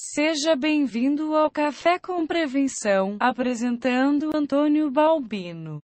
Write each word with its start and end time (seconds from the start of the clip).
Seja 0.00 0.54
bem-vindo 0.54 1.34
ao 1.34 1.50
Café 1.50 1.98
com 1.98 2.24
Prevenção, 2.24 3.16
apresentando 3.18 4.30
Antônio 4.32 4.88
Balbino. 4.92 5.82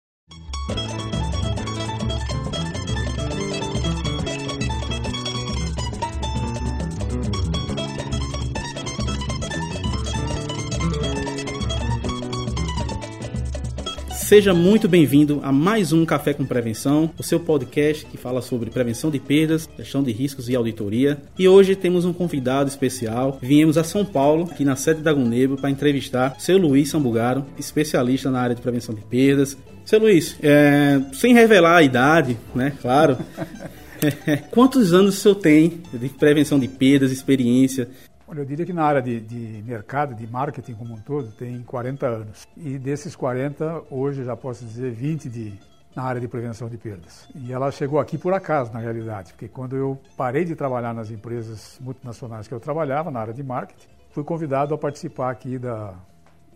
Seja 14.31 14.55
muito 14.55 14.89
bem-vindo 14.89 15.41
a 15.43 15.51
mais 15.51 15.93
um 15.93 16.07
Café 16.07 16.33
com 16.33 16.47
Prevenção, 16.47 17.11
o 17.19 17.23
seu 17.25 17.41
podcast 17.41 18.07
que 18.07 18.17
fala 18.17 18.41
sobre 18.41 18.71
prevenção 18.71 19.11
de 19.11 19.19
perdas, 19.19 19.69
gestão 19.77 20.05
de 20.05 20.13
riscos 20.13 20.49
e 20.49 20.55
auditoria. 20.55 21.19
E 21.37 21.49
hoje 21.49 21.75
temos 21.75 22.05
um 22.05 22.13
convidado 22.13 22.69
especial. 22.69 23.41
Viemos 23.43 23.77
a 23.77 23.83
São 23.83 24.05
Paulo, 24.05 24.49
aqui 24.49 24.65
na 24.65 24.77
sede 24.77 25.03
da 25.03 25.13
Gunebo, 25.13 25.57
para 25.57 25.69
entrevistar 25.69 26.37
o 26.39 26.41
seu 26.41 26.57
Luiz 26.59 26.91
Sambugaro, 26.91 27.45
especialista 27.59 28.31
na 28.31 28.41
área 28.41 28.55
de 28.55 28.63
prevenção 28.63 28.95
de 28.95 29.01
perdas. 29.01 29.59
Seu 29.85 29.99
Luiz, 29.99 30.37
é, 30.41 31.01
sem 31.13 31.35
revelar 31.35 31.79
a 31.79 31.83
idade, 31.83 32.39
né? 32.55 32.73
Claro. 32.81 33.19
Quantos 34.51 34.93
anos 34.93 35.17
o 35.17 35.21
senhor 35.21 35.35
tem 35.37 35.83
de 35.93 36.09
prevenção 36.09 36.59
de 36.59 36.69
perdas, 36.69 37.13
experiência? 37.13 37.89
Olha, 38.31 38.43
eu 38.43 38.45
diria 38.45 38.65
que 38.65 38.73
na 38.73 38.85
área 38.85 39.03
de, 39.03 39.21
de, 39.21 39.61
mercado, 39.65 40.15
de 40.15 40.25
marketing 40.25 40.75
como 40.75 40.95
um 40.95 40.99
todo, 40.99 41.33
tem 41.33 41.65
40 41.65 42.07
anos. 42.07 42.47
E 42.57 42.79
desses 42.79 43.17
40, 43.17 43.83
hoje 43.91 44.23
já 44.23 44.37
posso 44.37 44.65
dizer 44.65 44.93
20 44.93 45.29
de, 45.29 45.59
na 45.97 46.05
área 46.05 46.21
de 46.21 46.29
prevenção 46.29 46.69
de 46.69 46.79
perdas. 46.79 47.29
E 47.35 47.53
ela 47.53 47.73
chegou 47.73 47.99
aqui 47.99 48.17
por 48.17 48.33
acaso, 48.33 48.73
na 48.73 48.79
realidade, 48.79 49.33
porque 49.33 49.49
quando 49.49 49.75
eu 49.75 49.99
parei 50.17 50.45
de 50.45 50.55
trabalhar 50.55 50.95
nas 50.95 51.11
empresas 51.11 51.77
multinacionais 51.81 52.47
que 52.47 52.55
eu 52.55 52.61
trabalhava, 52.61 53.11
na 53.11 53.19
área 53.19 53.35
de 53.35 53.43
marketing, 53.43 53.89
fui 54.11 54.23
convidado 54.23 54.73
a 54.73 54.79
participar 54.79 55.31
aqui 55.31 55.59
da, 55.59 55.95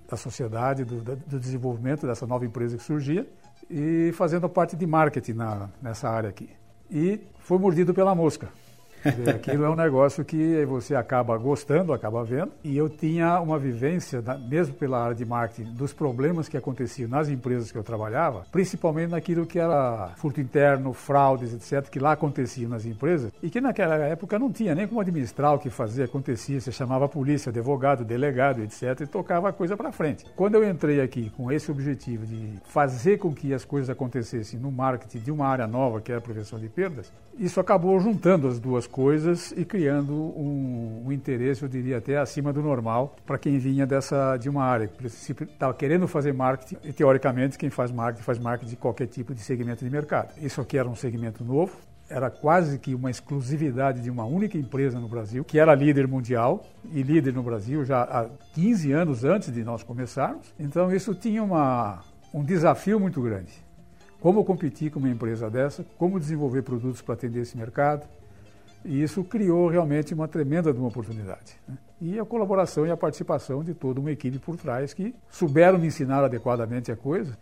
da 0.09 0.17
sociedade, 0.17 0.85
do, 0.85 1.01
do 1.01 1.41
desenvolvimento 1.41 2.07
dessa 2.07 2.25
nova 2.25 2.47
empresa 2.47 2.77
que 2.77 2.85
surgia 2.85 3.27
e 3.69 4.13
fazendo 4.13 4.49
parte 4.49 4.77
de 4.77 4.87
marketing 4.87 5.33
na, 5.33 5.69
nessa 5.83 6.09
área 6.09 6.31
aqui. 6.31 6.51
E 6.89 7.19
fui 7.41 7.59
mordido 7.59 7.93
pela 7.93 8.15
mosca. 8.15 8.49
Aquilo 9.29 9.65
é 9.65 9.71
um 9.71 9.77
negócio 9.77 10.25
que 10.25 10.65
você 10.65 10.95
acaba 10.95 11.37
gostando, 11.37 11.93
acaba 11.93 12.25
vendo. 12.25 12.53
E 12.63 12.77
eu 12.77 12.89
tinha 12.89 13.39
uma 13.41 13.59
vivência, 13.59 14.23
mesmo 14.49 14.75
pela 14.75 15.03
área 15.03 15.15
de 15.15 15.25
marketing, 15.25 15.73
dos 15.75 15.93
problemas 15.93 16.49
que 16.49 16.57
aconteciam 16.57 17.09
nas 17.09 17.29
empresas 17.29 17.71
que 17.71 17.77
eu 17.77 17.83
trabalhava, 17.83 18.47
principalmente 18.51 19.11
naquilo 19.11 19.45
que 19.45 19.59
era 19.59 20.13
furto 20.17 20.41
interno, 20.41 20.93
fraudes, 20.93 21.53
etc., 21.53 21.89
que 21.91 21.99
lá 21.99 22.13
aconteciam 22.13 22.71
nas 22.71 22.87
empresas 22.87 23.31
e 23.43 23.51
que 23.51 23.61
naquela 23.61 23.97
época 23.97 24.39
não 24.39 24.51
tinha 24.51 24.75
nem 24.75 24.87
como 24.89 25.01
administrar 25.01 25.55
o 25.55 25.59
que 25.59 25.69
fazia, 25.69 26.07
acontecia. 26.07 26.61
Você 26.61 26.73
chamava 26.73 27.05
a 27.05 27.09
polícia, 27.09 27.51
advogado, 27.51 28.05
delegado, 28.05 28.63
etc., 28.63 29.01
e 29.03 29.07
tocava 29.07 29.51
a 29.51 29.53
coisa 29.53 29.77
para 29.77 29.93
frente. 29.93 30.25
Quando 30.35 30.55
eu 30.55 30.69
entrei 30.69 31.01
aqui 31.01 31.31
com 31.37 31.53
esse 31.53 31.71
objetivo 31.71 32.25
de 32.25 32.59
fazer 32.65 33.19
com 33.19 33.35
que 33.35 33.53
as 33.53 33.65
coisas 33.65 33.91
acontecessem 33.91 34.59
no 34.59 34.73
marketing 34.73 35.19
de 35.19 35.31
uma 35.31 35.47
área 35.47 35.67
nova, 35.67 36.01
que 36.01 36.13
é 36.13 36.17
a 36.17 36.21
prevenção 36.21 36.59
de 36.59 36.69
perdas, 36.69 37.13
isso 37.39 37.61
acabou 37.61 37.99
juntando 38.01 38.49
as 38.49 38.59
duas 38.59 38.87
coisas 38.87 38.94
e 39.57 39.65
criando 39.65 40.13
um, 40.13 41.03
um, 41.07 41.13
interesse, 41.13 41.65
eu 41.65 41.69
diria 41.69 41.99
até 41.99 42.17
acima 42.17 42.53
do 42.53 42.63
normal, 42.63 43.17
para 43.27 43.37
quem 43.37 43.59
vinha 43.59 43.85
dessa 43.85 44.37
de 44.37 44.49
uma 44.49 44.63
área. 44.63 44.89
Se 45.09 45.33
estava 45.33 45.75
querendo 45.75 46.07
fazer 46.07 46.33
marketing, 46.33 46.77
e 46.85 46.93
teoricamente 46.93 47.59
quem 47.59 47.71
faz 47.71 47.91
marketing 47.91 48.23
faz 48.23 48.39
marketing 48.39 48.71
de 48.71 48.77
qualquer 48.77 49.09
tipo 49.09 49.35
de 49.35 49.41
segmento 49.41 49.85
de 49.85 49.91
mercado. 49.91 50.33
Isso 50.41 50.61
aqui 50.61 50.79
era 50.79 50.89
um 50.89 50.95
segmento 50.95 51.43
novo, 51.45 51.77
era 52.09 52.31
quase 52.31 52.79
que 52.79 52.95
uma 52.95 53.11
exclusividade 53.11 54.01
de 54.01 54.11
uma 54.11 54.25
única 54.25 54.57
empresa 54.57 55.01
no 55.01 55.09
Brasil, 55.09 55.43
que 55.43 55.59
era 55.59 55.75
líder 55.75 56.07
mundial 56.07 56.65
e 56.93 57.03
líder 57.03 57.33
no 57.33 57.43
Brasil 57.43 57.85
já 57.85 58.03
há 58.03 58.29
15 58.55 58.93
anos 58.93 59.25
antes 59.25 59.53
de 59.53 59.65
nós 59.65 59.83
começarmos. 59.83 60.55
Então 60.57 60.93
isso 60.93 61.15
tinha 61.17 61.43
uma, 61.43 62.01
um 62.33 62.45
desafio 62.45 63.01
muito 63.01 63.21
grande. 63.21 63.53
Como 64.21 64.45
competir 64.45 64.91
com 64.91 65.01
uma 65.01 65.09
empresa 65.09 65.51
dessa, 65.51 65.85
como 65.99 66.21
desenvolver 66.21 66.63
produtos 66.63 67.03
para 67.03 67.15
atender 67.15 67.41
esse 67.41 67.57
mercado, 67.57 68.07
e 68.85 69.03
isso 69.03 69.25
criou 69.25 69.69
realmente 69.69 70.13
uma 70.13 70.29
tremenda 70.29 70.73
uma 70.79 70.89
oportunidade. 70.89 71.57
Né? 71.67 71.77
E 72.07 72.19
a 72.19 72.25
colaboração 72.27 72.87
e 72.87 72.91
a 72.91 72.97
participação 72.99 73.65
de 73.65 73.73
toda 73.73 73.99
uma 73.99 74.13
equipe 74.13 74.39
por 74.39 74.59
trás 74.59 74.93
que 74.93 75.15
souberam 75.31 75.79
me 75.79 75.87
ensinar 75.87 76.23
adequadamente 76.23 76.93
a 76.93 76.97
coisa. 76.97 77.35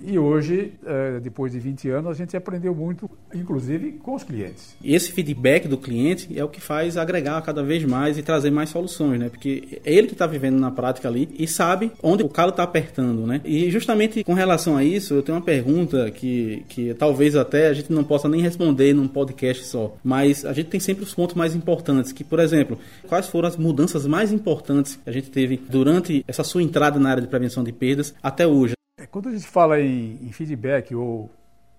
E 0.00 0.16
hoje, 0.16 0.74
eh, 0.86 1.18
depois 1.20 1.50
de 1.50 1.58
20 1.58 1.90
anos, 1.90 2.12
a 2.12 2.14
gente 2.14 2.36
aprendeu 2.36 2.72
muito, 2.72 3.10
inclusive 3.34 3.94
com 3.94 4.14
os 4.14 4.22
clientes. 4.22 4.76
Esse 4.84 5.10
feedback 5.10 5.66
do 5.66 5.76
cliente 5.76 6.38
é 6.38 6.44
o 6.44 6.48
que 6.48 6.60
faz 6.60 6.96
agregar 6.96 7.42
cada 7.42 7.64
vez 7.64 7.84
mais 7.84 8.16
e 8.16 8.22
trazer 8.22 8.52
mais 8.52 8.70
soluções, 8.70 9.18
né? 9.18 9.28
Porque 9.28 9.80
é 9.84 9.92
ele 9.92 10.06
que 10.06 10.12
está 10.12 10.28
vivendo 10.28 10.60
na 10.60 10.70
prática 10.70 11.08
ali 11.08 11.28
e 11.36 11.48
sabe 11.48 11.90
onde 12.00 12.22
o 12.22 12.28
calo 12.28 12.50
está 12.50 12.62
apertando, 12.62 13.26
né? 13.26 13.40
E 13.44 13.68
justamente 13.72 14.22
com 14.22 14.34
relação 14.34 14.76
a 14.76 14.84
isso, 14.84 15.14
eu 15.14 15.22
tenho 15.22 15.36
uma 15.36 15.44
pergunta 15.44 16.08
que, 16.12 16.64
que 16.68 16.94
talvez 16.94 17.34
até 17.34 17.66
a 17.66 17.72
gente 17.72 17.92
não 17.92 18.04
possa 18.04 18.28
nem 18.28 18.40
responder 18.40 18.94
num 18.94 19.08
podcast 19.08 19.64
só, 19.64 19.96
mas 20.04 20.44
a 20.44 20.52
gente 20.52 20.68
tem 20.68 20.78
sempre 20.78 21.02
os 21.02 21.12
pontos 21.12 21.34
mais 21.34 21.56
importantes, 21.56 22.12
que, 22.12 22.22
por 22.22 22.38
exemplo, 22.38 22.78
quais 23.08 23.26
foram 23.26 23.48
as 23.48 23.56
mudanças 23.56 23.87
mais 24.06 24.32
importantes 24.32 24.96
que 24.96 25.08
a 25.08 25.12
gente 25.12 25.30
teve 25.30 25.56
durante 25.56 26.24
essa 26.26 26.44
sua 26.44 26.62
entrada 26.62 26.98
na 26.98 27.10
área 27.10 27.22
de 27.22 27.28
prevenção 27.28 27.64
de 27.64 27.72
perdas 27.72 28.14
até 28.22 28.46
hoje? 28.46 28.74
É, 28.98 29.06
quando 29.06 29.28
a 29.28 29.32
gente 29.32 29.46
fala 29.46 29.80
em, 29.80 30.18
em 30.22 30.32
feedback 30.32 30.94
ou 30.94 31.30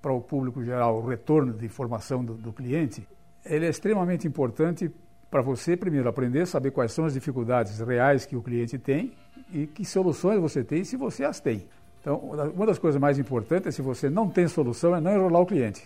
para 0.02 0.14
o 0.14 0.22
público 0.22 0.64
geral, 0.64 0.97
o 0.97 1.08
retorno 1.08 1.53
de 1.53 1.66
informação 1.66 2.24
do, 2.24 2.34
do 2.34 2.53
cliente, 2.53 3.06
ele 3.46 3.66
é 3.66 3.70
extremamente 3.70 4.28
importante 4.28 4.90
para 5.30 5.42
você, 5.42 5.78
primeiro, 5.78 6.09
aprender 6.09 6.47
saber 6.47 6.72
quais 6.72 6.92
são 6.92 7.06
as 7.06 7.14
dificuldades 7.14 7.80
reais 7.80 8.26
que 8.26 8.36
o 8.36 8.41
cliente 8.41 8.78
tem 8.78 9.12
e 9.53 9.68
que 9.68 9.86
soluções 9.86 10.40
você 10.40 10.64
tem 10.64 10.84
se 10.84 10.96
você 10.96 11.24
as 11.24 11.40
tem. 11.40 11.68
Então, 12.02 12.18
uma 12.56 12.66
das 12.66 12.80
coisas 12.80 13.00
mais 13.00 13.20
importantes 13.20 13.76
se 13.76 13.81
você 13.81 14.09
não 14.09 14.30
tem 14.30 14.47
solução, 14.47 14.96
é 14.96 15.02
não 15.02 15.14
enrolar 15.14 15.41
o 15.41 15.46
cliente 15.46 15.84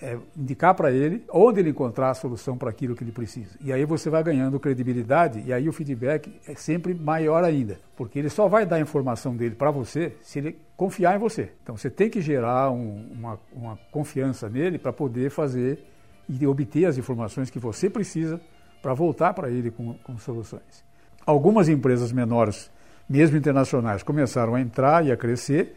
é, 0.00 0.16
indicar 0.36 0.74
para 0.74 0.90
ele 0.92 1.24
onde 1.30 1.60
ele 1.60 1.70
encontrar 1.70 2.10
a 2.10 2.14
solução 2.14 2.56
para 2.56 2.70
aquilo 2.70 2.94
que 2.94 3.04
ele 3.04 3.12
precisa. 3.12 3.56
E 3.60 3.72
aí 3.72 3.84
você 3.84 4.08
vai 4.08 4.22
ganhando 4.22 4.58
credibilidade 4.60 5.42
e 5.44 5.52
aí 5.52 5.68
o 5.68 5.72
feedback 5.72 6.32
é 6.46 6.54
sempre 6.54 6.94
maior 6.94 7.44
ainda, 7.44 7.78
porque 7.96 8.18
ele 8.18 8.28
só 8.28 8.48
vai 8.48 8.64
dar 8.64 8.76
a 8.76 8.80
informação 8.80 9.36
dele 9.36 9.54
para 9.54 9.70
você 9.70 10.14
se 10.22 10.38
ele 10.38 10.58
confiar 10.76 11.16
em 11.16 11.18
você. 11.18 11.52
Então 11.62 11.76
você 11.76 11.90
tem 11.90 12.08
que 12.08 12.20
gerar 12.20 12.70
um, 12.70 13.06
uma, 13.12 13.40
uma 13.52 13.78
confiança 13.90 14.48
nele 14.48 14.78
para 14.78 14.92
poder 14.92 15.30
fazer 15.30 15.84
e 16.28 16.46
obter 16.46 16.84
as 16.84 16.98
informações 16.98 17.50
que 17.50 17.58
você 17.58 17.88
precisa 17.88 18.40
para 18.82 18.94
voltar 18.94 19.32
para 19.34 19.50
ele 19.50 19.70
com, 19.70 19.94
com 19.94 20.18
soluções. 20.18 20.84
Algumas 21.26 21.68
empresas 21.68 22.12
menores, 22.12 22.70
mesmo 23.08 23.36
internacionais, 23.36 24.02
começaram 24.02 24.54
a 24.54 24.60
entrar 24.60 25.04
e 25.04 25.10
a 25.10 25.16
crescer 25.16 25.74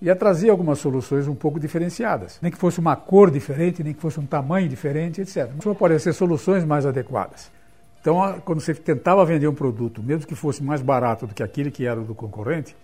ia 0.00 0.14
trazer 0.14 0.50
algumas 0.50 0.78
soluções 0.78 1.26
um 1.26 1.34
pouco 1.34 1.58
diferenciadas. 1.58 2.38
Nem 2.42 2.52
que 2.52 2.58
fosse 2.58 2.78
uma 2.78 2.96
cor 2.96 3.30
diferente, 3.30 3.82
nem 3.82 3.94
que 3.94 4.00
fosse 4.00 4.20
um 4.20 4.26
tamanho 4.26 4.68
diferente, 4.68 5.20
etc. 5.20 5.50
Mas 5.54 5.76
podem 5.76 5.98
ser 5.98 6.12
soluções 6.12 6.64
mais 6.64 6.84
adequadas. 6.84 7.50
Então, 8.00 8.40
quando 8.44 8.60
você 8.60 8.74
tentava 8.74 9.24
vender 9.24 9.48
um 9.48 9.54
produto, 9.54 10.02
mesmo 10.02 10.26
que 10.26 10.34
fosse 10.34 10.62
mais 10.62 10.80
barato 10.80 11.26
do 11.26 11.34
que 11.34 11.42
aquele 11.42 11.70
que 11.70 11.86
era 11.86 12.00
do 12.00 12.14
concorrente, 12.14 12.76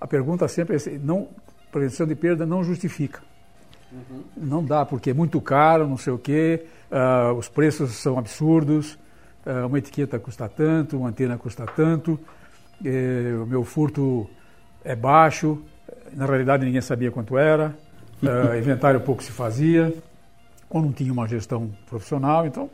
a 0.00 0.06
pergunta 0.06 0.46
sempre 0.46 0.76
é: 0.76 0.98
não, 1.02 1.28
prevenção 1.72 2.06
de 2.06 2.14
perda 2.14 2.44
não 2.44 2.62
justifica. 2.62 3.20
Uhum. 3.90 4.24
Não 4.36 4.64
dá, 4.64 4.84
porque 4.84 5.10
é 5.10 5.14
muito 5.14 5.40
caro, 5.40 5.88
não 5.88 5.96
sei 5.96 6.12
o 6.12 6.18
quê, 6.18 6.66
uh, 6.90 7.32
os 7.32 7.48
preços 7.48 7.92
são 7.92 8.18
absurdos, 8.18 8.98
uh, 9.46 9.66
uma 9.66 9.78
etiqueta 9.78 10.18
custa 10.18 10.46
tanto, 10.46 10.98
uma 10.98 11.08
antena 11.08 11.38
custa 11.38 11.64
tanto, 11.64 12.12
uh, 12.12 13.42
o 13.42 13.46
meu 13.46 13.64
furto 13.64 14.28
é 14.84 14.94
baixo, 14.94 15.62
na 16.14 16.26
realidade 16.26 16.64
ninguém 16.64 16.80
sabia 16.80 17.10
quanto 17.10 17.36
era, 17.36 17.74
uh, 18.22 18.56
inventário 18.58 19.00
pouco 19.00 19.22
se 19.22 19.32
fazia, 19.32 19.92
ou 20.68 20.82
não 20.82 20.92
tinha 20.92 21.12
uma 21.12 21.26
gestão 21.26 21.70
profissional. 21.86 22.46
Então, 22.46 22.70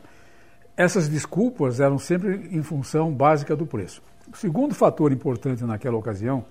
essas 0.75 1.07
desculpas 1.07 1.79
eram 1.79 1.97
sempre 1.97 2.49
em 2.51 2.61
função 2.61 3.11
básica 3.11 3.55
do 3.55 3.65
preço. 3.65 4.01
O 4.31 4.35
segundo 4.35 4.73
fator 4.73 5.11
importante 5.11 5.63
naquela 5.63 5.97
ocasião, 5.97 6.45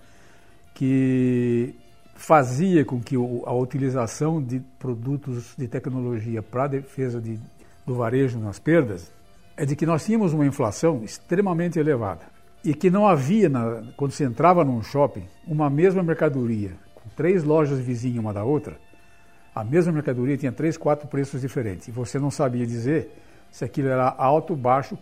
que 0.72 1.74
fazia 2.14 2.84
com 2.84 3.00
que 3.00 3.16
a 3.16 3.52
utilização 3.52 4.42
de 4.42 4.60
produtos 4.78 5.54
de 5.58 5.68
tecnologia 5.68 6.42
para 6.42 6.64
a 6.64 6.68
defesa 6.68 7.20
de, 7.20 7.38
do 7.84 7.94
varejo 7.94 8.38
nas 8.38 8.58
perdas, 8.58 9.12
é 9.56 9.66
de 9.66 9.76
que 9.76 9.84
nós 9.84 10.04
tínhamos 10.04 10.32
uma 10.32 10.46
inflação 10.46 11.02
extremamente 11.04 11.78
elevada 11.78 12.33
e 12.64 12.72
que 12.74 12.90
não 12.90 13.06
havia, 13.06 13.48
na, 13.48 13.82
quando 13.96 14.12
você 14.12 14.24
entrava 14.24 14.64
num 14.64 14.82
shopping, 14.82 15.26
uma 15.46 15.68
mesma 15.68 16.02
mercadoria, 16.02 16.72
com 16.94 17.08
três 17.14 17.44
lojas 17.44 17.78
vizinhas 17.78 18.18
uma 18.18 18.32
da 18.32 18.42
outra, 18.42 18.78
a 19.54 19.62
mesma 19.62 19.92
mercadoria 19.92 20.36
tinha 20.36 20.50
três, 20.50 20.76
quatro 20.76 21.06
preços 21.06 21.42
diferentes. 21.42 21.86
E 21.88 21.90
você 21.90 22.18
não 22.18 22.30
sabia 22.30 22.66
dizer 22.66 23.10
se 23.50 23.64
aquilo 23.64 23.88
era 23.88 24.08
alto, 24.08 24.56
baixo, 24.56 24.98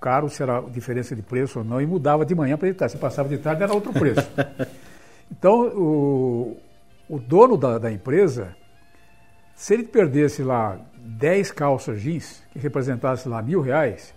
caro, 0.00 0.28
se 0.28 0.42
era 0.42 0.60
diferença 0.62 1.14
de 1.14 1.22
preço 1.22 1.60
ou 1.60 1.64
não, 1.64 1.80
e 1.80 1.86
mudava 1.86 2.24
de 2.26 2.34
manhã 2.34 2.56
para 2.56 2.68
de 2.68 2.74
tarde. 2.74 2.92
Se 2.92 2.98
passava 2.98 3.28
de 3.28 3.38
tarde, 3.38 3.62
era 3.62 3.72
outro 3.72 3.92
preço. 3.92 4.26
Então, 5.34 5.66
o, 5.68 6.58
o 7.08 7.18
dono 7.18 7.56
da, 7.56 7.78
da 7.78 7.90
empresa, 7.90 8.54
se 9.54 9.72
ele 9.72 9.84
perdesse 9.84 10.42
lá 10.42 10.78
10 10.98 11.50
calças 11.52 12.02
jeans, 12.02 12.42
que 12.52 12.58
representasse 12.58 13.26
lá 13.26 13.40
mil 13.40 13.62
reais, 13.62 14.12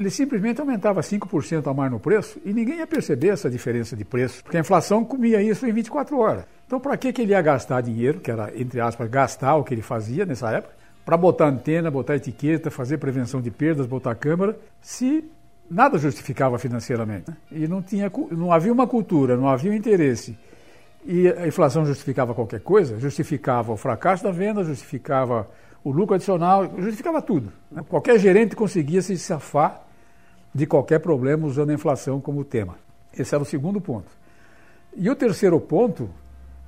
ele 0.00 0.08
simplesmente 0.08 0.60
aumentava 0.60 1.02
5% 1.02 1.70
a 1.70 1.74
mais 1.74 1.92
no 1.92 2.00
preço 2.00 2.40
e 2.42 2.54
ninguém 2.54 2.78
ia 2.78 2.86
perceber 2.86 3.28
essa 3.28 3.50
diferença 3.50 3.94
de 3.94 4.02
preço, 4.02 4.42
porque 4.42 4.56
a 4.56 4.60
inflação 4.60 5.04
comia 5.04 5.42
isso 5.42 5.66
em 5.66 5.72
24 5.72 6.18
horas. 6.18 6.44
Então, 6.66 6.80
para 6.80 6.96
que, 6.96 7.12
que 7.12 7.20
ele 7.20 7.32
ia 7.32 7.42
gastar 7.42 7.82
dinheiro, 7.82 8.18
que 8.18 8.30
era, 8.30 8.50
entre 8.58 8.80
aspas, 8.80 9.10
gastar 9.10 9.56
o 9.56 9.62
que 9.62 9.74
ele 9.74 9.82
fazia 9.82 10.24
nessa 10.24 10.50
época, 10.50 10.74
para 11.04 11.18
botar 11.18 11.48
antena, 11.48 11.90
botar 11.90 12.16
etiqueta, 12.16 12.70
fazer 12.70 12.96
prevenção 12.96 13.42
de 13.42 13.50
perdas, 13.50 13.86
botar 13.86 14.14
câmera, 14.14 14.58
se 14.80 15.22
nada 15.70 15.98
justificava 15.98 16.58
financeiramente. 16.58 17.30
Né? 17.30 17.36
E 17.52 17.68
não, 17.68 17.82
tinha, 17.82 18.10
não 18.30 18.50
havia 18.50 18.72
uma 18.72 18.86
cultura, 18.86 19.36
não 19.36 19.48
havia 19.48 19.70
um 19.70 19.74
interesse. 19.74 20.38
E 21.04 21.28
a 21.28 21.46
inflação 21.46 21.84
justificava 21.84 22.34
qualquer 22.34 22.60
coisa, 22.60 22.98
justificava 22.98 23.72
o 23.72 23.76
fracasso 23.76 24.24
da 24.24 24.30
venda, 24.30 24.64
justificava 24.64 25.46
o 25.84 25.90
lucro 25.90 26.14
adicional, 26.14 26.72
justificava 26.78 27.20
tudo. 27.20 27.52
Né? 27.70 27.82
Qualquer 27.86 28.18
gerente 28.18 28.56
conseguia 28.56 29.02
se 29.02 29.18
safar 29.18 29.89
de 30.54 30.66
qualquer 30.66 31.00
problema 31.00 31.46
usando 31.46 31.70
a 31.70 31.74
inflação 31.74 32.20
como 32.20 32.44
tema. 32.44 32.76
Esse 33.16 33.34
era 33.34 33.42
o 33.42 33.46
segundo 33.46 33.80
ponto. 33.80 34.10
E 34.96 35.08
o 35.08 35.14
terceiro 35.14 35.60
ponto 35.60 36.10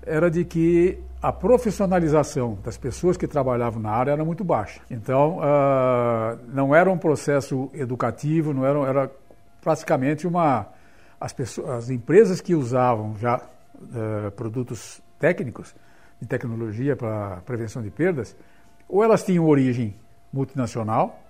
era 0.04 0.30
de 0.30 0.44
que 0.44 0.98
a 1.20 1.32
profissionalização 1.32 2.58
das 2.64 2.76
pessoas 2.76 3.16
que 3.16 3.28
trabalhavam 3.28 3.80
na 3.80 3.90
área 3.90 4.10
era 4.10 4.24
muito 4.24 4.42
baixa. 4.42 4.80
Então, 4.90 5.38
uh, 5.38 6.38
não 6.48 6.74
era 6.74 6.90
um 6.90 6.98
processo 6.98 7.70
educativo, 7.72 8.52
não 8.52 8.66
era, 8.66 8.78
era 8.80 9.10
praticamente 9.60 10.26
uma. 10.26 10.66
As, 11.20 11.32
pessoas, 11.32 11.70
as 11.70 11.90
empresas 11.90 12.40
que 12.40 12.54
usavam 12.54 13.16
já 13.16 13.36
uh, 13.36 14.30
produtos 14.32 15.00
técnicos 15.20 15.72
de 16.20 16.26
tecnologia 16.26 16.96
para 16.96 17.40
prevenção 17.46 17.80
de 17.80 17.90
perdas, 17.90 18.36
ou 18.88 19.04
elas 19.04 19.22
tinham 19.22 19.46
origem 19.46 19.94
multinacional, 20.32 21.21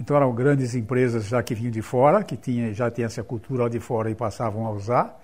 então 0.00 0.16
eram 0.16 0.34
grandes 0.34 0.74
empresas 0.74 1.26
já 1.26 1.42
que 1.42 1.54
vinham 1.54 1.70
de 1.70 1.82
fora, 1.82 2.22
que 2.22 2.36
tinha, 2.36 2.72
já 2.74 2.90
tinham 2.90 3.06
essa 3.06 3.22
cultura 3.22 3.68
de 3.70 3.78
fora 3.78 4.10
e 4.10 4.14
passavam 4.14 4.66
a 4.66 4.70
usar. 4.70 5.20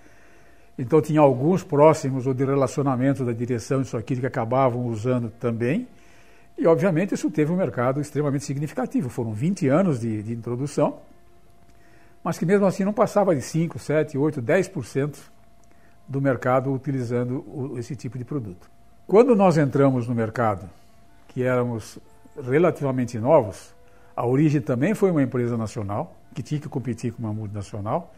Então 0.79 1.01
tinha 1.03 1.21
alguns 1.21 1.63
próximos 1.63 2.27
ou 2.27 2.33
de 2.33 2.45
relacionamento 2.45 3.25
da 3.25 3.33
direção 3.33 3.83
isso 3.83 3.97
aqui 3.97 4.17
que 4.17 4.27
acabavam 4.27 4.87
usando 4.87 5.31
também. 5.31 5.87
E 6.57 6.67
obviamente 6.67 7.15
isso 7.15 7.31
teve 7.31 7.51
um 7.53 7.57
mercado 7.57 8.01
extremamente 8.01 8.45
significativo. 8.45 9.09
Foram 9.09 9.33
20 9.33 9.69
anos 9.69 10.01
de, 10.01 10.23
de 10.23 10.33
introdução, 10.33 10.99
mas 12.23 12.39
que 12.39 12.47
mesmo 12.47 12.67
assim 12.67 12.85
não 12.85 12.93
passava 12.93 13.35
de 13.35 13.43
5, 13.43 13.79
7, 13.79 14.17
8, 14.17 14.41
10% 14.43 15.17
do 16.07 16.21
mercado 16.21 16.73
utilizando 16.73 17.45
o, 17.47 17.79
esse 17.79 17.97
tipo 17.97 18.17
de 18.17 18.25
produto. 18.25 18.71
Quando 19.07 19.35
nós 19.35 19.59
entramos 19.59 20.07
no 20.07 20.15
mercado, 20.15 20.69
que 21.29 21.43
éramos 21.43 21.99
relativamente 22.43 23.19
novos, 23.19 23.75
a 24.21 24.27
origem 24.27 24.61
também 24.61 24.93
foi 24.93 25.11
uma 25.11 25.23
empresa 25.23 25.57
nacional, 25.57 26.15
que 26.35 26.43
tinha 26.43 26.61
que 26.61 26.69
competir 26.69 27.11
com 27.11 27.23
uma 27.23 27.33
multinacional, 27.33 28.13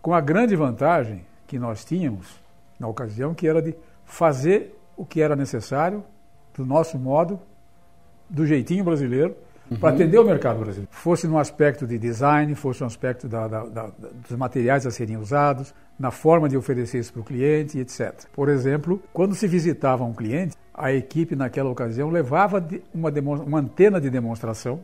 com 0.00 0.14
a 0.14 0.20
grande 0.20 0.54
vantagem 0.54 1.24
que 1.44 1.58
nós 1.58 1.84
tínhamos 1.84 2.38
na 2.78 2.86
ocasião, 2.86 3.34
que 3.34 3.48
era 3.48 3.60
de 3.60 3.74
fazer 4.04 4.78
o 4.96 5.04
que 5.04 5.20
era 5.20 5.34
necessário, 5.34 6.04
do 6.56 6.64
nosso 6.64 6.96
modo, 6.96 7.40
do 8.30 8.46
jeitinho 8.46 8.84
brasileiro, 8.84 9.34
uhum. 9.68 9.76
para 9.78 9.92
atender 9.92 10.20
o 10.20 10.24
mercado 10.24 10.60
brasileiro. 10.60 10.88
Fosse 10.92 11.26
no 11.26 11.36
aspecto 11.36 11.84
de 11.84 11.98
design, 11.98 12.54
fosse 12.54 12.82
no 12.82 12.86
aspecto 12.86 13.26
da, 13.26 13.48
da, 13.48 13.64
da, 13.64 13.90
dos 14.28 14.38
materiais 14.38 14.86
a 14.86 14.90
serem 14.92 15.16
usados, 15.16 15.74
na 15.98 16.12
forma 16.12 16.48
de 16.48 16.56
oferecer 16.56 17.00
isso 17.00 17.12
para 17.12 17.22
o 17.22 17.24
cliente, 17.24 17.76
etc. 17.76 18.14
Por 18.32 18.48
exemplo, 18.48 19.02
quando 19.12 19.34
se 19.34 19.48
visitava 19.48 20.04
um 20.04 20.14
cliente, 20.14 20.56
a 20.72 20.92
equipe 20.92 21.34
naquela 21.34 21.70
ocasião 21.70 22.08
levava 22.08 22.64
uma, 22.94 23.10
uma 23.10 23.58
antena 23.58 24.00
de 24.00 24.08
demonstração 24.08 24.78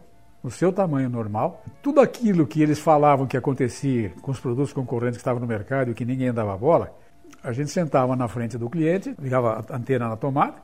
no 0.45 0.51
seu 0.51 0.71
tamanho 0.71 1.09
normal. 1.09 1.65
Tudo 1.83 2.03
aquilo 2.03 2.47
que 2.47 2.63
eles 2.63 2.79
falavam 2.79 3.27
que 3.27 3.37
acontecia 3.37 4.13
com 4.21 4.31
os 4.31 4.39
produtos 4.39 4.75
concorrentes 4.75 5.17
que 5.17 5.23
estavam 5.23 5.41
no 5.41 5.47
mercado 5.47 5.91
e 5.91 5.95
que 5.95 6.05
ninguém 6.05 6.31
dava 6.35 6.55
bola, 6.55 6.95
a 7.43 7.51
gente 7.51 7.71
sentava 7.71 8.15
na 8.15 8.29
frente 8.29 8.59
do 8.59 8.69
cliente, 8.69 9.15
ligava 9.19 9.65
a 9.67 9.77
antena 9.77 10.07
na 10.07 10.17
tomada 10.17 10.57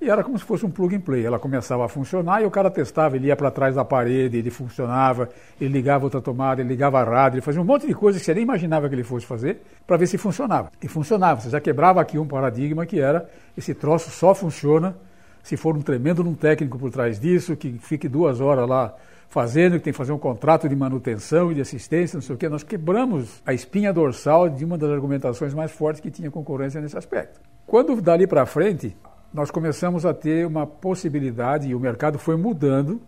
e 0.00 0.08
era 0.10 0.22
como 0.22 0.38
se 0.38 0.44
fosse 0.44 0.64
um 0.64 0.70
plug 0.70 0.94
and 0.94 1.00
play. 1.00 1.26
Ela 1.26 1.40
começava 1.40 1.84
a 1.84 1.88
funcionar 1.88 2.40
e 2.42 2.46
o 2.46 2.50
cara 2.50 2.70
testava, 2.70 3.16
ele 3.16 3.26
ia 3.26 3.36
para 3.36 3.50
trás 3.50 3.74
da 3.74 3.84
parede, 3.84 4.36
ele 4.36 4.50
funcionava, 4.50 5.28
ele 5.60 5.72
ligava 5.72 6.04
outra 6.04 6.20
tomada, 6.20 6.60
ele 6.60 6.68
ligava 6.68 7.00
a 7.00 7.04
rádio, 7.04 7.38
ele 7.38 7.42
fazia 7.42 7.60
um 7.60 7.64
monte 7.64 7.86
de 7.86 7.94
coisas 7.94 8.20
que 8.20 8.26
você 8.26 8.34
nem 8.34 8.44
imaginava 8.44 8.88
que 8.88 8.94
ele 8.94 9.02
fosse 9.02 9.26
fazer 9.26 9.60
para 9.84 9.96
ver 9.96 10.06
se 10.06 10.16
funcionava. 10.16 10.70
E 10.80 10.86
funcionava. 10.86 11.40
Você 11.40 11.50
já 11.50 11.60
quebrava 11.60 12.00
aqui 12.00 12.16
um 12.16 12.26
paradigma 12.26 12.86
que 12.86 13.00
era 13.00 13.28
esse 13.56 13.74
troço 13.74 14.10
só 14.10 14.34
funciona 14.36 14.96
se 15.42 15.56
for 15.56 15.76
um 15.76 15.80
tremendo 15.80 16.28
um 16.28 16.34
técnico 16.34 16.76
por 16.76 16.90
trás 16.90 17.20
disso, 17.20 17.56
que 17.56 17.78
fique 17.78 18.08
duas 18.08 18.40
horas 18.40 18.68
lá 18.68 18.94
fazendo, 19.28 19.78
que 19.78 19.84
tem 19.84 19.92
que 19.92 19.96
fazer 19.96 20.12
um 20.12 20.18
contrato 20.18 20.68
de 20.68 20.76
manutenção 20.76 21.50
e 21.50 21.54
de 21.54 21.60
assistência, 21.60 22.16
não 22.16 22.22
sei 22.22 22.34
o 22.34 22.38
quê. 22.38 22.48
Nós 22.48 22.62
quebramos 22.62 23.42
a 23.44 23.52
espinha 23.52 23.92
dorsal 23.92 24.48
de 24.48 24.64
uma 24.64 24.78
das 24.78 24.90
argumentações 24.90 25.52
mais 25.54 25.70
fortes 25.70 26.00
que 26.00 26.10
tinha 26.10 26.30
concorrência 26.30 26.80
nesse 26.80 26.96
aspecto. 26.96 27.40
Quando 27.66 28.00
dali 28.00 28.26
para 28.26 28.46
frente, 28.46 28.96
nós 29.32 29.50
começamos 29.50 30.06
a 30.06 30.14
ter 30.14 30.46
uma 30.46 30.66
possibilidade 30.66 31.68
e 31.68 31.74
o 31.74 31.80
mercado 31.80 32.18
foi 32.18 32.36
mudando 32.36 33.00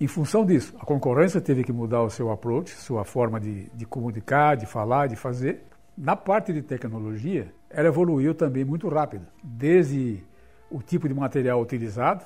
em 0.00 0.06
função 0.06 0.44
disso. 0.44 0.74
A 0.78 0.84
concorrência 0.84 1.40
teve 1.40 1.64
que 1.64 1.72
mudar 1.72 2.02
o 2.02 2.10
seu 2.10 2.30
approach, 2.30 2.70
sua 2.72 3.04
forma 3.04 3.40
de, 3.40 3.68
de 3.70 3.86
comunicar, 3.86 4.56
de 4.56 4.66
falar, 4.66 5.06
de 5.06 5.16
fazer. 5.16 5.64
Na 5.96 6.14
parte 6.14 6.52
de 6.52 6.60
tecnologia, 6.60 7.52
ela 7.70 7.88
evoluiu 7.88 8.34
também 8.34 8.64
muito 8.64 8.88
rápido, 8.88 9.26
desde 9.42 10.22
o 10.70 10.82
tipo 10.82 11.08
de 11.08 11.14
material 11.14 11.60
utilizado, 11.60 12.24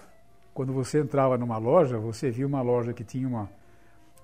quando 0.61 0.75
você 0.75 1.01
entrava 1.01 1.39
numa 1.39 1.57
loja, 1.57 1.97
você 1.97 2.31
via 2.31 2.47
uma 2.47 2.61
loja 2.61 2.93
que 2.93 3.03
tinha 3.03 3.27
uma, 3.27 3.49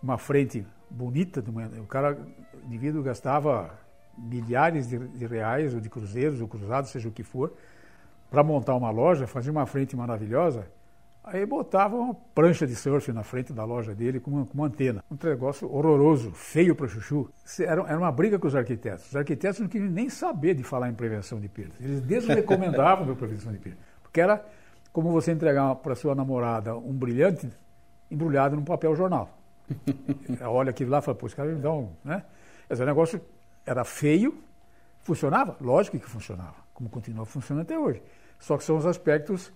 uma 0.02 0.18
frente 0.18 0.66
bonita, 0.90 1.42
o 1.80 1.86
cara, 1.86 2.18
o 2.52 2.66
indivíduo 2.66 3.02
gastava 3.02 3.70
milhares 4.18 4.86
de, 4.86 4.98
de 4.98 5.24
reais, 5.24 5.72
ou 5.72 5.80
de 5.80 5.88
cruzeiros, 5.88 6.42
ou 6.42 6.46
cruzados, 6.46 6.90
seja 6.90 7.08
o 7.08 7.10
que 7.10 7.22
for, 7.22 7.54
para 8.30 8.44
montar 8.44 8.74
uma 8.74 8.90
loja, 8.90 9.26
fazia 9.26 9.50
uma 9.50 9.64
frente 9.64 9.96
maravilhosa, 9.96 10.66
aí 11.24 11.46
botava 11.46 11.96
uma 11.96 12.14
prancha 12.34 12.66
de 12.66 12.76
surf 12.76 13.10
na 13.14 13.22
frente 13.22 13.54
da 13.54 13.64
loja 13.64 13.94
dele 13.94 14.20
com 14.20 14.30
uma, 14.30 14.44
com 14.44 14.58
uma 14.58 14.66
antena. 14.66 15.02
Um 15.10 15.16
negócio 15.26 15.74
horroroso, 15.74 16.32
feio 16.32 16.76
para 16.76 16.86
chuchu. 16.86 17.30
Era, 17.60 17.80
era 17.80 17.96
uma 17.96 18.12
briga 18.12 18.38
com 18.38 18.46
os 18.46 18.54
arquitetos. 18.54 19.08
Os 19.08 19.16
arquitetos 19.16 19.58
não 19.58 19.68
queriam 19.68 19.90
nem 19.90 20.10
saber 20.10 20.52
de 20.52 20.62
falar 20.62 20.90
em 20.90 20.94
prevenção 20.94 21.40
de 21.40 21.48
perdas. 21.48 21.80
Eles 21.80 22.02
desrecomendavam 22.02 23.10
a 23.10 23.16
prevenção 23.16 23.50
de 23.50 23.58
perdas. 23.58 23.80
Porque 24.02 24.20
era 24.20 24.44
como 24.96 25.12
você 25.12 25.30
entregar 25.30 25.74
para 25.74 25.94
sua 25.94 26.14
namorada 26.14 26.74
um 26.74 26.94
brilhante 26.94 27.52
embrulhado 28.10 28.56
num 28.56 28.64
papel 28.64 28.96
jornal. 28.96 29.28
Olha 30.40 30.70
aquilo 30.70 30.90
lá 30.90 31.00
e 31.00 31.02
fala, 31.02 31.14
pô, 31.14 31.26
esse 31.26 31.36
cara 31.36 31.52
então, 31.52 31.92
né? 32.02 32.24
Esse 32.70 32.82
negócio 32.82 33.20
era 33.66 33.84
feio, 33.84 34.42
funcionava? 35.00 35.54
Lógico 35.60 35.98
que 35.98 36.08
funcionava, 36.08 36.54
como 36.72 36.88
continua 36.88 37.26
funcionando 37.26 37.64
até 37.64 37.78
hoje. 37.78 38.02
Só 38.38 38.56
que 38.56 38.64
são 38.64 38.78
os 38.78 38.86
aspectos 38.86 39.52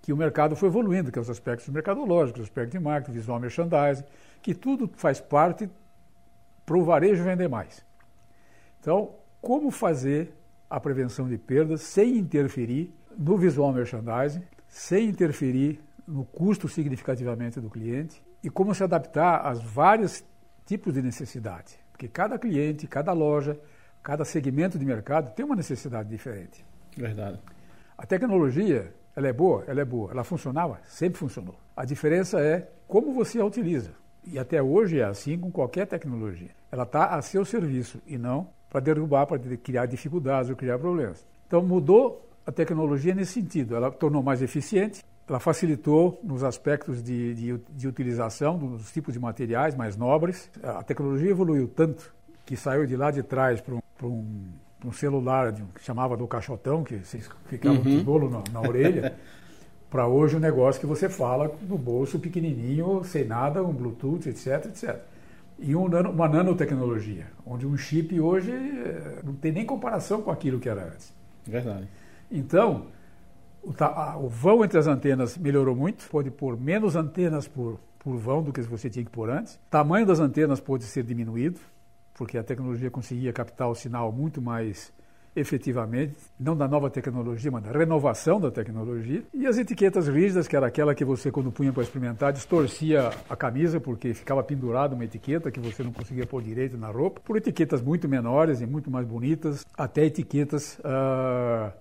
que 0.00 0.12
o 0.12 0.16
mercado 0.16 0.54
foi 0.54 0.68
evoluindo, 0.68 1.10
que 1.10 1.16
são 1.16 1.22
os 1.22 1.30
aspectos 1.30 1.68
mercadológicos, 1.68 2.42
os 2.42 2.46
aspectos 2.46 2.78
de 2.78 2.78
marketing, 2.78 3.12
visual 3.12 3.40
merchandising, 3.40 4.04
que 4.40 4.54
tudo 4.54 4.88
faz 4.94 5.20
parte 5.20 5.68
para 6.64 6.76
o 6.76 6.84
varejo 6.84 7.24
vender 7.24 7.48
mais. 7.48 7.84
Então, 8.78 9.16
como 9.40 9.72
fazer 9.72 10.32
a 10.70 10.78
prevenção 10.78 11.28
de 11.28 11.38
perdas 11.38 11.80
sem 11.80 12.16
interferir 12.16 12.94
no 13.16 13.36
visual 13.36 13.72
merchandising, 13.72 14.42
sem 14.68 15.08
interferir 15.08 15.80
no 16.06 16.24
custo 16.24 16.68
significativamente 16.68 17.60
do 17.60 17.70
cliente 17.70 18.22
e 18.42 18.50
como 18.50 18.74
se 18.74 18.84
adaptar 18.84 19.46
aos 19.46 19.62
vários 19.62 20.24
tipos 20.66 20.94
de 20.94 21.02
necessidade. 21.02 21.78
Porque 21.92 22.08
cada 22.08 22.38
cliente, 22.38 22.86
cada 22.86 23.12
loja, 23.12 23.58
cada 24.02 24.24
segmento 24.24 24.78
de 24.78 24.84
mercado 24.84 25.34
tem 25.34 25.44
uma 25.44 25.56
necessidade 25.56 26.08
diferente. 26.08 26.64
Verdade. 26.96 27.40
A 27.96 28.04
tecnologia, 28.04 28.92
ela 29.14 29.28
é 29.28 29.32
boa? 29.32 29.64
Ela 29.66 29.80
é 29.80 29.84
boa. 29.84 30.10
Ela 30.10 30.24
funcionava? 30.24 30.80
Sempre 30.84 31.18
funcionou. 31.18 31.56
A 31.76 31.84
diferença 31.84 32.40
é 32.40 32.68
como 32.86 33.12
você 33.12 33.40
a 33.40 33.44
utiliza. 33.44 33.92
E 34.26 34.38
até 34.38 34.62
hoje 34.62 35.00
é 35.00 35.04
assim 35.04 35.38
com 35.38 35.50
qualquer 35.50 35.86
tecnologia. 35.86 36.50
Ela 36.70 36.82
está 36.82 37.14
a 37.14 37.22
seu 37.22 37.44
serviço 37.44 38.00
e 38.06 38.18
não 38.18 38.48
para 38.68 38.80
derrubar, 38.80 39.26
para 39.26 39.38
criar 39.56 39.86
dificuldades 39.86 40.50
ou 40.50 40.56
criar 40.56 40.78
problemas. 40.78 41.24
Então 41.46 41.62
mudou 41.62 42.28
a 42.46 42.52
tecnologia 42.52 43.14
nesse 43.14 43.32
sentido. 43.32 43.74
Ela 43.74 43.90
tornou 43.90 44.22
mais 44.22 44.42
eficiente, 44.42 45.02
ela 45.28 45.40
facilitou 45.40 46.20
nos 46.22 46.44
aspectos 46.44 47.02
de, 47.02 47.34
de, 47.34 47.60
de 47.70 47.88
utilização 47.88 48.58
dos 48.58 48.92
tipos 48.92 49.14
de 49.14 49.20
materiais 49.20 49.74
mais 49.74 49.96
nobres. 49.96 50.50
A 50.62 50.82
tecnologia 50.82 51.30
evoluiu 51.30 51.68
tanto 51.68 52.14
que 52.44 52.56
saiu 52.56 52.86
de 52.86 52.96
lá 52.96 53.10
de 53.10 53.22
trás 53.22 53.60
para 53.60 53.74
um, 53.74 53.80
um, 54.02 54.46
um, 54.84 54.92
celular 54.92 55.50
de, 55.50 55.62
que 55.74 55.82
chamava 55.82 56.16
do 56.16 56.26
caixotão, 56.26 56.84
que 56.84 56.98
ficava 57.46 57.74
uhum. 57.74 57.80
um 57.80 57.84
tijolo 57.84 58.30
na, 58.30 58.42
na 58.52 58.60
orelha, 58.60 59.14
para 59.90 60.06
hoje 60.06 60.36
um 60.36 60.40
negócio 60.40 60.80
que 60.80 60.86
você 60.86 61.08
fala 61.08 61.50
no 61.62 61.78
bolso 61.78 62.18
pequenininho, 62.18 63.02
sem 63.04 63.24
nada, 63.24 63.62
um 63.62 63.72
Bluetooth, 63.72 64.28
etc, 64.28 64.66
etc. 64.66 64.98
E 65.58 65.74
um 65.74 65.88
nano, 65.88 66.10
uma 66.10 66.28
nanotecnologia, 66.28 67.28
onde 67.46 67.66
um 67.66 67.76
chip 67.76 68.20
hoje 68.20 68.50
eh, 68.50 69.20
não 69.22 69.34
tem 69.34 69.52
nem 69.52 69.64
comparação 69.64 70.20
com 70.20 70.30
aquilo 70.30 70.58
que 70.58 70.68
era 70.68 70.84
antes. 70.84 71.14
Verdade. 71.46 71.88
Então, 72.30 72.86
o, 73.62 73.70
o, 74.24 74.28
vão 74.28 74.64
entre 74.64 74.78
as 74.78 74.86
antenas 74.86 75.38
melhorou 75.38 75.74
muito, 75.74 76.08
pode 76.08 76.30
pôr 76.30 76.58
menos 76.58 76.96
antenas 76.96 77.48
por, 77.48 77.80
por 77.98 78.16
vão 78.16 78.42
do 78.42 78.52
que 78.52 78.60
você 78.62 78.90
tinha 78.90 79.04
que 79.04 79.10
pôr 79.10 79.30
antes. 79.30 79.54
O 79.54 79.70
tamanho 79.70 80.06
das 80.06 80.20
antenas 80.20 80.60
pôde 80.60 80.84
ser 80.84 81.02
diminuído, 81.02 81.58
porque 82.14 82.38
a 82.38 82.44
tecnologia 82.44 82.90
conseguia 82.90 83.32
captar 83.32 83.68
o 83.68 83.74
sinal 83.74 84.12
muito 84.12 84.40
mais 84.40 84.92
efetivamente, 85.36 86.14
não 86.38 86.56
da 86.56 86.68
nova 86.68 86.88
tecnologia, 86.88 87.50
mas 87.50 87.64
da 87.64 87.72
renovação 87.72 88.40
da 88.40 88.50
tecnologia. 88.50 89.22
E 89.32 89.46
as 89.46 89.58
etiquetas 89.58 90.06
rígidas, 90.06 90.46
que 90.46 90.54
era 90.54 90.66
aquela 90.66 90.94
que 90.94 91.04
você, 91.04 91.30
quando 91.30 91.50
punha 91.50 91.72
para 91.72 91.82
experimentar, 91.82 92.32
distorcia 92.32 93.10
a 93.28 93.34
camisa, 93.34 93.80
porque 93.80 94.14
ficava 94.14 94.42
pendurada 94.44 94.94
uma 94.94 95.04
etiqueta 95.04 95.50
que 95.50 95.58
você 95.58 95.82
não 95.82 95.92
conseguia 95.92 96.26
pôr 96.26 96.42
direito 96.42 96.78
na 96.78 96.88
roupa, 96.88 97.20
por 97.24 97.36
etiquetas 97.36 97.82
muito 97.82 98.08
menores 98.08 98.60
e 98.60 98.66
muito 98.66 98.90
mais 98.90 99.06
bonitas, 99.06 99.66
até 99.76 100.04
etiquetas 100.04 100.78
uh, 100.78 101.72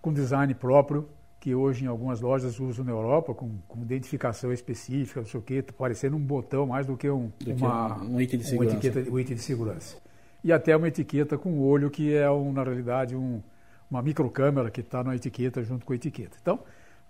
com 0.00 0.12
design 0.12 0.54
próprio, 0.54 1.08
que 1.38 1.54
hoje 1.54 1.84
em 1.84 1.88
algumas 1.88 2.20
lojas 2.20 2.60
usam 2.60 2.84
na 2.84 2.90
Europa, 2.90 3.34
com, 3.34 3.58
com 3.66 3.82
identificação 3.82 4.52
específica, 4.52 5.20
não 5.20 5.26
sei 5.26 5.40
o 5.40 5.42
quê, 5.42 5.62
parecendo 5.62 6.16
um 6.16 6.20
botão 6.20 6.66
mais 6.66 6.86
do 6.86 6.96
que 6.96 7.08
um, 7.08 7.32
do 7.38 7.54
uma, 7.54 7.96
que 7.96 8.04
um, 8.04 8.14
um 8.16 8.20
item 8.20 8.38
de 8.38 8.46
segurança. 8.46 8.76
etiqueta, 8.76 9.10
um 9.10 9.18
item 9.18 9.36
de 9.36 9.42
segurança 9.42 9.96
e 10.42 10.52
até 10.52 10.76
uma 10.76 10.88
etiqueta 10.88 11.38
com 11.38 11.58
olho, 11.60 11.90
que 11.90 12.14
é, 12.14 12.30
um, 12.30 12.52
na 12.52 12.62
realidade, 12.62 13.14
um, 13.14 13.42
uma 13.90 14.02
microcâmera 14.02 14.70
que 14.70 14.80
está 14.80 15.04
na 15.04 15.14
etiqueta 15.14 15.62
junto 15.62 15.84
com 15.84 15.92
a 15.92 15.96
etiqueta. 15.96 16.36
Então, 16.40 16.60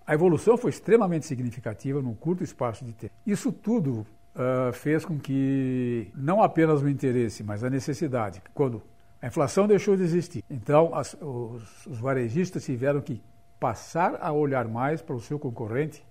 a 0.06 0.14
evolução 0.14 0.56
foi 0.56 0.70
extremamente 0.70 1.26
significativa 1.26 2.02
num 2.02 2.14
curto 2.14 2.42
espaço 2.42 2.84
de 2.84 2.92
tempo. 2.92 3.12
Isso 3.26 3.52
tudo 3.52 4.06
uh, 4.34 4.72
fez 4.72 5.04
com 5.04 5.18
que 5.18 6.10
não 6.14 6.42
apenas 6.42 6.82
o 6.82 6.88
interesse, 6.88 7.44
mas 7.44 7.62
a 7.62 7.70
necessidade, 7.70 8.42
quando 8.52 8.82
a 9.22 9.26
inflação 9.26 9.66
deixou 9.66 9.96
de 9.96 10.02
existir, 10.02 10.44
então 10.48 10.94
as, 10.94 11.14
os, 11.20 11.86
os 11.86 11.98
varejistas 11.98 12.64
tiveram 12.64 13.00
que 13.00 13.22
passar 13.58 14.16
a 14.20 14.32
olhar 14.32 14.66
mais 14.66 15.02
para 15.02 15.14
o 15.14 15.20
seu 15.20 15.38
concorrente 15.38 16.02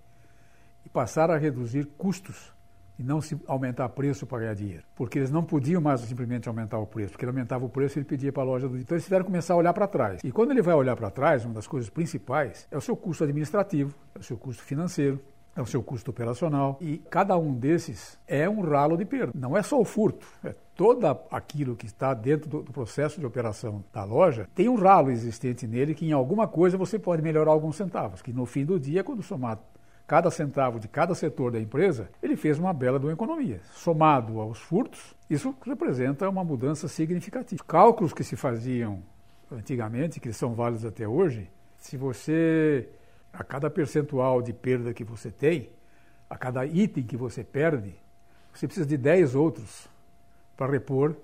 e 0.86 0.89
passar 0.89 1.32
a 1.32 1.38
reduzir 1.38 1.86
custos 1.98 2.54
e 3.00 3.04
não 3.04 3.22
se 3.22 3.39
aumentar 3.48 3.88
preço 3.89 4.28
para 4.28 4.39
ganhar 4.39 4.54
dinheiro. 4.54 4.84
Porque 4.94 5.18
eles 5.18 5.32
não 5.32 5.42
podiam 5.42 5.82
mais 5.82 6.01
simplesmente 6.01 6.50
aumentar 6.50 6.78
o 6.78 6.86
preço, 6.86 7.13
porque 7.13 7.24
ele 7.24 7.32
aumentava 7.32 7.66
o 7.66 7.70
preço 7.70 7.98
e 7.98 8.00
ele 8.00 8.06
pedia 8.06 8.32
para 8.32 8.44
a 8.44 8.46
loja 8.46 8.68
do. 8.68 8.78
Então 8.78 8.96
eles 8.96 9.06
tiveram 9.06 9.24
que 9.24 9.32
começar 9.32 9.54
a 9.54 9.58
olhar 9.58 9.74
para 9.74 9.88
trás. 9.88 10.22
E 10.24 10.32
quando 10.32 10.51
ele 10.51 10.62
vai 10.62 10.75
olhar 10.75 10.98
para 10.98 11.10
trás, 11.10 11.46
uma 11.46 11.54
das 11.54 11.66
coisas 11.66 11.89
principais 11.89 12.68
é 12.70 12.78
o 12.78 12.82
seu 12.82 12.96
custo 12.98 13.24
administrativo, 13.24 13.96
é 14.13 14.20
o 14.20 14.24
seu 14.24 14.38
custo 14.38 14.62
financeiro, 14.62 15.20
é 15.56 15.62
o 15.62 15.66
seu 15.66 15.82
custo 15.82 16.12
operacional. 16.12 16.78
E 16.82 16.98
cada 17.10 17.38
um 17.38 17.54
desses 17.54 18.20
é 18.28 18.50
um 18.50 18.62
ralo 18.62 18.98
de 18.98 19.06
perda. 19.06 19.32
Não 19.34 19.58
é 19.58 19.63
só 19.63 19.80
o 19.80 19.86
furto, 19.86 20.28
é 20.44 20.54
todo 20.80 21.06
aquilo 21.30 21.76
que 21.76 21.86
está 21.86 22.14
dentro 22.14 22.50
do, 22.50 22.72
processo 22.72 23.20
de 23.20 23.26
operação 23.26 23.84
da 23.92 24.06
loja, 24.06 24.48
tem 24.56 24.70
um 24.70 24.76
ralo 24.76 25.12
existente 25.12 25.68
nele 25.68 25.94
que 25.94 26.08
em 26.08 26.14
alguma 26.14 26.48
coisa 26.48 26.78
você 26.78 26.98
pode 26.98 27.22
melhorar 27.22 27.52
alguns 27.52 27.76
centavos, 27.76 28.22
que 28.22 28.32
no 28.32 28.46
fim 28.46 28.64
do 28.64 28.80
dia, 28.80 29.04
quando 29.04 29.22
somar 29.22 29.60
cada 30.08 30.32
centavo 30.32 30.80
de 30.80 30.88
cada 30.88 31.14
setor 31.14 31.52
da 31.52 31.60
empresa, 31.60 32.10
ele 32.24 32.38
fez 32.38 32.58
uma 32.58 32.72
bela 32.72 32.98
de 32.98 33.06
uma 33.06 33.12
economia. 33.12 33.60
Somado 33.74 34.40
aos 34.40 34.58
furtos, 34.58 35.14
isso 35.30 35.54
representa 35.66 36.30
uma 36.30 36.46
mudança 36.46 36.88
significativa. 36.88 37.62
Cálculos 37.68 38.14
que 38.14 38.24
se 38.24 38.38
faziam 38.38 39.04
antigamente, 39.52 40.18
que 40.18 40.32
são 40.32 40.54
válidos 40.54 40.86
até 40.86 41.06
hoje, 41.06 41.52
se 41.76 41.98
você, 41.98 42.88
a 43.34 43.44
cada 43.44 43.70
percentual 43.70 44.42
de 44.42 44.54
perda 44.54 44.94
que 44.94 45.04
você 45.04 45.30
tem, 45.30 45.72
a 46.30 46.38
cada 46.38 46.66
item 46.66 47.04
que 47.04 47.18
você 47.18 47.44
perde, 47.44 47.94
você 48.54 48.66
precisa 48.66 48.88
de 48.88 48.96
10 48.96 49.36
outros 49.36 49.90
para 50.60 50.74
repor 50.74 51.16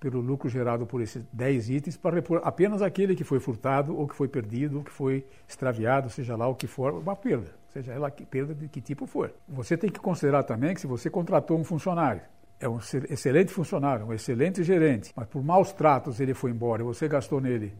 pelo 0.00 0.20
lucro 0.20 0.48
gerado 0.48 0.84
por 0.84 1.00
esses 1.00 1.22
10 1.32 1.70
itens 1.70 1.96
para 1.96 2.16
repor 2.16 2.40
apenas 2.42 2.82
aquele 2.82 3.14
que 3.14 3.22
foi 3.22 3.38
furtado 3.38 3.96
ou 3.96 4.08
que 4.08 4.16
foi 4.16 4.26
perdido 4.26 4.78
ou 4.78 4.82
que 4.82 4.90
foi 4.90 5.24
extraviado, 5.48 6.10
seja 6.10 6.34
lá 6.34 6.48
o 6.48 6.56
que 6.56 6.66
for, 6.66 6.92
uma 6.92 7.14
perda, 7.14 7.52
seja 7.68 7.92
ela 7.92 8.10
que 8.10 8.26
perda 8.26 8.52
de 8.52 8.66
que 8.66 8.80
tipo 8.80 9.06
for. 9.06 9.32
Você 9.48 9.76
tem 9.76 9.88
que 9.88 10.00
considerar 10.00 10.42
também 10.42 10.74
que 10.74 10.80
se 10.80 10.88
você 10.88 11.08
contratou 11.08 11.56
um 11.56 11.62
funcionário, 11.62 12.22
é 12.58 12.68
um 12.68 12.78
excelente 13.08 13.52
funcionário, 13.52 14.06
um 14.06 14.12
excelente 14.12 14.64
gerente, 14.64 15.12
mas 15.14 15.28
por 15.28 15.44
maus 15.44 15.72
tratos 15.72 16.18
ele 16.18 16.34
foi 16.34 16.50
embora 16.50 16.82
e 16.82 16.84
você 16.84 17.06
gastou 17.06 17.40
nele 17.40 17.72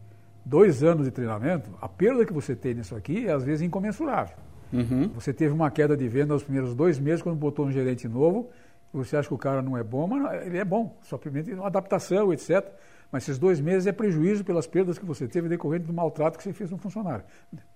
dois 0.45 0.83
anos 0.83 1.03
de 1.03 1.11
treinamento, 1.11 1.69
a 1.81 1.89
perda 1.89 2.25
que 2.25 2.31
você 2.31 2.55
tem 2.55 2.75
nisso 2.75 2.95
aqui 2.95 3.27
é 3.27 3.33
às 3.33 3.43
vezes 3.43 3.61
incomensurável. 3.61 4.37
Uhum. 4.71 5.09
Você 5.15 5.33
teve 5.33 5.53
uma 5.53 5.69
queda 5.69 5.97
de 5.97 6.07
venda 6.07 6.33
nos 6.33 6.43
primeiros 6.43 6.73
dois 6.73 6.97
meses 6.97 7.21
quando 7.21 7.35
botou 7.35 7.65
um 7.65 7.71
gerente 7.71 8.07
novo 8.07 8.49
você 8.93 9.17
acha 9.17 9.27
que 9.27 9.33
o 9.33 9.37
cara 9.37 9.61
não 9.61 9.75
é 9.77 9.83
bom, 9.83 10.07
mas 10.07 10.45
ele 10.45 10.57
é 10.57 10.63
bom, 10.63 10.95
simplesmente 11.01 11.51
uma 11.51 11.67
adaptação, 11.67 12.31
etc. 12.31 12.63
Mas 13.11 13.23
esses 13.23 13.39
dois 13.39 13.59
meses 13.59 13.87
é 13.87 13.91
prejuízo 13.91 14.43
pelas 14.43 14.67
perdas 14.67 14.97
que 14.97 15.05
você 15.05 15.27
teve 15.27 15.49
decorrente 15.49 15.85
do 15.85 15.93
maltrato 15.93 16.37
que 16.37 16.43
você 16.43 16.53
fez 16.53 16.69
no 16.71 16.77
funcionário. 16.77 17.25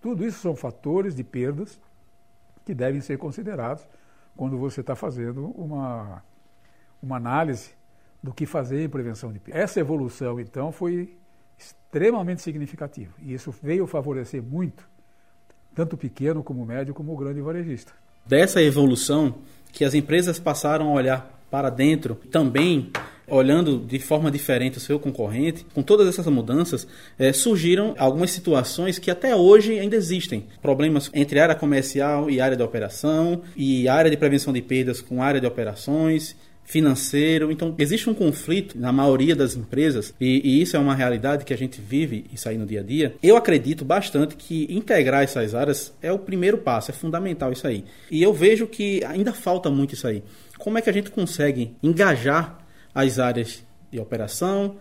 Tudo 0.01 0.25
isso 0.25 0.39
são 0.39 0.55
fatores 0.55 1.15
de 1.15 1.23
perdas 1.23 1.79
que 2.65 2.73
devem 2.73 3.01
ser 3.01 3.17
considerados 3.17 3.87
quando 4.35 4.57
você 4.57 4.81
está 4.81 4.95
fazendo 4.95 5.47
uma, 5.51 6.23
uma 7.01 7.17
análise 7.17 7.71
do 8.21 8.33
que 8.33 8.45
fazer 8.45 8.83
em 8.83 8.89
prevenção 8.89 9.31
de 9.31 9.39
perdas. 9.39 9.63
Essa 9.63 9.79
evolução, 9.79 10.39
então, 10.39 10.71
foi 10.71 11.17
extremamente 11.57 12.41
significativa. 12.41 13.13
E 13.19 13.33
isso 13.33 13.51
veio 13.61 13.87
favorecer 13.87 14.41
muito, 14.43 14.87
tanto 15.73 15.93
o 15.93 15.97
pequeno 15.97 16.43
como 16.43 16.61
o 16.61 16.65
médio, 16.65 16.93
como 16.93 17.13
o 17.13 17.17
grande 17.17 17.41
varejista. 17.41 17.91
Dessa 18.25 18.61
evolução, 18.61 19.35
que 19.77 19.85
as 19.85 19.93
empresas 19.93 20.39
passaram 20.39 20.89
a 20.89 20.91
olhar 20.91 21.45
para 21.51 21.69
dentro, 21.69 22.15
também 22.31 22.89
olhando 23.27 23.77
de 23.77 23.99
forma 23.99 24.31
diferente 24.31 24.77
o 24.77 24.81
seu 24.81 24.99
concorrente, 24.99 25.67
com 25.71 25.83
todas 25.83 26.07
essas 26.07 26.25
mudanças, 26.25 26.87
é, 27.19 27.31
surgiram 27.31 27.93
algumas 27.99 28.31
situações 28.31 28.97
que 28.97 29.11
até 29.11 29.35
hoje 29.35 29.77
ainda 29.77 29.95
existem. 29.95 30.45
Problemas 30.63 31.11
entre 31.13 31.39
área 31.39 31.53
comercial 31.53 32.27
e 32.27 32.41
área 32.41 32.57
de 32.57 32.63
operação, 32.63 33.43
e 33.55 33.87
área 33.87 34.09
de 34.09 34.17
prevenção 34.17 34.51
de 34.51 34.63
perdas 34.63 34.99
com 34.99 35.21
área 35.21 35.39
de 35.39 35.45
operações, 35.45 36.35
financeiro. 36.67 37.49
Então, 37.49 37.73
existe 37.77 38.09
um 38.09 38.13
conflito 38.13 38.77
na 38.77 38.91
maioria 38.91 39.35
das 39.35 39.55
empresas, 39.55 40.13
e, 40.19 40.41
e, 40.43 40.61
isso 40.61 40.75
é 40.75 40.79
uma 40.79 40.93
realidade 40.93 41.45
que 41.45 41.53
a 41.53 41.57
gente 41.57 41.79
vive 41.79 42.25
isso 42.31 42.47
aí 42.47 42.57
no 42.57 42.65
dia 42.65 42.81
a 42.81 42.83
dia. 42.83 43.15
Eu 43.23 43.37
acredito 43.37 43.85
bastante 43.85 44.35
que 44.35 44.67
integrar 44.69 45.23
essas 45.23 45.55
áreas 45.55 45.95
é 46.01 46.11
o 46.11 46.19
primeiro 46.19 46.57
passo, 46.57 46.91
é 46.91 46.93
fundamental 46.93 47.53
isso 47.53 47.65
aí. 47.65 47.85
E 48.11 48.21
eu 48.21 48.33
vejo 48.33 48.67
que 48.67 49.03
ainda 49.05 49.31
falta 49.33 49.69
muito 49.71 49.93
isso 49.93 50.05
aí. 50.05 50.21
Como 50.59 50.77
é 50.77 50.81
que 50.81 50.89
a 50.89 50.93
gente 50.93 51.09
consegue 51.09 51.73
engajar 51.81 52.59
as 52.93 53.17
áreas 53.17 53.63
de 53.89 53.99
operação 53.99 54.75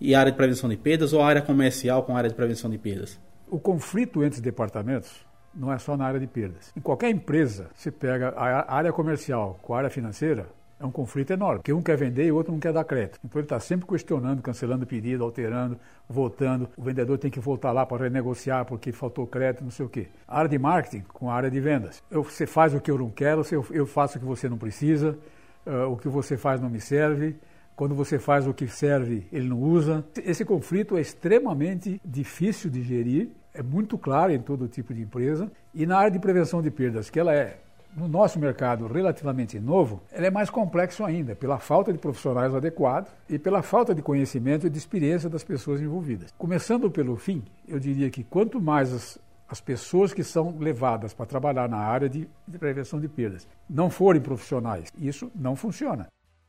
e 0.00 0.16
área 0.16 0.32
de 0.32 0.36
prevenção 0.36 0.68
de 0.68 0.76
perdas 0.76 1.12
ou 1.12 1.22
área 1.22 1.40
comercial 1.40 2.02
com 2.02 2.16
área 2.16 2.28
de 2.28 2.34
prevenção 2.34 2.68
de 2.68 2.76
perdas? 2.76 3.20
O 3.48 3.60
conflito 3.60 4.24
entre 4.24 4.38
os 4.38 4.40
departamentos 4.40 5.10
não 5.54 5.72
é 5.72 5.78
só 5.78 5.96
na 5.96 6.06
área 6.06 6.18
de 6.18 6.26
perdas. 6.26 6.72
Em 6.76 6.80
qualquer 6.80 7.10
empresa, 7.10 7.70
você 7.74 7.90
pega 7.90 8.30
a 8.30 8.74
área 8.74 8.92
comercial 8.92 9.58
com 9.62 9.74
a 9.74 9.78
área 9.78 9.90
financeira, 9.90 10.46
é 10.80 10.86
um 10.86 10.90
conflito 10.90 11.30
enorme, 11.30 11.58
porque 11.58 11.72
um 11.74 11.82
quer 11.82 11.96
vender 11.96 12.24
e 12.24 12.32
o 12.32 12.36
outro 12.36 12.52
não 12.52 12.58
quer 12.58 12.72
dar 12.72 12.84
crédito. 12.84 13.20
Então 13.22 13.38
ele 13.38 13.44
está 13.44 13.60
sempre 13.60 13.86
questionando, 13.86 14.40
cancelando 14.40 14.86
pedido, 14.86 15.22
alterando, 15.22 15.78
voltando. 16.08 16.68
O 16.74 16.82
vendedor 16.82 17.18
tem 17.18 17.30
que 17.30 17.38
voltar 17.38 17.70
lá 17.70 17.84
para 17.84 18.04
renegociar 18.04 18.64
porque 18.64 18.90
faltou 18.90 19.26
crédito, 19.26 19.62
não 19.62 19.70
sei 19.70 19.84
o 19.84 19.88
quê. 19.90 20.08
A 20.26 20.38
área 20.38 20.48
de 20.48 20.58
marketing 20.58 21.04
com 21.12 21.30
a 21.30 21.34
área 21.34 21.50
de 21.50 21.60
vendas. 21.60 22.02
Eu, 22.10 22.24
você 22.24 22.46
faz 22.46 22.72
o 22.72 22.80
que 22.80 22.90
eu 22.90 22.98
não 22.98 23.10
quero, 23.10 23.42
eu 23.70 23.86
faço 23.86 24.16
o 24.16 24.20
que 24.20 24.26
você 24.26 24.48
não 24.48 24.56
precisa, 24.56 25.18
uh, 25.66 25.92
o 25.92 25.96
que 25.98 26.08
você 26.08 26.38
faz 26.38 26.60
não 26.60 26.70
me 26.70 26.80
serve. 26.80 27.36
Quando 27.76 27.94
você 27.94 28.18
faz 28.18 28.46
o 28.46 28.54
que 28.54 28.66
serve, 28.66 29.26
ele 29.30 29.48
não 29.48 29.58
usa. 29.58 30.04
Esse 30.24 30.44
conflito 30.44 30.96
é 30.96 31.00
extremamente 31.00 32.00
difícil 32.04 32.70
de 32.70 32.82
gerir, 32.82 33.30
é 33.54 33.62
muito 33.62 33.96
claro 33.98 34.32
em 34.32 34.40
todo 34.40 34.68
tipo 34.68 34.94
de 34.94 35.02
empresa. 35.02 35.50
E 35.74 35.84
na 35.86 35.98
área 35.98 36.10
de 36.10 36.18
prevenção 36.18 36.60
de 36.60 36.70
perdas, 36.70 37.08
que 37.08 37.18
ela 37.18 37.34
é 37.34 37.58
no 37.96 38.06
nosso 38.08 38.38
mercado 38.38 38.86
relativamente 38.86 39.58
novo, 39.58 40.02
ele 40.12 40.26
é 40.26 40.30
mais 40.30 40.48
complexo 40.48 41.04
ainda, 41.04 41.34
pela 41.34 41.58
falta 41.58 41.92
de 41.92 41.98
profissionais 41.98 42.54
adequados 42.54 43.10
e 43.28 43.38
pela 43.38 43.62
falta 43.62 43.94
de 43.94 44.02
conhecimento 44.02 44.66
e 44.66 44.70
de 44.70 44.78
experiência 44.78 45.28
das 45.28 45.44
pessoas 45.44 45.80
envolvidas. 45.80 46.32
Começando 46.38 46.90
pelo 46.90 47.16
fim, 47.16 47.42
eu 47.66 47.78
diria 47.78 48.10
que 48.10 48.22
quanto 48.22 48.60
mais 48.60 48.92
as, 48.92 49.18
as 49.48 49.60
pessoas 49.60 50.12
que 50.12 50.22
são 50.22 50.56
levadas 50.58 51.12
para 51.12 51.26
trabalhar 51.26 51.68
na 51.68 51.78
área 51.78 52.08
de, 52.08 52.28
de 52.46 52.58
prevenção 52.58 53.00
de 53.00 53.08
perdas 53.08 53.46
não 53.68 53.90
forem 53.90 54.22
profissionais, 54.22 54.88
isso 54.96 55.30
não 55.34 55.56
funciona. 55.56 56.06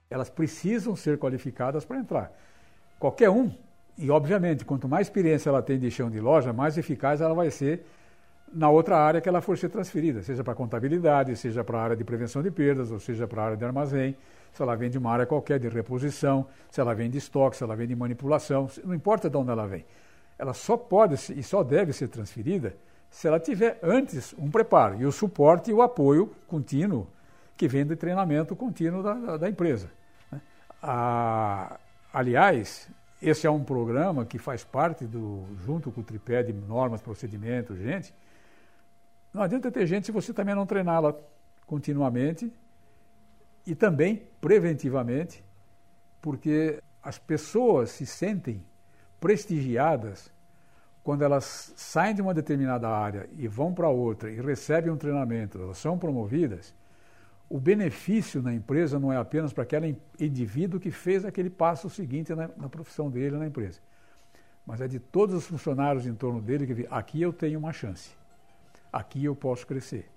Elas 0.10 0.30
precisam 0.30 0.96
ser 0.96 1.18
qualificadas 1.18 1.86
para 1.86 1.98
entrar. 1.98 2.32
Qualquer 3.00 3.30
um, 3.30 3.52
e 3.98 4.12
obviamente, 4.12 4.66
quanto 4.66 4.88
mais 4.88 5.08
experiência 5.08 5.50
ela 5.50 5.62
tem 5.62 5.80
de 5.80 5.90
chão 5.90 6.10
de 6.10 6.20
loja, 6.20 6.54
mais 6.54 6.78
eficaz 6.78 7.22
ela 7.22 7.34
vai 7.34 7.50
ser 7.50 7.86
na 8.54 8.70
outra 8.70 8.98
área 8.98 9.22
que 9.22 9.30
ela 9.30 9.42
for 9.42 9.58
ser 9.58 9.70
transferida, 9.70 10.22
seja 10.22 10.44
para 10.44 10.54
contabilidade, 10.54 11.36
seja 11.36 11.64
para 11.64 11.78
a 11.78 11.84
área 11.84 11.96
de 11.96 12.04
prevenção 12.04 12.42
de 12.44 12.52
perdas, 12.52 12.92
ou 12.92 13.00
seja 13.00 13.28
para 13.28 13.42
a 13.42 13.46
área 13.46 13.58
de 13.58 13.64
armazém, 13.64 14.16
se 14.52 14.62
ela 14.62 14.76
vem 14.76 14.90
de 14.90 14.98
uma 14.98 15.12
área 15.12 15.26
qualquer 15.26 15.60
de 15.60 15.70
reposição, 15.70 16.46
se 16.70 16.82
ela 16.82 16.94
vem 16.94 17.10
de 17.10 17.18
estoque, 17.18 17.56
se 17.56 17.64
ela 17.64 17.76
vem 17.76 17.88
de 17.88 17.96
manipulação, 17.96 18.70
não 18.84 18.94
importa 18.94 19.30
de 19.30 19.38
onde 19.38 19.52
ela 19.52 19.66
vem. 19.66 19.86
Ela 20.38 20.54
só 20.54 20.76
pode 20.76 21.16
e 21.34 21.44
só 21.44 21.64
deve 21.64 21.94
ser 21.94 22.08
transferida 22.10 22.76
se 23.10 23.28
ela 23.28 23.40
tiver 23.40 23.78
antes 23.84 24.34
um 24.38 24.50
preparo 24.50 25.00
e 25.00 25.06
o 25.06 25.12
suporte 25.12 25.70
e 25.70 25.74
o 25.74 25.82
apoio 25.82 26.34
contínuo 26.48 27.08
que 27.56 27.68
vem 27.68 27.86
do 27.86 27.96
treinamento 27.96 28.56
contínuo 28.56 29.04
da, 29.04 29.14
da, 29.14 29.38
da 29.38 29.50
empresa. 29.50 29.90
Né? 30.32 30.42
A, 30.82 31.78
aliás, 32.12 32.90
esse 33.22 33.46
é 33.46 33.52
um 33.52 33.64
programa 33.64 34.26
que 34.26 34.40
faz 34.40 34.64
parte 34.64 35.06
do, 35.06 35.44
junto 35.64 35.92
com 35.92 36.02
o 36.02 36.04
tripé 36.04 36.42
de 36.42 36.54
normas, 36.54 37.02
procedimentos, 37.02 37.78
gente, 37.78 38.14
não 39.34 39.42
adianta 39.42 39.72
ter 39.72 39.86
gente 39.86 40.06
se 40.06 40.12
você 40.12 40.34
também 40.34 40.56
não 40.56 40.66
treiná-la 40.66 41.16
continuamente 41.66 42.52
E 43.66 43.76
também, 43.76 44.24
preventivamente, 44.40 45.44
porque 46.22 46.82
as 47.02 47.18
pessoas 47.18 47.92
se 47.92 48.06
sentem 48.06 48.64
prestigiadas 49.20 50.32
quando 51.04 51.24
elas 51.24 51.74
saem 51.76 52.14
de 52.14 52.22
uma 52.22 52.34
determinada 52.34 52.88
área 52.88 53.28
e 53.38 53.48
vão 53.48 53.74
para 53.74 53.90
outra 53.90 54.30
e 54.30 54.40
recebem 54.40 54.92
um 54.92 54.98
treinamento, 54.98 55.60
elas 55.60 55.78
são 55.78 55.98
promovidas, 55.98 56.74
o 57.50 57.60
benefício 57.60 58.42
na 58.42 58.54
empresa 58.54 59.00
não 59.00 59.12
é 59.12 59.18
apenas 59.18 59.52
para 59.52 59.64
aquele 59.64 60.00
indivíduo 60.20 60.80
que 60.80 60.92
fez 60.92 61.26
aquele 61.26 61.50
passo 61.50 61.90
seguinte 61.90 62.34
na, 62.34 62.50
na 62.56 62.70
profissão 62.70 63.10
dele 63.10 63.38
na 63.38 63.48
empresa, 63.48 63.80
mas 64.66 64.80
é 64.80 64.88
de 64.88 65.00
todos 65.00 65.36
os 65.36 65.48
funcionários 65.48 66.06
em 66.06 66.14
torno 66.14 66.42
dele 66.42 66.68
que 66.68 66.88
aqui 66.90 67.22
eu 67.22 67.34
tenho 67.34 67.60
uma 67.60 67.74
chance, 67.74 68.12
aqui 68.92 69.26
eu 69.26 69.36
posso 69.36 69.66
crescer. 69.66 70.10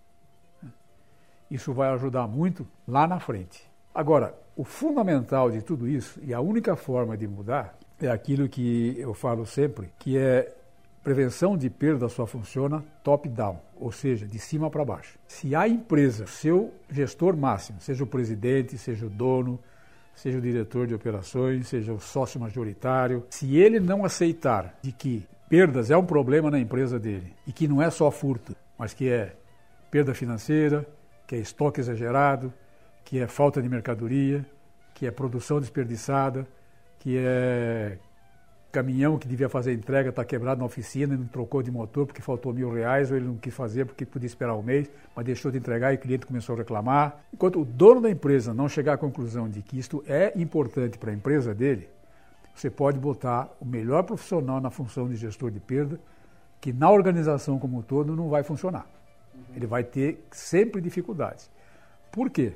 Isso 1.51 1.73
vai 1.73 1.91
ajudar 1.91 2.27
muito 2.27 2.67
lá 2.87 3.07
na 3.07 3.21
frente. 3.21 3.63
Agora, 3.95 4.35
o 4.57 4.65
fundamental 4.65 5.51
de 5.51 5.63
tudo 5.63 5.87
isso, 5.87 6.21
e 6.23 6.33
a 6.35 6.41
única 6.41 6.75
forma 6.75 7.17
de 7.17 7.29
mudar, 7.29 7.79
é 8.01 8.09
aquilo 8.09 8.49
que 8.49 8.97
eu 8.99 9.15
falo 9.15 9.47
sempre, 9.47 9.93
que 9.99 10.19
é 10.19 10.53
prevenção 11.03 11.57
de 11.57 11.69
perda 11.69 12.09
só 12.09 12.27
funciona 12.27 12.83
top-down, 13.03 13.61
ou 13.77 13.93
seja, 13.93 14.27
de 14.27 14.39
cima 14.39 14.71
para 14.71 14.85
baixo. 14.85 15.19
Se 15.29 15.55
a 15.55 15.69
empresa, 15.69 16.27
seu 16.27 16.73
gestor 16.91 17.37
máximo, 17.37 17.79
seja 17.81 18.03
o 18.03 18.07
presidente, 18.07 18.79
seja 18.79 19.07
o 19.07 19.11
dono, 19.11 19.61
seja 20.15 20.39
o 20.39 20.41
diretor 20.41 20.87
de 20.87 20.95
operações, 20.95 21.69
seja 21.69 21.93
o 21.93 22.01
sócio 22.01 22.41
majoritário, 22.41 23.25
se 23.29 23.57
ele 23.57 23.79
não 23.79 24.05
aceitar 24.05 24.75
de 24.81 24.93
que 24.93 25.27
perdas 25.49 25.91
é 25.91 25.97
um 25.97 26.07
problema 26.07 26.51
na 26.51 26.59
empresa 26.59 26.99
dele 26.99 27.35
e 27.47 27.53
que 27.53 27.69
não 27.69 27.83
é 27.83 27.91
só 27.91 28.11
furto, 28.11 28.57
mas 28.79 28.95
que 28.95 29.09
é 29.09 29.35
perda 29.91 30.15
financeira, 30.15 30.87
que 31.27 31.37
é 31.37 31.39
estoque 31.39 31.81
exagerado, 31.81 32.53
que 33.05 33.19
é 33.21 33.27
falta 33.27 33.63
de 33.63 33.69
mercadoria, 33.69 34.45
que 34.95 35.07
é 35.07 35.11
produção 35.11 35.61
desperdiçada, 35.61 36.47
que 36.99 37.19
é 37.19 37.99
caminhão 38.75 39.17
que 39.17 39.29
devia 39.29 39.49
fazer 39.49 39.73
entrega 39.73 40.11
está 40.11 40.25
quebrado 40.25 40.59
na 40.59 40.67
oficina 40.67 41.15
e 41.15 41.17
não 41.17 41.27
trocou 41.27 41.63
de 41.63 41.71
motor 41.71 42.07
porque 42.07 42.21
faltou 42.21 42.53
mil 42.53 42.73
reais 42.73 43.09
ou 43.09 43.17
ele 43.17 43.27
não 43.27 43.37
quis 43.37 43.55
fazer 43.55 43.85
porque 43.87 44.05
podia 44.05 44.27
esperar 44.27 44.57
um 44.57 44.63
mês, 44.63 44.91
mas 45.15 45.25
deixou 45.25 45.53
de 45.53 45.59
entregar 45.59 45.93
e 45.93 45.97
o 45.97 45.99
cliente 45.99 46.27
começou 46.27 46.57
a 46.57 46.59
reclamar. 46.59 47.21
Enquanto 47.33 47.61
o 47.61 47.65
dono 47.65 48.01
da 48.01 48.11
empresa 48.11 48.53
não 48.53 48.69
chegar 48.69 48.95
à 48.95 48.99
conclusão 48.99 49.49
de 49.49 49.63
que 49.63 49.79
isto 49.79 50.03
é 50.09 50.33
importante 50.35 50.99
para 50.99 51.13
a 51.13 51.15
empresa 51.15 51.55
dele, 51.55 51.89
você 52.53 52.69
pode 52.69 52.99
botar 52.99 53.49
o 53.61 53.65
melhor 53.65 54.03
profissional 54.03 54.61
na 54.61 54.71
função 54.71 55.09
de 55.09 55.15
gestor 55.15 55.53
de 55.53 55.61
perda, 55.61 56.01
que 56.65 56.73
na 56.73 56.91
organização 56.91 57.59
como 57.59 57.77
um 57.77 57.83
todo 57.83 58.17
não 58.17 58.31
vai 58.31 58.43
funcionar. 58.43 58.87
Ele 59.55 59.67
vai 59.67 59.85
ter 59.85 60.25
sempre 60.31 60.81
dificuldades. 60.81 61.51
Por 62.11 62.31
quê? 62.31 62.55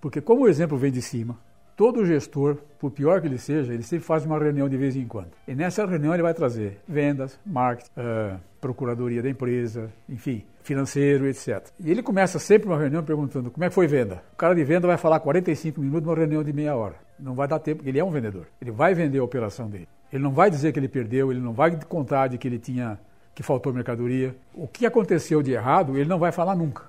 Porque, 0.00 0.20
como 0.20 0.42
o 0.42 0.48
exemplo 0.48 0.78
vem 0.78 0.92
de 0.92 1.02
cima, 1.02 1.36
todo 1.76 2.06
gestor, 2.06 2.58
por 2.78 2.92
pior 2.92 3.20
que 3.20 3.26
ele 3.26 3.36
seja, 3.36 3.74
ele 3.74 3.82
sempre 3.82 4.06
faz 4.06 4.24
uma 4.24 4.38
reunião 4.38 4.68
de 4.68 4.76
vez 4.76 4.94
em 4.94 5.08
quando. 5.08 5.32
E 5.48 5.56
nessa 5.56 5.84
reunião 5.84 6.14
ele 6.14 6.22
vai 6.22 6.32
trazer 6.32 6.78
vendas, 6.86 7.36
marketing, 7.44 7.90
uh, 7.96 8.38
procuradoria 8.60 9.20
da 9.20 9.28
empresa, 9.28 9.90
enfim, 10.08 10.44
financeiro, 10.62 11.26
etc. 11.26 11.66
E 11.80 11.90
ele 11.90 12.04
começa 12.04 12.38
sempre 12.38 12.68
uma 12.68 12.78
reunião 12.78 13.02
perguntando 13.02 13.50
como 13.50 13.64
é 13.64 13.68
que 13.68 13.74
foi 13.74 13.88
venda. 13.88 14.22
O 14.34 14.36
cara 14.36 14.54
de 14.54 14.62
venda 14.62 14.86
vai 14.86 14.96
falar 14.96 15.18
45 15.18 15.80
minutos 15.80 16.06
numa 16.06 16.16
reunião 16.16 16.44
de 16.44 16.52
meia 16.52 16.76
hora. 16.76 16.94
Não 17.18 17.34
vai 17.34 17.48
dar 17.48 17.58
tempo, 17.58 17.78
porque 17.78 17.90
ele 17.90 17.98
é 17.98 18.04
um 18.04 18.10
vendedor. 18.12 18.46
Ele 18.62 18.70
vai 18.70 18.94
vender 18.94 19.18
a 19.18 19.24
operação 19.24 19.68
dele. 19.68 19.88
Ele 20.12 20.22
não 20.22 20.32
vai 20.32 20.50
dizer 20.50 20.72
que 20.72 20.78
ele 20.78 20.88
perdeu, 20.88 21.30
ele 21.30 21.40
não 21.40 21.52
vai 21.52 21.78
contar 21.84 22.28
de 22.28 22.38
que 22.38 22.48
ele 22.48 22.58
tinha 22.58 22.98
que 23.34 23.42
faltou 23.42 23.72
mercadoria. 23.72 24.36
O 24.52 24.66
que 24.66 24.84
aconteceu 24.84 25.42
de 25.42 25.52
errado, 25.52 25.96
ele 25.96 26.08
não 26.08 26.18
vai 26.18 26.32
falar 26.32 26.54
nunca. 26.54 26.84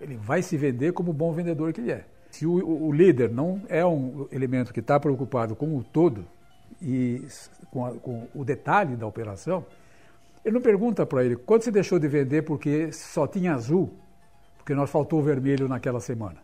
Ele 0.00 0.16
vai 0.16 0.42
se 0.42 0.56
vender 0.56 0.92
como 0.92 1.12
bom 1.12 1.32
vendedor 1.32 1.72
que 1.72 1.80
ele 1.80 1.92
é. 1.92 2.04
Se 2.30 2.46
o, 2.46 2.86
o 2.86 2.92
líder 2.92 3.30
não 3.30 3.60
é 3.68 3.84
um 3.84 4.28
elemento 4.30 4.72
que 4.72 4.80
está 4.80 5.00
preocupado 5.00 5.56
com 5.56 5.76
o 5.76 5.82
todo 5.82 6.24
e 6.80 7.26
com, 7.70 7.84
a, 7.84 7.92
com, 7.92 8.28
o 8.34 8.44
detalhe 8.44 8.94
da 8.94 9.06
operação, 9.06 9.64
ele 10.44 10.54
não 10.54 10.62
pergunta 10.62 11.04
para 11.04 11.24
ele 11.24 11.36
quanto 11.36 11.64
você 11.64 11.70
deixou 11.70 11.98
de 11.98 12.08
vender 12.08 12.42
porque 12.42 12.92
só 12.92 13.26
tinha 13.26 13.54
azul, 13.54 13.90
porque 14.56 14.74
nós 14.74 14.88
faltou 14.88 15.22
vermelho 15.22 15.68
naquela 15.68 16.00
semana. 16.00 16.38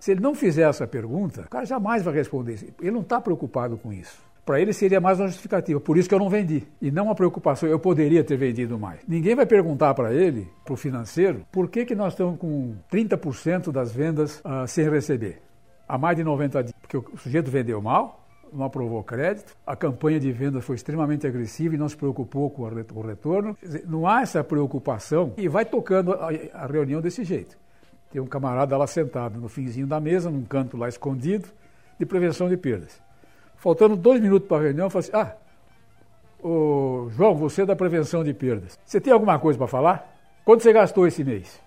Se 0.00 0.10
ele 0.10 0.20
não 0.20 0.34
fizer 0.34 0.68
essa 0.68 0.86
pergunta, 0.86 1.42
o 1.42 1.48
cara 1.48 1.64
jamais 1.64 2.02
vai 2.02 2.14
responder. 2.14 2.74
Ele 2.80 2.90
não 2.90 3.02
está 3.02 3.20
preocupado 3.20 3.76
com 3.76 3.92
isso. 3.92 4.18
Para 4.44 4.60
ele 4.60 4.72
seria 4.72 5.00
mais 5.00 5.20
uma 5.20 5.28
justificativa. 5.28 5.78
Por 5.78 5.96
isso 5.96 6.08
que 6.08 6.14
eu 6.14 6.18
não 6.18 6.28
vendi. 6.28 6.64
E 6.80 6.90
não 6.90 7.04
uma 7.04 7.14
preocupação, 7.14 7.68
eu 7.68 7.78
poderia 7.78 8.24
ter 8.24 8.36
vendido 8.36 8.76
mais. 8.76 9.00
Ninguém 9.06 9.36
vai 9.36 9.46
perguntar 9.46 9.94
para 9.94 10.12
ele, 10.12 10.48
para 10.64 10.74
o 10.74 10.76
financeiro, 10.76 11.46
por 11.52 11.68
que, 11.68 11.84
que 11.84 11.94
nós 11.94 12.12
estamos 12.12 12.38
com 12.40 12.74
30% 12.90 13.70
das 13.70 13.92
vendas 13.92 14.40
uh, 14.40 14.66
sem 14.66 14.88
receber. 14.90 15.40
Há 15.86 15.96
mais 15.96 16.16
de 16.16 16.24
90 16.24 16.64
dias. 16.64 16.74
Porque 16.80 16.96
o 16.96 17.16
sujeito 17.16 17.50
vendeu 17.52 17.80
mal, 17.80 18.26
não 18.52 18.64
aprovou 18.64 19.02
crédito, 19.04 19.56
a 19.64 19.76
campanha 19.76 20.18
de 20.18 20.32
vendas 20.32 20.64
foi 20.64 20.74
extremamente 20.74 21.24
agressiva 21.24 21.76
e 21.76 21.78
não 21.78 21.88
se 21.88 21.96
preocupou 21.96 22.50
com 22.50 22.62
o 22.62 23.02
retorno. 23.02 23.56
Não 23.86 24.08
há 24.08 24.22
essa 24.22 24.42
preocupação 24.42 25.34
e 25.36 25.48
vai 25.48 25.64
tocando 25.64 26.14
a 26.14 26.66
reunião 26.66 27.00
desse 27.00 27.22
jeito. 27.22 27.56
Tem 28.10 28.20
um 28.20 28.26
camarada 28.26 28.76
lá 28.76 28.86
sentado 28.88 29.40
no 29.40 29.48
finzinho 29.48 29.86
da 29.86 30.00
mesa, 30.00 30.30
num 30.30 30.42
canto 30.42 30.76
lá 30.76 30.88
escondido, 30.88 31.48
de 31.98 32.04
prevenção 32.04 32.48
de 32.48 32.56
perdas. 32.56 33.00
Faltando 33.62 33.94
dois 33.94 34.20
minutos 34.20 34.48
para 34.48 34.56
a 34.56 34.60
reunião, 34.62 34.86
eu 34.86 34.90
falei 34.90 35.08
assim: 35.08 35.16
Ah, 35.16 35.36
João, 37.10 37.36
você 37.36 37.62
é 37.62 37.64
da 37.64 37.76
prevenção 37.76 38.24
de 38.24 38.34
perdas. 38.34 38.76
Você 38.84 39.00
tem 39.00 39.12
alguma 39.12 39.38
coisa 39.38 39.56
para 39.56 39.68
falar? 39.68 40.18
Quanto 40.44 40.64
você 40.64 40.72
gastou 40.72 41.06
esse 41.06 41.22
mês? 41.22 41.60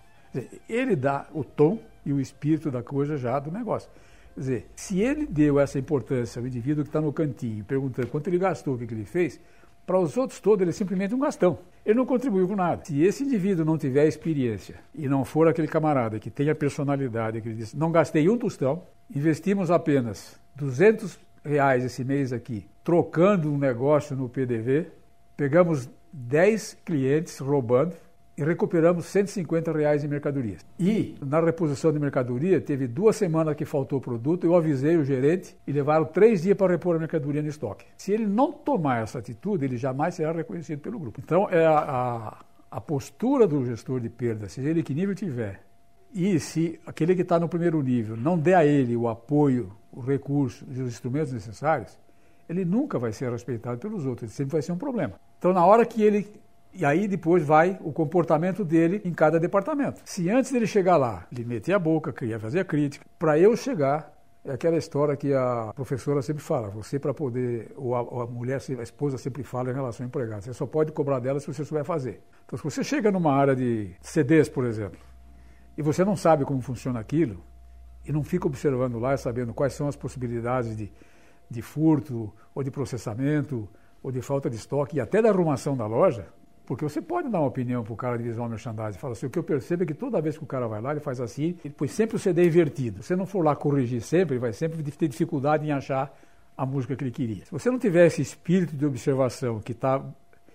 Ele 0.67 0.93
dá 0.93 1.25
o 1.33 1.41
tom 1.41 1.79
e 2.05 2.11
o 2.11 2.19
espírito 2.19 2.69
da 2.69 2.83
coisa 2.83 3.15
já 3.15 3.39
do 3.39 3.49
negócio. 3.49 3.89
Quer 4.33 4.39
dizer, 4.41 4.65
se 4.75 4.99
ele 4.99 5.25
deu 5.25 5.57
essa 5.57 5.79
importância 5.79 6.41
ao 6.41 6.45
indivíduo 6.45 6.83
que 6.83 6.89
está 6.89 6.99
no 6.99 7.13
cantinho, 7.13 7.63
perguntando 7.63 8.09
quanto 8.09 8.27
ele 8.27 8.39
gastou, 8.39 8.73
o 8.75 8.77
que, 8.77 8.85
que 8.85 8.93
ele 8.93 9.05
fez, 9.05 9.39
para 9.85 9.97
os 9.97 10.17
outros 10.17 10.41
todos 10.41 10.59
ele 10.59 10.71
é 10.71 10.73
simplesmente 10.73 11.15
um 11.15 11.19
gastão. 11.19 11.59
Ele 11.85 11.95
não 11.95 12.05
contribuiu 12.05 12.45
com 12.45 12.57
nada. 12.57 12.83
Se 12.83 13.01
esse 13.01 13.23
indivíduo 13.23 13.63
não 13.63 13.77
tiver 13.77 14.05
experiência 14.05 14.75
e 14.93 15.07
não 15.07 15.23
for 15.23 15.47
aquele 15.47 15.69
camarada 15.69 16.19
que 16.19 16.29
tem 16.29 16.49
a 16.49 16.55
personalidade, 16.55 17.39
que 17.39 17.47
ele 17.47 17.55
diz, 17.55 17.73
não 17.73 17.89
gastei 17.89 18.27
um 18.27 18.37
tostão, 18.37 18.83
investimos 19.09 19.71
apenas 19.71 20.37
200 20.57 21.23
reais 21.45 21.83
esse 21.85 22.03
mês 22.03 22.33
aqui, 22.33 22.67
trocando 22.83 23.51
um 23.51 23.57
negócio 23.57 24.15
no 24.15 24.27
PDV, 24.27 24.87
pegamos 25.37 25.87
10 26.11 26.77
clientes 26.83 27.37
roubando 27.37 27.95
e 28.37 28.43
recuperamos 28.43 29.05
150 29.05 29.71
reais 29.71 30.03
em 30.03 30.07
mercadorias. 30.07 30.65
E 30.79 31.15
na 31.25 31.39
reposição 31.39 31.91
de 31.93 31.99
mercadoria, 31.99 32.59
teve 32.59 32.87
duas 32.87 33.15
semanas 33.15 33.55
que 33.55 33.63
faltou 33.63 34.01
produto, 34.01 34.45
eu 34.45 34.55
avisei 34.55 34.97
o 34.97 35.05
gerente 35.05 35.55
e 35.65 35.71
levaram 35.71 36.05
três 36.05 36.41
dias 36.41 36.57
para 36.57 36.73
repor 36.73 36.95
a 36.95 36.99
mercadoria 36.99 37.41
no 37.41 37.47
estoque. 37.47 37.85
Se 37.95 38.11
ele 38.11 38.25
não 38.25 38.51
tomar 38.51 39.03
essa 39.03 39.19
atitude, 39.19 39.63
ele 39.63 39.77
jamais 39.77 40.15
será 40.15 40.33
reconhecido 40.33 40.79
pelo 40.79 40.99
grupo. 40.99 41.21
Então, 41.23 41.47
é 41.49 41.65
a, 41.65 41.77
a, 41.77 42.45
a 42.71 42.81
postura 42.81 43.47
do 43.47 43.65
gestor 43.65 44.01
de 44.01 44.09
perda, 44.09 44.49
seja 44.49 44.69
ele 44.69 44.83
que 44.83 44.93
nível 44.93 45.15
tiver, 45.15 45.61
e 46.15 46.39
se 46.39 46.79
aquele 46.85 47.13
que 47.13 47.23
está 47.23 47.37
no 47.37 47.49
primeiro 47.49 47.81
nível 47.83 48.15
não 48.15 48.37
der 48.37 48.55
a 48.55 48.65
ele 48.65 48.95
o 48.95 49.09
apoio, 49.09 49.75
o 49.91 49.99
recurso 49.99 50.65
e 50.69 50.81
os 50.81 50.87
instrumentos 50.87 51.33
necessários, 51.33 51.99
ele 52.47 52.63
nunca 52.63 52.97
vai 52.97 53.11
ser 53.11 53.29
respeitado 53.29 53.79
pelos 53.79 54.05
outros, 54.05 54.23
ele 54.23 54.31
sempre 54.31 54.53
vai 54.53 54.61
ser 54.61 54.71
um 54.71 54.77
problema. 54.77 55.19
Então, 55.37 55.51
na 55.51 55.65
hora 55.65 55.85
que 55.85 56.01
ele. 56.01 56.25
E 56.73 56.85
aí 56.85 57.07
depois 57.07 57.43
vai 57.43 57.77
o 57.81 57.91
comportamento 57.91 58.63
dele 58.63 59.01
em 59.03 59.13
cada 59.13 59.39
departamento. 59.39 60.01
Se 60.05 60.29
antes 60.29 60.51
dele 60.51 60.67
chegar 60.67 60.97
lá, 60.97 61.25
ele 61.31 61.43
meter 61.43 61.73
a 61.73 61.79
boca, 61.79 62.11
queria 62.13 62.39
fazer 62.39 62.59
a 62.61 62.65
crítica, 62.65 63.05
para 63.17 63.39
eu 63.39 63.55
chegar, 63.55 64.13
é 64.43 64.51
aquela 64.51 64.77
história 64.77 65.15
que 65.15 65.33
a 65.33 65.71
professora 65.73 66.21
sempre 66.21 66.43
fala, 66.43 66.69
você 66.69 66.99
para 66.99 67.13
poder, 67.13 67.71
ou 67.77 67.95
a, 67.95 68.01
ou 68.01 68.21
a, 68.21 68.27
mulher, 68.27 68.61
a 68.77 68.83
esposa 68.83 69.17
sempre 69.17 69.41
fala 69.41 69.71
em 69.71 69.73
relação 69.73 70.03
ao 70.03 70.07
empregado, 70.07 70.43
você 70.43 70.53
só 70.53 70.65
pode 70.65 70.91
cobrar 70.91 71.19
dela 71.19 71.39
se 71.39 71.47
você 71.47 71.63
souber 71.63 71.85
fazer. 71.85 72.21
Então, 72.45 72.57
se 72.57 72.63
você 72.63 72.83
chega 72.83 73.09
numa 73.09 73.33
área 73.33 73.55
de 73.55 73.91
CDs, 74.01 74.49
por 74.49 74.65
exemplo, 74.65 74.99
e 75.77 75.81
você 75.81 76.05
não 76.05 76.15
sabe 76.15 76.45
como 76.45 76.61
funciona 76.61 76.99
aquilo, 76.99 77.43
e 78.07 78.11
não 78.11 78.23
fica 78.23 78.47
observando 78.47 78.99
lá, 78.99 79.17
sabendo 79.17 79.53
quais 79.53 79.73
são 79.73 79.87
as 79.87 79.95
possibilidades 79.95 80.75
de, 80.77 80.91
de 81.49 81.61
furto, 81.61 82.33
ou 82.53 82.63
de 82.63 82.69
processamento, 82.69 83.67
ou 84.01 84.11
de 84.11 84.21
falta 84.21 84.49
de 84.49 84.55
estoque, 84.55 84.97
e 84.97 85.01
até 85.01 85.21
da 85.21 85.29
arrumação 85.29 85.75
da 85.75 85.87
loja, 85.87 86.27
porque 86.65 86.83
você 86.83 87.01
pode 87.01 87.29
dar 87.29 87.39
uma 87.39 87.47
opinião 87.47 87.83
para 87.83 87.93
o 87.93 87.95
cara 87.95 88.17
de 88.17 88.23
visual 88.23 88.49
merchandising. 88.49 88.97
Fala 88.97 89.13
assim, 89.13 89.27
o 89.27 89.29
que 89.29 89.37
eu 89.37 89.43
percebo 89.43 89.83
é 89.83 89.85
que 89.85 89.93
toda 89.93 90.19
vez 90.19 90.37
que 90.37 90.43
o 90.43 90.47
cara 90.47 90.67
vai 90.67 90.81
lá, 90.81 90.91
ele 90.91 90.99
faz 90.99 91.21
assim, 91.21 91.55
ele 91.63 91.73
põe 91.73 91.87
sempre 91.87 92.15
o 92.15 92.19
CD 92.19 92.45
invertido. 92.45 93.03
Se 93.03 93.09
você 93.09 93.15
não 93.15 93.25
for 93.25 93.43
lá 93.43 93.55
corrigir 93.55 94.01
sempre, 94.01 94.35
ele 94.35 94.41
vai 94.41 94.51
sempre 94.51 94.81
ter 94.83 95.07
dificuldade 95.07 95.65
em 95.65 95.71
achar 95.71 96.11
a 96.57 96.65
música 96.65 96.95
que 96.95 97.03
ele 97.03 97.11
queria. 97.11 97.45
Se 97.45 97.51
você 97.51 97.69
não 97.69 97.77
tiver 97.77 98.07
esse 98.07 98.21
espírito 98.21 98.75
de 98.75 98.85
observação 98.85 99.59
que 99.59 99.73
está 99.73 100.03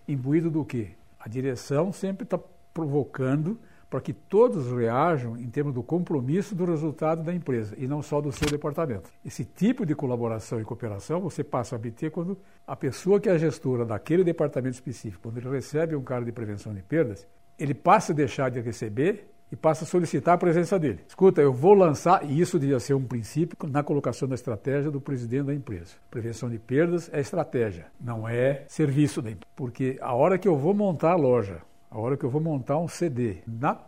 imbuído 0.09 0.51
do 0.51 0.65
quê? 0.65 0.93
A 1.19 1.29
direção 1.29 1.93
sempre 1.93 2.25
está 2.25 2.39
provocando 2.75 3.59
para 3.91 4.01
que 4.01 4.13
todos 4.13 4.71
reajam 4.71 5.37
em 5.37 5.51
termos 5.51 5.75
do 5.75 5.83
compromisso 5.83 6.55
do 6.55 6.65
resultado 6.65 7.25
da 7.25 7.35
empresa 7.35 7.75
e 7.77 7.89
não 7.89 8.01
só 8.01 8.21
do 8.21 8.31
seu 8.31 8.49
departamento. 8.49 9.11
Esse 9.25 9.45
tipo 9.45 9.85
de 9.85 9.97
colaboração 9.97 10.61
e 10.61 10.65
cooperação 10.65 11.21
você 11.21 11.43
passa 11.43 11.75
a 11.75 11.79
obter 11.79 12.13
quando 12.13 12.39
a 12.65 12.77
pessoa 12.77 13.19
que 13.19 13.29
é 13.29 13.33
a 13.33 13.39
gestora 13.39 13.85
daquele 13.85 14.23
departamento 14.23 14.75
específico, 14.75 15.25
quando 15.25 15.39
ele 15.39 15.51
recebe 15.51 15.97
um 15.97 16.03
cara 16.03 16.25
de 16.25 16.31
prevenção 16.31 16.73
de 16.73 16.83
perdas, 16.83 17.27
ele 17.59 17.75
passa 17.75 18.13
a 18.13 18.15
deixar 18.15 18.49
de 18.49 18.61
receber 18.61 19.29
e 19.53 19.57
passa 19.57 19.85
a 19.85 19.87
solicitar 19.87 20.35
a 20.35 20.39
presença 20.39 20.79
dele. 20.79 21.01
Escuta, 21.09 21.43
eu 21.43 21.53
vou 21.53 21.75
lançar, 21.75 22.25
e 22.25 22.41
isso 22.41 22.59
devia 22.59 22.79
ser 22.79 22.95
um 22.95 23.03
princípio 23.03 23.57
na 23.69 23.83
colocação 23.83 24.29
da 24.29 24.35
estratégia 24.35 24.91
do 24.91 25.01
presidente 25.01 25.47
da 25.47 25.55
empresa. 25.55 25.97
Prevenção 26.09 26.49
de 26.49 26.59
perdas 26.59 27.11
é 27.13 27.21
estratégia, 27.21 27.87
não 28.01 28.29
é 28.29 28.65
serviço 28.69 29.21
da 29.21 29.31
empresa. 29.31 29.51
Porque 29.57 29.99
a 30.01 30.15
hora 30.15 30.39
que 30.39 30.47
eu 30.47 30.57
vou 30.57 30.73
montar 30.73 31.13
a 31.13 31.17
loja, 31.17 31.63
a 31.91 31.99
hora 31.99 32.17
que 32.17 32.25
eu 32.25 32.31
vou 32.31 32.41
montar 32.41 32.79
um 32.79 32.87
CD, 32.87 33.39
na 33.47 33.79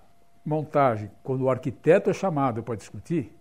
montagem, 0.44 1.10
quando 1.22 1.42
o 1.42 1.50
arquiteto 1.50 2.10
é 2.10 2.12
chamado 2.12 2.62
para 2.62 2.74
discutir, 2.74 3.38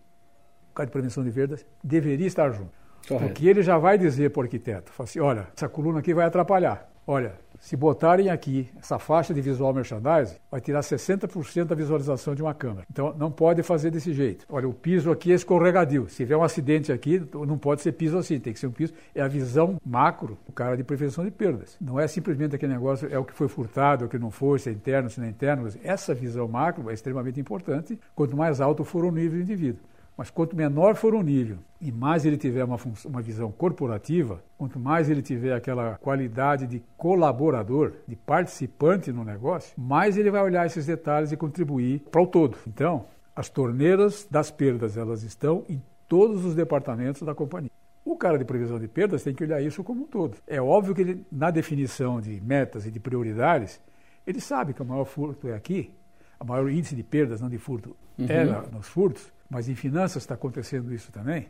o 0.70 0.74
cara 0.74 0.86
de 0.86 0.92
prevenção 0.92 1.24
de 1.24 1.32
perdas 1.32 1.66
deveria 1.84 2.28
estar 2.28 2.52
junto. 2.52 2.72
Correto. 3.08 3.26
Porque 3.26 3.48
ele 3.48 3.64
já 3.64 3.78
vai 3.78 3.98
dizer 3.98 4.30
para 4.30 4.42
o 4.42 4.44
arquiteto, 4.44 4.92
assim, 5.00 5.20
olha, 5.20 5.48
essa 5.56 5.68
coluna 5.68 6.00
aqui 6.00 6.14
vai 6.14 6.26
atrapalhar. 6.26 6.91
Olha, 7.06 7.34
se 7.62 7.76
botarem 7.76 8.30
aqui 8.30 8.70
essa 8.80 8.98
faixa 8.98 9.34
de 9.34 9.42
visual 9.42 9.72
merchandising, 9.72 10.36
vai 10.50 10.60
tirar 10.60 10.80
60% 10.82 11.66
da 11.66 11.76
visualização 11.76 12.34
de 12.34 12.42
uma 12.42 12.54
câmera. 12.54 12.86
Então 12.90 13.14
não 13.18 13.32
pode 13.32 13.62
fazer 13.62 13.92
desse 13.92 14.14
jeito. 14.14 14.46
Olha, 14.50 14.68
o 14.68 14.74
piso 14.74 15.12
aqui 15.12 15.32
é 15.32 15.36
escorregadio. 15.36 16.10
Se 16.10 16.18
tiver 16.18 16.36
um 16.36 16.44
acidente 16.44 16.92
aqui, 16.92 17.22
não 17.34 17.58
pode 17.58 17.82
ser 17.82 17.92
piso 17.92 18.18
assim, 18.18 18.40
tem 18.40 18.52
que 18.52 18.60
ser 18.60 18.68
um 18.68 18.72
piso. 18.72 18.94
É 19.14 19.22
a 19.22 19.28
visão 19.28 19.78
macro 19.86 20.38
do 20.46 20.52
cara 20.52 20.76
de 20.76 20.84
prevenção 20.84 21.24
de 21.24 21.32
perdas. 21.32 21.78
Não 21.80 22.00
é 22.00 22.08
simplesmente 22.08 22.56
aquele 22.56 22.74
negócio, 22.74 23.08
é 23.12 23.18
o 23.20 23.24
que 23.24 23.34
foi 23.34 23.48
furtado, 23.48 24.04
é 24.04 24.08
o 24.08 24.10
que 24.10 24.18
não 24.18 24.32
foi, 24.32 24.58
se 24.58 24.70
é 24.70 24.72
interno, 24.72 25.10
se 25.10 25.20
não 25.20 25.28
é 25.28 25.30
interno. 25.30 25.68
Essa 25.84 26.16
visão 26.16 26.48
macro 26.48 26.90
é 26.90 26.94
extremamente 26.94 27.40
importante, 27.40 28.00
quanto 28.16 28.36
mais 28.36 28.60
alto 28.60 28.84
for 28.84 29.06
o 29.06 29.12
nível 29.12 29.38
do 29.38 29.44
indivíduo. 29.44 29.91
Mas 30.18 30.30
quanto 30.30 30.56
menor 30.56 30.96
for 30.96 31.16
o 31.16 31.22
nível 31.22 31.58
e 31.80 31.92
mais 31.92 32.26
ele 32.26 32.38
tiver 32.38 32.64
uma, 32.64 32.78
uma 33.06 33.22
visão 33.22 33.52
corporativa, 33.52 34.44
quanto 34.58 34.80
mais 34.80 35.10
ele 35.10 35.22
tiver 35.22 35.54
aquela 35.54 35.96
qualidade 35.96 36.68
de 36.68 36.84
colaborador, 36.96 37.94
de 38.08 38.16
participante 38.16 39.12
no 39.12 39.24
negócio, 39.24 39.74
mais 39.80 40.18
ele 40.18 40.30
vai 40.30 40.44
olhar 40.44 40.66
esses 40.66 40.86
detalhes 40.86 41.32
e 41.32 41.38
contribuir 41.38 42.02
para 42.12 42.22
o 42.22 42.28
todo. 42.28 42.58
Então, 42.68 43.06
as 43.36 43.50
torneiras 43.50 44.28
das 44.30 44.52
perdas, 44.52 44.98
elas 44.98 45.24
estão 45.24 45.64
em 45.68 45.82
todos 46.08 46.46
os 46.46 46.54
departamentos 46.54 47.22
da 47.22 47.34
companhia. 47.34 47.72
O 48.04 48.18
cara 48.18 48.38
de 48.38 48.46
previsão 48.46 48.80
de 48.80 48.88
perdas 48.88 49.24
tem 49.24 49.34
que 49.34 49.44
olhar 49.44 49.62
isso 49.62 49.84
como 49.84 50.04
um 50.04 50.08
todo. 50.08 50.38
É 50.46 50.62
óbvio 50.62 50.94
que 50.94 51.02
ele, 51.02 51.26
na 51.32 51.52
definição 51.52 52.20
de 52.20 52.42
metas 52.42 52.86
e 52.86 52.92
de 52.92 53.00
prioridades, 53.00 53.80
ele 54.26 54.42
sabe 54.42 54.74
que 54.74 54.82
o 54.82 54.86
maior 54.86 55.06
furto 55.06 55.48
é 55.48 55.54
aqui, 55.54 55.92
o 56.40 56.46
maior 56.46 56.70
índice 56.70 56.96
de 56.96 57.04
perdas, 57.04 57.42
não 57.42 57.50
de 57.50 57.58
furto, 57.58 57.96
uhum. 58.18 58.26
é 58.28 58.44
nos 58.72 58.88
furtos, 58.88 59.32
mas 59.52 59.68
em 59.68 59.76
finanças 59.76 60.24
está 60.24 60.34
acontecendo 60.34 60.94
isso 60.94 61.12
também. 61.12 61.50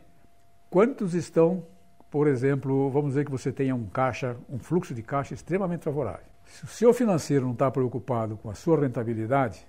Quantos 0.68 1.14
estão, 1.14 1.64
por 2.10 2.26
exemplo, 2.26 2.90
vamos 2.90 3.10
dizer 3.10 3.24
que 3.24 3.30
você 3.30 3.52
tenha 3.52 3.76
um 3.76 3.86
caixa, 3.86 4.36
um 4.50 4.58
fluxo 4.58 4.92
de 4.92 5.04
caixa 5.04 5.34
extremamente 5.34 5.84
favorável. 5.84 6.26
Se 6.44 6.64
o 6.64 6.66
seu 6.66 6.92
financeiro 6.92 7.44
não 7.44 7.52
está 7.52 7.70
preocupado 7.70 8.36
com 8.36 8.50
a 8.50 8.54
sua 8.54 8.80
rentabilidade, 8.80 9.64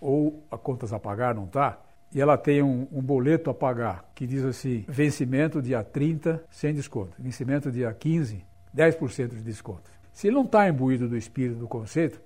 ou 0.00 0.42
a 0.50 0.58
contas 0.58 0.92
a 0.92 0.98
pagar 0.98 1.32
não 1.32 1.44
está, 1.44 1.78
e 2.12 2.20
ela 2.20 2.36
tem 2.36 2.60
um, 2.60 2.88
um, 2.90 3.00
boleto 3.00 3.50
a 3.50 3.54
pagar 3.54 4.10
que 4.16 4.26
diz 4.26 4.44
assim: 4.44 4.84
vencimento 4.88 5.62
dia 5.62 5.84
30 5.84 6.42
sem 6.50 6.74
desconto, 6.74 7.12
vencimento 7.16 7.70
dia 7.70 7.92
15, 7.92 8.44
10% 8.76 9.28
de 9.28 9.42
desconto. 9.42 9.88
Se 10.12 10.26
ele 10.26 10.34
não 10.34 10.44
está 10.44 10.68
imbuído 10.68 11.08
do 11.08 11.16
espírito 11.16 11.60
do 11.60 11.68
conceito, 11.68 12.20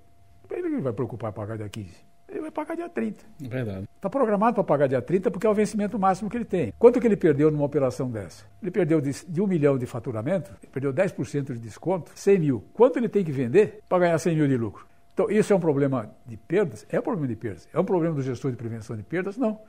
ele 0.50 0.80
vai 0.80 0.92
preocupar 0.92 1.32
pagar 1.32 1.58
dia 1.58 1.68
15 1.68 2.09
ele 2.30 2.40
vai 2.40 2.50
pagar 2.50 2.74
dia 2.74 2.88
30. 2.88 3.24
Verdade. 3.38 3.88
Está 3.96 4.08
programado 4.08 4.54
para 4.54 4.64
pagar 4.64 4.86
dia 4.86 5.02
30 5.02 5.30
porque 5.30 5.46
é 5.46 5.50
o 5.50 5.54
vencimento 5.54 5.98
máximo 5.98 6.30
que 6.30 6.36
ele 6.36 6.44
tem. 6.44 6.72
Quanto 6.78 7.00
que 7.00 7.06
ele 7.06 7.16
perdeu 7.16 7.50
numa 7.50 7.64
operação 7.64 8.10
dessa? 8.10 8.44
Ele 8.62 8.70
perdeu 8.70 9.00
de, 9.00 9.10
de 9.26 9.40
1 9.40 9.46
milhão 9.46 9.76
de 9.76 9.86
faturamento, 9.86 10.50
ele 10.62 10.70
perdeu 10.72 10.92
10% 10.92 11.52
de 11.52 11.58
desconto, 11.58 12.12
100 12.14 12.38
mil. 12.38 12.64
Quanto 12.72 12.98
ele 12.98 13.08
tem 13.08 13.24
que 13.24 13.32
vender 13.32 13.80
para 13.88 13.98
ganhar 13.98 14.18
100 14.18 14.36
mil 14.36 14.48
de 14.48 14.56
lucro? 14.56 14.86
Então, 15.12 15.30
isso 15.30 15.52
é 15.52 15.56
um 15.56 15.60
problema 15.60 16.10
de 16.24 16.36
perdas? 16.36 16.86
É 16.88 16.98
um 16.98 17.02
problema 17.02 17.28
de 17.28 17.36
perdas. 17.36 17.68
É 17.74 17.78
um 17.78 17.84
problema 17.84 18.14
do 18.14 18.22
gestor 18.22 18.50
de 18.50 18.56
prevenção 18.56 18.96
de 18.96 19.02
perdas? 19.02 19.36
Não. 19.36 19.60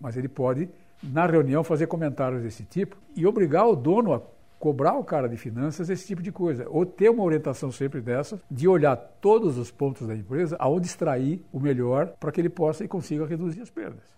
Mas 0.00 0.16
ele 0.16 0.28
pode, 0.28 0.68
na 1.02 1.26
reunião, 1.26 1.64
fazer 1.64 1.86
comentários 1.86 2.42
desse 2.42 2.64
tipo 2.64 2.96
e 3.16 3.26
obrigar 3.26 3.66
o 3.66 3.74
dono 3.74 4.12
a 4.12 4.20
cobrar 4.58 4.94
o 4.94 5.04
cara 5.04 5.28
de 5.28 5.36
finanças 5.36 5.88
esse 5.88 6.06
tipo 6.06 6.22
de 6.22 6.32
coisa, 6.32 6.66
ou 6.68 6.84
ter 6.84 7.08
uma 7.10 7.22
orientação 7.22 7.70
sempre 7.70 8.00
dessa, 8.00 8.40
de 8.50 8.66
olhar 8.66 8.96
todos 8.96 9.56
os 9.56 9.70
pontos 9.70 10.06
da 10.06 10.14
empresa, 10.14 10.56
aonde 10.58 10.86
extrair 10.86 11.44
o 11.52 11.60
melhor 11.60 12.12
para 12.18 12.32
que 12.32 12.40
ele 12.40 12.48
possa 12.48 12.84
e 12.84 12.88
consiga 12.88 13.26
reduzir 13.26 13.60
as 13.60 13.70
perdas. 13.70 14.17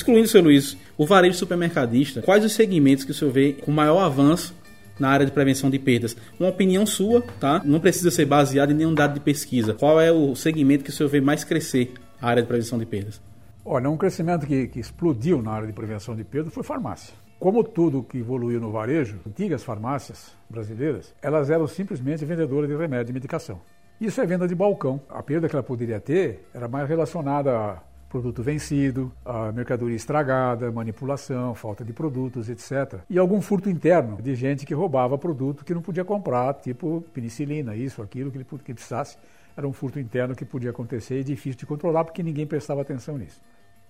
Excluindo, 0.00 0.28
seu 0.28 0.40
Luiz, 0.40 0.78
o 0.96 1.04
varejo 1.04 1.36
supermercadista, 1.36 2.22
quais 2.22 2.42
os 2.42 2.54
segmentos 2.54 3.04
que 3.04 3.10
o 3.10 3.14
senhor 3.14 3.30
vê 3.30 3.52
com 3.52 3.70
maior 3.70 4.00
avanço 4.00 4.56
na 4.98 5.10
área 5.10 5.26
de 5.26 5.30
prevenção 5.30 5.68
de 5.68 5.78
perdas? 5.78 6.16
Uma 6.38 6.48
opinião 6.48 6.86
sua, 6.86 7.20
tá? 7.38 7.60
Não 7.66 7.78
precisa 7.78 8.10
ser 8.10 8.24
baseada 8.24 8.72
em 8.72 8.76
nenhum 8.76 8.94
dado 8.94 9.12
de 9.12 9.20
pesquisa. 9.20 9.74
Qual 9.74 10.00
é 10.00 10.10
o 10.10 10.34
segmento 10.34 10.84
que 10.84 10.88
o 10.88 10.92
senhor 10.92 11.10
vê 11.10 11.20
mais 11.20 11.44
crescer 11.44 11.92
a 12.18 12.30
área 12.30 12.40
de 12.40 12.48
prevenção 12.48 12.78
de 12.78 12.86
perdas? 12.86 13.20
Olha, 13.62 13.90
um 13.90 13.96
crescimento 13.98 14.46
que, 14.46 14.68
que 14.68 14.80
explodiu 14.80 15.42
na 15.42 15.52
área 15.52 15.66
de 15.66 15.74
prevenção 15.74 16.16
de 16.16 16.24
perdas 16.24 16.54
foi 16.54 16.62
farmácia. 16.62 17.12
Como 17.38 17.62
tudo 17.62 18.02
que 18.02 18.16
evoluiu 18.16 18.58
no 18.58 18.72
varejo, 18.72 19.18
antigas 19.26 19.62
farmácias 19.62 20.32
brasileiras, 20.48 21.14
elas 21.20 21.50
eram 21.50 21.66
simplesmente 21.66 22.24
vendedoras 22.24 22.70
de 22.70 22.74
remédio 22.74 23.10
e 23.10 23.12
medicação. 23.12 23.60
Isso 24.00 24.18
é 24.18 24.24
venda 24.24 24.48
de 24.48 24.54
balcão. 24.54 24.98
A 25.10 25.22
perda 25.22 25.46
que 25.46 25.54
ela 25.54 25.62
poderia 25.62 26.00
ter 26.00 26.48
era 26.54 26.66
mais 26.66 26.88
relacionada 26.88 27.54
a 27.54 27.82
produto 28.10 28.42
vencido, 28.42 29.12
a 29.24 29.52
mercadoria 29.52 29.94
estragada, 29.94 30.70
manipulação, 30.72 31.54
falta 31.54 31.84
de 31.84 31.92
produtos, 31.92 32.50
etc. 32.50 33.00
E 33.08 33.16
algum 33.16 33.40
furto 33.40 33.70
interno 33.70 34.20
de 34.20 34.34
gente 34.34 34.66
que 34.66 34.74
roubava 34.74 35.16
produto 35.16 35.64
que 35.64 35.72
não 35.72 35.80
podia 35.80 36.04
comprar, 36.04 36.54
tipo 36.54 37.02
penicilina, 37.14 37.76
isso, 37.76 38.02
aquilo 38.02 38.32
que 38.32 38.38
ele, 38.38 38.44
precisasse. 38.44 39.16
Era 39.56 39.66
um 39.66 39.72
furto 39.72 40.00
interno 40.00 40.34
que 40.34 40.44
podia 40.44 40.70
acontecer 40.70 41.20
e 41.20 41.24
difícil 41.24 41.58
de 41.60 41.66
controlar 41.66 42.04
porque 42.04 42.22
ninguém 42.22 42.46
prestava 42.46 42.82
atenção 42.82 43.16
nisso. 43.16 43.40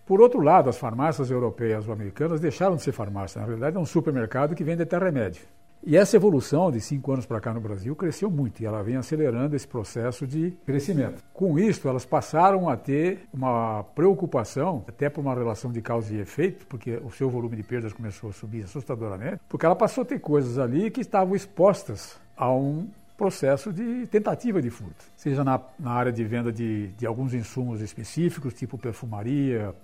Por 0.05 0.21
outro 0.21 0.41
lado, 0.41 0.69
as 0.69 0.77
farmácias 0.77 1.31
europeias 1.31 1.87
ou 1.87 1.93
americanas 1.93 2.41
deixaram 2.41 2.77
de 2.77 2.83
ser 2.83 2.93
farmácias. 2.93 3.41
Na 3.41 3.47
realidade, 3.47 3.77
é 3.77 3.81
um 3.81 3.87
supermercado 3.87 4.55
que 4.55 4.65
vende 4.65 4.83
até 4.83 4.99
remédio. 4.99 5.43
E 5.83 5.97
essa 5.97 6.15
evolução 6.15 6.71
de 6.71 6.79
cinco 6.79 7.11
anos 7.11 7.25
para 7.25 7.41
cá 7.41 7.55
no 7.55 7.61
Brasil 7.61 7.97
cresceu 7.97 8.31
muito 8.31 8.61
e 8.61 8.67
ela 8.67 8.83
vem 8.83 8.97
acelerando 8.97 9.57
esse 9.57 9.67
processo 9.67 10.27
de 10.27 10.51
crescimento. 10.67 11.23
Com 11.33 11.59
isso, 11.59 11.89
elas 11.89 12.05
passaram 12.05 12.69
a 12.69 12.77
ter 12.77 13.27
uma 13.33 13.83
preocupação, 13.95 14.85
até 14.87 15.09
por 15.09 15.23
uma 15.23 15.35
relação 15.35 15.73
de 15.73 15.81
causa 15.81 16.15
e 16.15 16.21
efeito, 16.21 16.67
porque 16.67 17.01
o 17.03 17.11
seu 17.11 17.31
volume 17.31 17.57
de 17.57 17.63
perdas 17.63 17.95
começou 17.95 18.29
a 18.29 18.33
subir 18.33 18.65
assustadoramente, 18.65 19.41
porque 19.49 19.65
ela 19.65 19.75
passou 19.75 20.03
a 20.03 20.05
ter 20.05 20.19
coisas 20.19 20.59
ali 20.59 20.91
que 20.91 21.01
estavam 21.01 21.35
expostas 21.35 22.21
a 22.37 22.53
um 22.53 22.87
processo 23.17 23.73
de 23.73 24.07
tentativa 24.07 24.61
de 24.61 24.71
furto, 24.71 25.05
seja 25.17 25.43
na, 25.43 25.61
na 25.79 25.93
área 25.93 26.13
de 26.13 26.25
venda 26.25 26.53
de, 26.53 26.89
de 26.89 27.07
alguns 27.07 27.33
insumos 27.33 27.81
específicos, 27.81 28.53
tipo 28.53 28.77
perfumaria, 28.77 29.75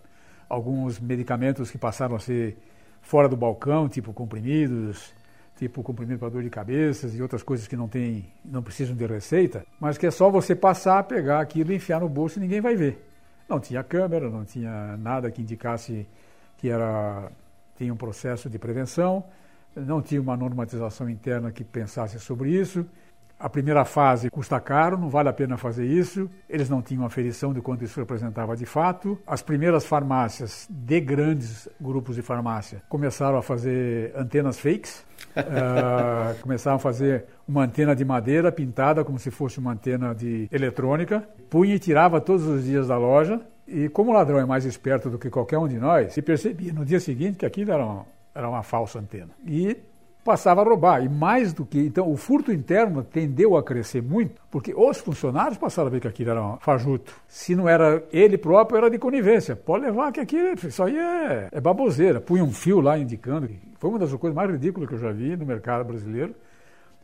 alguns 0.48 1.00
medicamentos 1.00 1.70
que 1.70 1.78
passaram 1.78 2.16
a 2.16 2.18
ser 2.18 2.56
fora 3.02 3.28
do 3.28 3.36
balcão, 3.36 3.88
tipo 3.88 4.12
comprimidos, 4.12 5.14
tipo 5.56 5.82
comprimido 5.82 6.18
para 6.18 6.28
dor 6.28 6.42
de 6.42 6.50
cabeça 6.50 7.08
e 7.08 7.22
outras 7.22 7.42
coisas 7.42 7.66
que 7.66 7.76
não 7.76 7.88
tem, 7.88 8.26
não 8.44 8.62
precisam 8.62 8.94
de 8.94 9.06
receita, 9.06 9.64
mas 9.80 9.96
que 9.96 10.06
é 10.06 10.10
só 10.10 10.30
você 10.30 10.54
passar, 10.54 11.02
pegar 11.04 11.40
aquilo 11.40 11.72
enfiar 11.72 12.00
no 12.00 12.08
bolso 12.08 12.38
e 12.38 12.40
ninguém 12.40 12.60
vai 12.60 12.76
ver. 12.76 13.02
Não 13.48 13.58
tinha 13.58 13.82
câmera, 13.82 14.28
não 14.28 14.44
tinha 14.44 14.96
nada 14.98 15.30
que 15.30 15.40
indicasse 15.40 16.06
que 16.58 16.68
era 16.68 17.30
tinha 17.76 17.92
um 17.92 17.96
processo 17.96 18.48
de 18.48 18.58
prevenção, 18.58 19.24
não 19.74 20.00
tinha 20.00 20.20
uma 20.20 20.36
normatização 20.36 21.08
interna 21.08 21.52
que 21.52 21.62
pensasse 21.62 22.18
sobre 22.18 22.50
isso. 22.50 22.86
A 23.38 23.50
primeira 23.50 23.84
fase 23.84 24.30
custa 24.30 24.58
caro, 24.58 24.96
não 24.96 25.10
vale 25.10 25.28
a 25.28 25.32
pena 25.32 25.58
fazer 25.58 25.84
isso. 25.84 26.28
Eles 26.48 26.70
não 26.70 26.80
tinham 26.80 27.04
aferição 27.04 27.52
de 27.52 27.60
quanto 27.60 27.84
isso 27.84 28.00
representava 28.00 28.56
de 28.56 28.64
fato. 28.64 29.18
As 29.26 29.42
primeiras 29.42 29.84
farmácias 29.84 30.66
de 30.70 31.00
grandes 31.00 31.68
grupos 31.78 32.16
de 32.16 32.22
farmácia 32.22 32.82
começaram 32.88 33.36
a 33.36 33.42
fazer 33.42 34.12
antenas 34.16 34.58
fakes. 34.58 35.04
uh, 35.36 36.34
começaram 36.40 36.76
a 36.76 36.80
fazer 36.80 37.26
uma 37.46 37.64
antena 37.64 37.94
de 37.94 38.04
madeira 38.04 38.50
pintada 38.50 39.04
como 39.04 39.18
se 39.18 39.30
fosse 39.30 39.58
uma 39.58 39.72
antena 39.72 40.14
de 40.14 40.48
eletrônica. 40.50 41.22
Punha 41.50 41.74
e 41.74 41.78
tirava 41.78 42.20
todos 42.22 42.46
os 42.46 42.64
dias 42.64 42.88
da 42.88 42.96
loja. 42.96 43.40
E 43.68 43.88
como 43.90 44.12
o 44.12 44.14
ladrão 44.14 44.38
é 44.38 44.46
mais 44.46 44.64
esperto 44.64 45.10
do 45.10 45.18
que 45.18 45.28
qualquer 45.28 45.58
um 45.58 45.68
de 45.68 45.78
nós, 45.78 46.12
se 46.14 46.22
percebia 46.22 46.72
no 46.72 46.84
dia 46.84 47.00
seguinte 47.00 47.38
que 47.38 47.44
aquilo 47.44 47.72
era 47.72 47.84
uma, 47.84 48.06
era 48.34 48.48
uma 48.48 48.62
falsa 48.62 48.98
antena. 48.98 49.30
E 49.44 49.76
passava 50.26 50.60
a 50.60 50.64
roubar. 50.64 51.02
E 51.02 51.08
mais 51.08 51.52
do 51.52 51.64
que. 51.64 51.78
Então, 51.78 52.10
o 52.10 52.16
furto 52.16 52.52
interno 52.52 53.02
tendeu 53.02 53.56
a 53.56 53.62
crescer 53.62 54.02
muito, 54.02 54.42
porque 54.50 54.74
os 54.74 54.98
funcionários 54.98 55.56
passaram 55.56 55.86
a 55.86 55.90
ver 55.90 56.00
que 56.00 56.08
aquilo 56.08 56.30
era 56.30 56.44
um 56.44 56.58
fajuto. 56.58 57.14
Se 57.28 57.54
não 57.54 57.68
era 57.68 58.04
ele 58.12 58.36
próprio, 58.36 58.76
era 58.76 58.90
de 58.90 58.98
conivência. 58.98 59.54
Pode 59.54 59.84
levar 59.84 60.12
que 60.12 60.20
aquilo, 60.20 60.54
isso 60.54 60.82
aí 60.82 60.98
é, 60.98 61.48
é 61.52 61.60
baboseira. 61.60 62.20
Punha 62.20 62.42
um 62.44 62.52
fio 62.52 62.80
lá 62.80 62.98
indicando. 62.98 63.48
Foi 63.78 63.88
uma 63.88 63.98
das 63.98 64.12
coisas 64.14 64.34
mais 64.34 64.50
ridículas 64.50 64.88
que 64.88 64.94
eu 64.96 64.98
já 64.98 65.12
vi 65.12 65.36
no 65.36 65.46
mercado 65.46 65.84
brasileiro. 65.84 66.34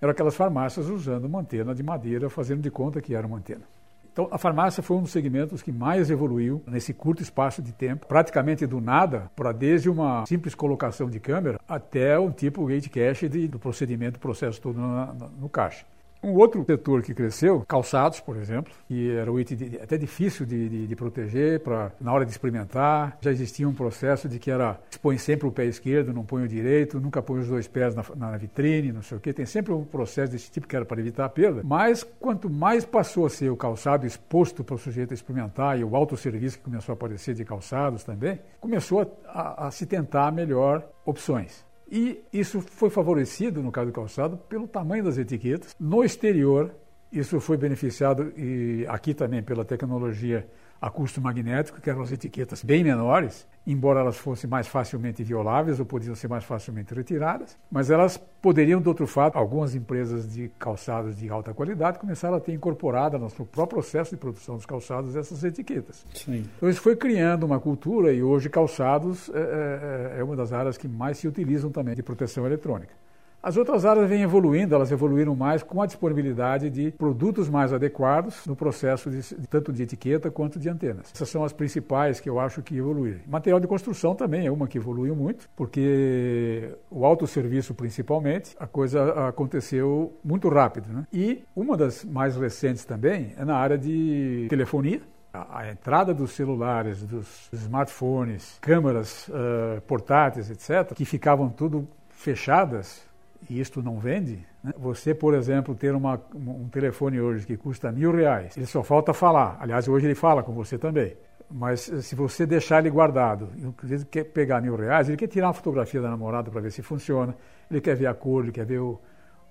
Eram 0.01 0.11
aquelas 0.11 0.35
farmácias 0.35 0.89
usando 0.89 1.27
uma 1.27 1.41
antena 1.41 1.73
de 1.73 1.83
madeira, 1.83 2.29
fazendo 2.29 2.61
de 2.61 2.71
conta 2.71 3.01
que 3.01 3.15
era 3.15 3.25
uma 3.25 3.39
antena. 3.39 3.63
Então, 4.13 4.29
a 4.31 4.37
farmácia 4.37 4.83
foi 4.83 4.99
um 4.99 5.03
dos 5.03 5.11
segmentos 5.11 5.63
que 5.63 5.73
mais 5.73 6.11
evoluiu 6.11 6.63
nesse 6.67 6.93
curto 6.93 7.23
espaço 7.23 7.63
de 7.63 7.73
tempo, 7.73 8.07
praticamente 8.07 8.67
do 8.67 8.81
nada, 8.81 9.31
para 9.35 9.53
desde 9.53 9.89
uma 9.89 10.27
simples 10.27 10.55
colocação 10.55 11.09
de 11.09 11.19
câmera 11.19 11.59
até 11.67 12.19
um 12.19 12.31
tipo 12.31 12.67
gate 12.67 12.91
de, 13.29 13.49
do 13.49 13.59
procedimento, 13.59 14.21
processo 14.21 14.61
todo 14.61 14.79
no, 14.79 15.07
no, 15.15 15.29
no 15.41 15.49
caixa. 15.49 15.87
Um 16.23 16.35
outro 16.35 16.65
setor 16.65 17.03
que 17.03 17.13
cresceu, 17.13 17.65
calçados, 17.67 18.21
por 18.21 18.37
exemplo, 18.37 18.73
que 18.87 19.11
era 19.11 19.31
um 19.31 19.41
item 19.41 19.81
até 19.83 19.99
difícil 19.99 20.47
de, 20.47 20.69
de, 20.69 20.87
de 20.87 20.97
proteger 20.97 21.59
para 21.61 21.91
na 22.01 22.13
hora 22.13 22.25
de 22.25 22.31
experimentar. 22.31 23.19
Já 23.21 23.33
existia 23.33 23.69
um 23.69 23.75
processo 23.75 24.29
de 24.29 24.39
que 24.39 24.49
era 24.49 24.79
expõe 24.89 25.19
sempre 25.19 25.49
o 25.49 25.53
pé 25.53 25.65
esquerdo, 25.65 26.13
não 26.13 26.25
põe 26.25 26.45
o 26.45 26.49
direito, 26.49 27.01
nunca 27.01 27.21
põe 27.21 27.41
os 27.41 27.49
dois 27.49 27.67
pés 27.67 27.95
na, 27.97 28.05
na 28.15 28.37
vitrine, 28.37 28.93
não 28.93 29.03
sei 29.03 29.19
o 29.19 29.21
quê. 29.21 29.33
Tem 29.33 29.45
sempre 29.45 29.73
um 29.73 29.85
processo 29.85 30.31
desse 30.31 30.49
tipo 30.49 30.69
que 30.69 30.77
era 30.77 30.85
para 30.85 31.01
evitar 31.01 31.25
a 31.25 31.29
perda. 31.29 31.63
Mas 31.65 32.05
quanto 32.21 32.49
mais 32.49 32.85
passou 32.85 33.27
a 33.27 33.31
ser 33.31 33.51
o 33.51 33.57
calçado 33.57 34.07
exposto 34.07 34.63
para 34.63 34.77
o 34.77 34.79
sujeito 34.79 35.13
experimentar 35.13 35.77
e 35.77 35.83
o 35.83 35.97
autosserviço 35.97 36.59
que 36.59 36.65
começou 36.65 36.93
a 36.93 36.95
aparecer 36.95 37.35
de 37.35 37.45
calçados 37.45 38.05
também, 38.05 38.39
começou 38.61 39.01
a, 39.01 39.07
a, 39.27 39.67
a 39.67 39.71
se 39.73 39.87
tentar 39.87 40.31
melhor 40.31 40.89
opções. 41.05 41.65
E 41.95 42.25
isso 42.33 42.63
foi 42.63 42.89
favorecido, 42.89 43.63
no 43.63 43.71
caso 43.71 43.89
do 43.89 43.93
calçado, 43.93 44.39
pelo 44.49 44.67
tamanho 44.67 45.05
das 45.05 45.19
etiquetas. 45.19 45.77
No 45.79 46.03
exterior, 46.03 46.75
isso 47.13 47.39
foi 47.39 47.59
beneficiado 47.59 48.33
e 48.35 48.87
aqui 48.89 49.13
também 49.13 49.43
pela 49.43 49.63
tecnologia 49.63 50.49
a 50.83 50.91
custo 50.91 51.21
magnético, 51.21 51.81
que 51.81 51.89
eram 51.89 52.03
as 52.03 52.11
etiquetas 52.11 52.65
bem 52.65 52.83
menores, 52.83 53.47
embora 53.65 54.01
elas 54.01 54.17
fossem 54.17 54.51
mais 54.51 54.67
facilmente 54.67 55.23
violáveis 55.23 55.79
ou 55.79 55.87
podiam 55.87 56.13
ser 56.17 56.27
mais 56.27 56.43
facilmente 56.43 56.93
retiradas, 56.93 57.57
mas 57.71 57.89
elas 57.89 58.17
poderiam, 58.17 58.81
de 58.81 58.89
outro 58.89 59.07
fato, 59.07 59.37
algumas 59.39 59.77
empresas 59.77 60.29
de 60.29 60.51
calçados 60.59 61.17
de 61.17 61.29
alta 61.29 61.55
qualidade 61.55 62.01
começaram 62.01 62.37
a 62.37 62.41
ter 62.41 62.53
incorporada 62.53 63.17
no 63.17 63.31
seu 63.31 63.47
próprio 63.47 63.77
processo 63.77 64.11
de 64.11 64.17
produção 64.17 64.57
dos 64.57 64.67
calçados 64.67 65.15
essas 65.15 65.45
etiquetas. 65.45 66.05
Sim. 66.13 66.45
Então 66.57 66.69
isso 66.69 66.81
foi 66.81 66.97
criando 66.97 67.45
uma 67.45 67.61
cultura 67.61 68.13
e 68.13 68.21
hoje 68.21 68.51
calçados 68.51 69.31
é, 69.33 70.15
é, 70.17 70.19
é 70.19 70.25
uma 70.25 70.35
das 70.35 70.53
áreas 70.53 70.77
que 70.77 70.89
mais 70.89 71.19
se 71.19 71.29
utilizam 71.29 71.71
também 71.71 71.95
de 71.95 72.03
proteção 72.03 72.45
eletrônica. 72.45 73.02
As 73.43 73.57
outras 73.57 73.85
áreas 73.85 74.09
vêm 74.09 74.23
evoluindo, 74.23 74.73
elas 74.73 74.93
evoluíram 74.93 75.35
mais 75.35 75.65
com 75.65 75.83
a 75.83 75.87
disponibilidade 75.87 76.71
de 76.71 76.93
produtos 76.93 77.49
mais 77.49 77.73
adequados 77.73 78.47
no 78.47 78.55
processo 78.55 79.11
de, 79.11 79.21
tanto 79.49 79.73
de 79.73 79.83
etiqueta 79.83 80.31
quanto 80.31 80.61
de 80.61 80.69
antenas. 80.69 81.11
Essas 81.13 81.29
são 81.29 81.43
as 81.43 81.53
principais 81.53 82.21
que 82.21 82.31
eu 82.31 82.39
acho 82.39 82.63
que 82.63 82.77
evoluíram. 82.77 83.19
Material 83.27 83.59
de 83.59 83.67
construção 83.67 84.15
também 84.15 84.47
é 84.47 84.51
uma 84.51 84.69
que 84.69 84.79
evoluiu 84.79 85.17
muito, 85.17 85.51
porque 85.57 86.73
o 86.89 87.05
autosserviço 87.05 87.75
principalmente, 87.75 88.55
a 88.61 88.67
coisa 88.67 89.29
aconteceu 89.29 90.17
muito 90.23 90.49
rápido. 90.49 90.93
Né? 90.93 91.05
E 91.13 91.43
uma 91.57 91.77
das 91.77 92.05
mais 92.05 92.37
recentes 92.37 92.85
também 92.85 93.35
é 93.37 93.45
na 93.45 93.57
área 93.57 93.77
de 93.77 94.47
telefonia, 94.49 95.01
a, 95.33 95.69
entrada 95.69 96.15
dos 96.15 96.31
celulares, 96.31 97.03
dos 97.03 97.49
smartphones, 97.53 98.59
câmeras 98.61 99.29
uh, 99.29 99.81
portáteis, 99.81 100.49
etc., 100.49 100.95
que 100.95 101.05
ficavam 101.05 101.49
tudo 101.49 101.89
fechadas 102.11 103.11
e 103.49 103.61
isto 103.61 103.83
não 103.83 103.99
vende, 103.99 104.47
né? 104.63 104.73
você, 104.79 105.15
por 105.15 105.35
exemplo, 105.35 105.75
ter 105.75 105.95
uma, 105.95 106.21
um 106.35 106.69
telefone 106.69 107.21
hoje 107.21 107.47
que 107.47 107.57
custa 107.57 107.91
mil 107.91 108.13
reais, 108.13 108.57
ele 108.57 108.67
só 108.67 108.83
falta 108.83 109.13
falar. 109.13 109.57
Aliás, 109.61 109.89
hoje 109.89 110.07
ele 110.07 110.15
fala 110.15 110.43
com 110.43 110.53
você 110.53 110.79
também. 110.79 111.17
Mas 111.51 111.91
eh, 111.91 112.01
se 112.01 112.15
você 112.15 112.47
deixar 112.47 112.79
ele 112.79 112.91
guardado, 112.91 113.51
ele 113.57 114.05
quer 114.05 114.25
pegar 114.25 114.61
mil 114.61 114.75
reais, 114.77 115.09
ele 115.09 115.19
quer 115.19 115.27
tirar 115.27 115.49
uma 115.49 115.53
fotografia 115.53 116.01
da 116.01 116.09
namorada 116.09 116.51
para 116.51 116.61
ver 116.61 116.71
se 116.71 116.83
funciona, 116.83 117.37
ele 117.71 117.81
quer 117.81 117.95
ver 117.95 118.07
a 118.07 118.15
cor, 118.15 118.45
ele 118.45 118.53
quer 118.53 118.65
ver 118.65 118.79
o, 118.79 118.99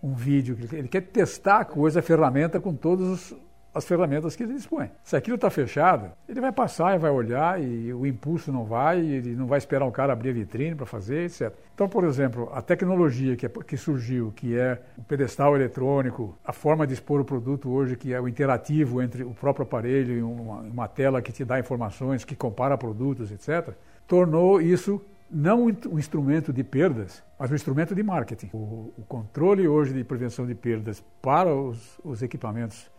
um 0.02 0.14
vídeo, 0.14 0.58
ele 0.72 0.88
quer 0.88 1.02
testar 1.02 1.60
a 1.60 1.66
coisa, 1.66 2.00
a 2.00 2.04
ferramenta 2.04 2.60
com 2.60 2.74
todos 2.74 3.08
os 3.08 3.51
as 3.74 3.86
ferramentas 3.86 4.36
que 4.36 4.44
ele 4.44 4.54
dispõe. 4.54 4.92
Se 5.04 5.16
aquilo 5.16 5.36
está 5.36 5.50
fechado, 5.50 6.12
ele 6.28 6.42
vai 6.42 6.52
passar 6.52 6.96
e 6.96 7.00
vai 7.00 7.10
olhar 7.10 7.62
e 7.62 7.94
o 7.94 8.06
impulso 8.06 8.52
não 8.52 8.66
vai, 8.66 9.00
ele 9.00 9.36
não 9.36 9.48
vai 9.48 9.58
esperar 9.58 9.86
o 9.86 9.92
cara 9.92 10.12
abrir 10.12 10.30
a 10.30 10.34
vitrine 10.34 10.76
para 10.76 10.86
fazer, 10.86 11.26
etc. 11.26 11.54
Então, 11.74 11.88
por 11.88 12.04
exemplo, 12.04 12.50
a 12.54 12.62
tecnologia 12.62 13.36
que, 13.36 13.46
é, 13.46 13.50
que 13.50 13.78
surgiu, 13.78 14.34
que 14.36 14.58
é 14.58 14.82
o 14.98 15.04
pedestal 15.04 15.56
eletrônico, 15.56 16.38
a 16.44 16.52
forma 16.52 16.86
de 16.86 16.94
expor 16.94 17.22
o 17.22 17.26
produto 17.26 17.70
hoje, 17.70 17.96
que 17.96 18.14
é 18.14 18.20
o 18.20 18.28
interativo 18.28 19.02
entre 19.02 19.24
o 19.24 19.34
próprio 19.34 19.64
aparelho 19.64 20.14
e 20.14 20.22
uma, 20.22 20.60
uma 20.60 20.88
tela 20.88 21.22
que 21.22 21.32
te 21.32 21.46
dá 21.46 21.60
informações, 21.60 22.26
que 22.26 22.36
compara 22.36 22.78
produtos, 22.78 23.32
etc., 23.32 23.74
tornou 24.06 24.62
isso 24.62 25.02
não 25.32 25.64
um 25.64 25.98
instrumento 25.98 26.52
de 26.52 26.62
perdas, 26.62 27.24
mas 27.40 27.50
um 27.50 27.56
instrumento 27.56 27.96
de 27.96 28.04
marketing. 28.04 28.50
O, 28.52 28.94
o 28.98 29.06
controle 29.08 29.66
hoje 29.66 29.94
de 29.94 30.04
prevenção 30.04 30.46
de 30.46 30.54
perdas 30.54 31.02
para 31.22 31.56
os, 31.56 31.98
os 32.04 32.22
equipamentos 32.22 32.91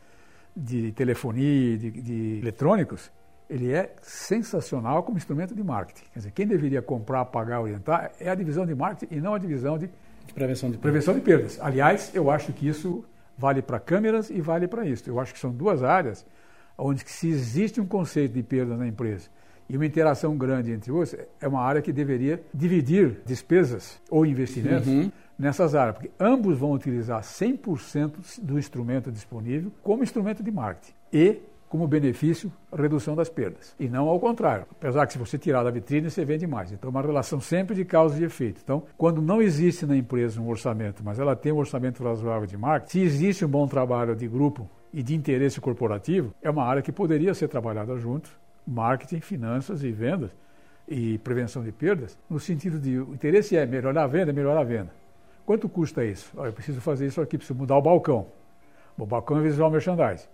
de 0.57 0.93
telefonia, 0.93 1.79
de, 1.79 1.91
de 1.91 2.38
eletrônicos, 2.41 3.11
ele 3.49 3.73
é 3.73 3.95
sensacional 4.01 5.03
como 5.03 5.19
instrumento 5.19 5.55
de 5.55 5.62
marketing. 5.62 6.05
Quer 6.12 6.19
dizer, 6.19 6.31
quem 6.33 6.47
deveria 6.47 6.81
comprar, 6.81 7.25
pagar, 7.27 7.61
orientar 7.61 8.12
é 8.19 8.31
a 8.31 8.35
divisão 8.35 8.65
de 8.65 8.75
marketing 8.75 9.15
e 9.15 9.21
não 9.21 9.35
a 9.35 9.38
divisão 9.38 9.77
de, 9.77 9.91
de 10.27 10.33
prevenção, 10.33 10.71
de 10.71 10.79
prevenção 10.79 11.15
de 11.15 11.21
perdas. 11.21 11.59
Aliás, 11.61 12.11
eu 12.15 12.31
acho 12.31 12.53
que 12.53 12.67
isso 12.67 13.05
vale 13.37 13.61
para 13.61 13.79
câmeras 13.79 14.31
e 14.31 14.41
vale 14.41 14.67
para 14.67 14.87
isso. 14.87 15.09
Eu 15.09 15.21
acho 15.21 15.33
que 15.33 15.38
são 15.38 15.51
duas 15.51 15.83
áreas 15.83 16.25
onde 16.79 17.03
se 17.07 17.29
existe 17.29 17.81
um 17.81 17.87
conceito 17.87 18.33
de 18.33 18.43
perda 18.43 18.77
na 18.77 18.87
empresa 18.87 19.29
e 19.69 19.77
uma 19.77 19.87
interação 19.87 20.37
grande 20.37 20.73
entre 20.73 20.91
os, 20.91 21.15
é 21.41 21.49
uma 21.49 21.61
área 21.61 21.83
que 21.83 21.93
deveria 21.93 22.43
dividir 22.53 23.21
despesas 23.25 24.01
ou 24.11 24.25
investimentos 24.25 24.88
uhum 24.88 25.11
nessas 25.42 25.74
áreas, 25.74 25.96
porque 25.96 26.11
ambos 26.20 26.57
vão 26.57 26.70
utilizar 26.70 27.20
100% 27.20 28.40
do 28.40 28.57
instrumento 28.61 29.11
disponível 29.11 29.72
como 29.83 30.05
instrumento 30.05 30.40
de 30.40 30.52
marketing 30.52 30.92
e 31.12 31.40
como 31.68 31.88
benefício 31.88 32.52
redução 32.72 33.16
das 33.16 33.28
perdas. 33.28 33.74
E 33.81 33.88
não 33.88 34.07
ao 34.07 34.20
contrário. 34.20 34.66
Apesar 34.70 35.05
que 35.05 35.14
se 35.14 35.18
você 35.18 35.37
tirar 35.37 35.64
da 35.64 35.70
vitrine, 35.70 36.09
você 36.09 36.24
vende 36.24 36.46
mais. 36.46 36.70
Então, 36.70 36.88
é 36.88 36.90
uma 36.90 37.02
relação 37.02 37.40
sempre 37.40 37.74
de 37.74 37.85
causa 37.85 38.20
e 38.20 38.24
efeito. 38.24 38.61
Então, 38.62 38.85
quando 38.96 39.20
não 39.20 39.42
existe 39.42 39.85
na 39.85 39.96
empresa 39.96 40.40
um 40.40 40.48
orçamento, 40.48 41.02
mas 41.02 41.18
ela 41.18 41.35
tem 41.35 41.50
um 41.50 41.57
orçamento 41.57 42.05
razoável 42.05 42.46
de 42.46 42.57
marketing, 42.57 42.92
se 42.92 43.00
existe 43.00 43.44
um 43.44 43.48
bom 43.48 43.66
trabalho 43.66 44.14
de 44.14 44.28
grupo 44.28 44.70
e 44.92 45.02
de 45.02 45.16
interesse 45.16 45.61
corporativo, 45.61 46.33
é 46.40 46.50
uma 46.50 46.64
área 46.64 46.83
que 46.83 46.92
poderia 46.92 47.35
ser 47.35 47.48
trabalhada 47.48 47.96
junto, 47.96 48.31
marketing, 48.64 49.20
finanças 49.20 49.83
e 49.83 49.90
vendas 49.90 50.31
e 50.87 51.18
prevenção 51.18 51.64
de 51.64 51.72
perdas, 51.72 52.16
no 52.31 52.38
sentido 52.38 52.78
de 52.78 52.98
o 52.98 53.14
interesse 53.14 53.57
é 53.57 53.66
melhorar 53.66 54.05
a 54.05 54.07
venda, 54.07 54.33
melhorar 54.33 54.61
a 54.61 54.64
venda. 54.64 55.02
Quanto 55.44 55.68
custa 55.68 56.05
isso? 56.05 56.33
Oh, 56.37 56.46
eu 56.46 56.52
preciso 56.52 56.81
fazer 56.81 57.07
isso 57.07 57.20
aqui, 57.20 57.37
preciso 57.37 57.59
mudar 57.59 57.76
o 57.76 57.83
balcão. 57.83 58.26
O 58.96 59.07
balcão 59.07 59.38
é 59.38 59.40
visual 59.40 59.70
merchandising. 59.70 60.26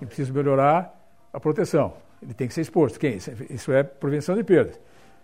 Eu 0.00 0.06
preciso 0.06 0.32
melhorar 0.32 0.94
a 1.32 1.40
proteção. 1.40 1.94
Ele 2.22 2.34
tem 2.34 2.46
que 2.46 2.54
ser 2.54 2.60
exposto. 2.60 2.98
Quem? 2.98 3.16
Isso 3.48 3.72
é 3.72 3.82
prevenção 3.82 4.34
de 4.34 4.44
perdas. 4.44 4.78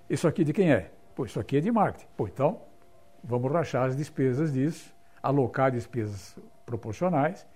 Isso 0.08 0.26
aqui 0.26 0.44
de 0.44 0.52
quem 0.52 0.72
é? 0.72 0.90
Pô, 1.14 1.24
isso 1.26 1.38
aqui 1.38 1.58
é 1.58 1.60
de 1.60 1.70
marketing. 1.70 2.06
Pô, 2.16 2.26
então, 2.26 2.60
vamos 3.22 3.50
rachar 3.52 3.86
as 3.86 3.96
despesas 3.96 4.52
disso, 4.52 4.94
alocar 5.22 5.70
despesas 5.70 6.36
proporcionais 6.64 7.46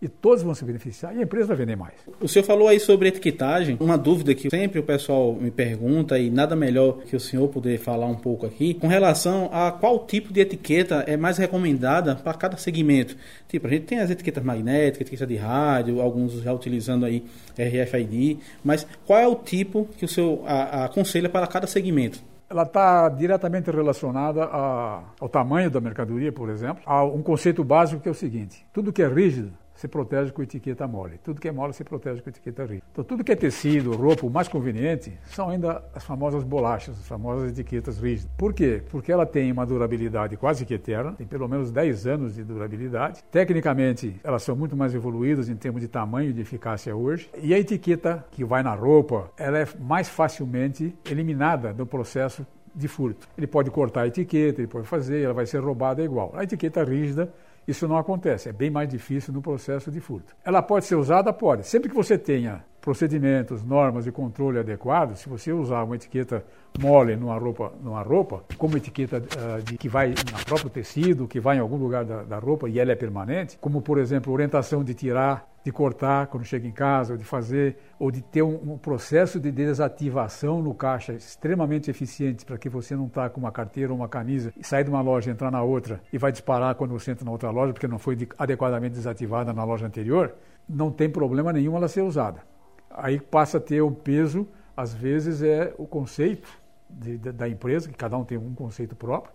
e 0.00 0.08
todos 0.08 0.42
vão 0.42 0.54
se 0.54 0.64
beneficiar 0.64 1.14
e 1.14 1.18
a 1.18 1.22
empresa 1.22 1.48
vai 1.48 1.56
vender 1.56 1.76
mais. 1.76 1.94
O 2.20 2.28
senhor 2.28 2.44
falou 2.44 2.68
aí 2.68 2.78
sobre 2.78 3.08
etiquetagem, 3.08 3.76
uma 3.80 3.98
dúvida 3.98 4.34
que 4.34 4.48
sempre 4.48 4.78
o 4.78 4.82
pessoal 4.82 5.34
me 5.34 5.50
pergunta 5.50 6.18
e 6.18 6.30
nada 6.30 6.54
melhor 6.54 7.00
que 7.02 7.16
o 7.16 7.20
senhor 7.20 7.48
poder 7.48 7.78
falar 7.78 8.06
um 8.06 8.14
pouco 8.14 8.46
aqui, 8.46 8.74
com 8.74 8.86
relação 8.86 9.50
a 9.52 9.72
qual 9.72 10.06
tipo 10.06 10.32
de 10.32 10.40
etiqueta 10.40 11.04
é 11.06 11.16
mais 11.16 11.36
recomendada 11.36 12.14
para 12.14 12.34
cada 12.34 12.56
segmento. 12.56 13.16
Tipo, 13.48 13.66
a 13.66 13.70
gente 13.70 13.86
tem 13.86 13.98
as 13.98 14.10
etiquetas 14.10 14.44
magnéticas, 14.44 15.00
etiqueta 15.00 15.26
de 15.26 15.36
rádio, 15.36 16.00
alguns 16.00 16.34
já 16.42 16.52
utilizando 16.52 17.04
aí 17.04 17.24
RFID, 17.58 18.38
mas 18.62 18.86
qual 19.04 19.18
é 19.18 19.26
o 19.26 19.34
tipo 19.34 19.88
que 19.98 20.04
o 20.04 20.08
senhor 20.08 20.42
aconselha 20.46 21.28
para 21.28 21.46
cada 21.46 21.66
segmento? 21.66 22.22
ela 22.50 22.62
está 22.62 23.10
diretamente 23.10 23.70
relacionada 23.70 24.44
a, 24.44 25.02
ao 25.20 25.28
tamanho 25.28 25.70
da 25.70 25.82
mercadoria, 25.82 26.32
por 26.32 26.48
exemplo, 26.48 26.82
a 26.86 27.04
um 27.04 27.22
conceito 27.22 27.62
básico 27.62 28.00
que 28.00 28.08
é 28.08 28.10
o 28.10 28.14
seguinte: 28.14 28.64
tudo 28.72 28.90
que 28.90 29.02
é 29.02 29.06
rígido 29.06 29.52
se 29.78 29.86
protege 29.86 30.32
com 30.32 30.42
etiqueta 30.42 30.88
mole. 30.88 31.18
Tudo 31.22 31.40
que 31.40 31.46
é 31.46 31.52
mole 31.52 31.72
se 31.72 31.84
protege 31.84 32.20
com 32.20 32.28
etiqueta 32.28 32.64
rígida. 32.64 32.84
Então, 32.90 33.04
tudo 33.04 33.22
que 33.22 33.30
é 33.30 33.36
tecido, 33.36 33.92
roupa, 33.94 34.26
o 34.26 34.30
mais 34.30 34.48
conveniente 34.48 35.16
são 35.30 35.48
ainda 35.48 35.84
as 35.94 36.02
famosas 36.02 36.42
bolachas, 36.42 36.98
as 36.98 37.06
famosas 37.06 37.52
etiquetas 37.52 38.00
rígidas. 38.00 38.28
Por 38.36 38.52
quê? 38.52 38.82
Porque 38.90 39.12
ela 39.12 39.24
tem 39.24 39.52
uma 39.52 39.64
durabilidade 39.64 40.36
quase 40.36 40.66
que 40.66 40.74
eterna, 40.74 41.12
tem 41.12 41.28
pelo 41.28 41.46
menos 41.48 41.70
10 41.70 42.06
anos 42.08 42.34
de 42.34 42.42
durabilidade. 42.42 43.22
Tecnicamente, 43.30 44.16
elas 44.24 44.42
são 44.42 44.56
muito 44.56 44.76
mais 44.76 44.96
evoluídas 44.96 45.48
em 45.48 45.54
termos 45.54 45.80
de 45.80 45.86
tamanho 45.86 46.30
e 46.30 46.32
de 46.32 46.40
eficácia 46.40 46.96
hoje. 46.96 47.30
E 47.40 47.54
a 47.54 47.58
etiqueta 47.58 48.26
que 48.32 48.44
vai 48.44 48.64
na 48.64 48.74
roupa, 48.74 49.30
ela 49.36 49.60
é 49.60 49.68
mais 49.78 50.08
facilmente 50.08 50.92
eliminada 51.08 51.72
do 51.72 51.86
processo 51.86 52.44
de 52.74 52.88
furto. 52.88 53.28
Ele 53.36 53.46
pode 53.46 53.70
cortar 53.70 54.02
a 54.02 54.06
etiqueta, 54.06 54.60
ele 54.60 54.68
pode 54.68 54.86
fazer, 54.86 55.22
ela 55.22 55.34
vai 55.34 55.46
ser 55.46 55.58
roubada 55.58 56.02
igual. 56.02 56.32
A 56.34 56.44
etiqueta 56.44 56.84
rígida, 56.84 57.32
isso 57.68 57.86
não 57.86 57.98
acontece, 57.98 58.48
é 58.48 58.52
bem 58.52 58.70
mais 58.70 58.88
difícil 58.88 59.32
no 59.32 59.42
processo 59.42 59.90
de 59.90 60.00
furto. 60.00 60.34
Ela 60.42 60.62
pode 60.62 60.86
ser 60.86 60.96
usada? 60.96 61.32
Pode. 61.34 61.66
Sempre 61.66 61.90
que 61.90 61.94
você 61.94 62.16
tenha 62.16 62.64
procedimentos, 62.80 63.62
normas 63.62 64.04
de 64.04 64.12
controle 64.12 64.58
adequados, 64.58 65.20
se 65.20 65.28
você 65.28 65.52
usar 65.52 65.82
uma 65.82 65.96
etiqueta 65.96 66.42
mole 66.80 67.16
numa 67.16 67.36
roupa, 67.36 67.72
numa 67.82 68.02
roupa 68.02 68.42
como 68.56 68.76
etiqueta 68.76 69.18
uh, 69.18 69.62
de, 69.62 69.76
que 69.76 69.88
vai 69.88 70.08
no 70.08 70.44
próprio 70.46 70.70
tecido, 70.70 71.28
que 71.28 71.38
vai 71.40 71.56
em 71.56 71.60
algum 71.60 71.76
lugar 71.76 72.04
da, 72.04 72.22
da 72.22 72.38
roupa 72.38 72.68
e 72.68 72.78
ela 72.78 72.92
é 72.92 72.96
permanente, 72.96 73.58
como 73.60 73.82
por 73.82 73.98
exemplo 73.98 74.32
orientação 74.32 74.82
de 74.82 74.94
tirar, 74.94 75.47
de 75.64 75.72
cortar 75.72 76.28
quando 76.28 76.44
chega 76.44 76.66
em 76.66 76.72
casa, 76.72 77.12
ou 77.12 77.18
de 77.18 77.24
fazer, 77.24 77.76
ou 77.98 78.10
de 78.10 78.22
ter 78.22 78.42
um, 78.42 78.72
um 78.72 78.78
processo 78.78 79.38
de 79.38 79.50
desativação 79.50 80.62
no 80.62 80.72
caixa 80.74 81.12
extremamente 81.12 81.90
eficiente 81.90 82.44
para 82.44 82.56
que 82.56 82.68
você 82.68 82.96
não 82.96 83.06
está 83.06 83.28
com 83.28 83.40
uma 83.40 83.52
carteira 83.52 83.92
ou 83.92 83.98
uma 83.98 84.08
camisa 84.08 84.52
e 84.56 84.64
sair 84.64 84.84
de 84.84 84.90
uma 84.90 85.00
loja, 85.00 85.30
entrar 85.30 85.50
na 85.50 85.62
outra 85.62 86.00
e 86.12 86.18
vai 86.18 86.32
disparar 86.32 86.74
quando 86.74 86.92
você 86.92 87.10
entra 87.10 87.24
na 87.24 87.30
outra 87.30 87.50
loja 87.50 87.72
porque 87.72 87.88
não 87.88 87.98
foi 87.98 88.16
de, 88.16 88.28
adequadamente 88.38 88.94
desativada 88.94 89.52
na 89.52 89.64
loja 89.64 89.86
anterior, 89.86 90.34
não 90.68 90.90
tem 90.90 91.10
problema 91.10 91.52
nenhum 91.52 91.76
ela 91.76 91.88
ser 91.88 92.02
usada 92.02 92.42
aí 92.90 93.20
passa 93.20 93.58
a 93.58 93.60
ter 93.60 93.82
um 93.82 93.92
peso, 93.92 94.46
às 94.76 94.92
vezes 94.94 95.42
é 95.42 95.74
o 95.78 95.86
conceito 95.86 96.48
de, 96.88 97.18
de, 97.18 97.32
da 97.32 97.48
empresa, 97.48 97.88
que 97.88 97.94
cada 97.94 98.16
um 98.16 98.24
tem 98.24 98.38
um 98.38 98.54
conceito 98.54 98.96
próprio, 98.96 99.32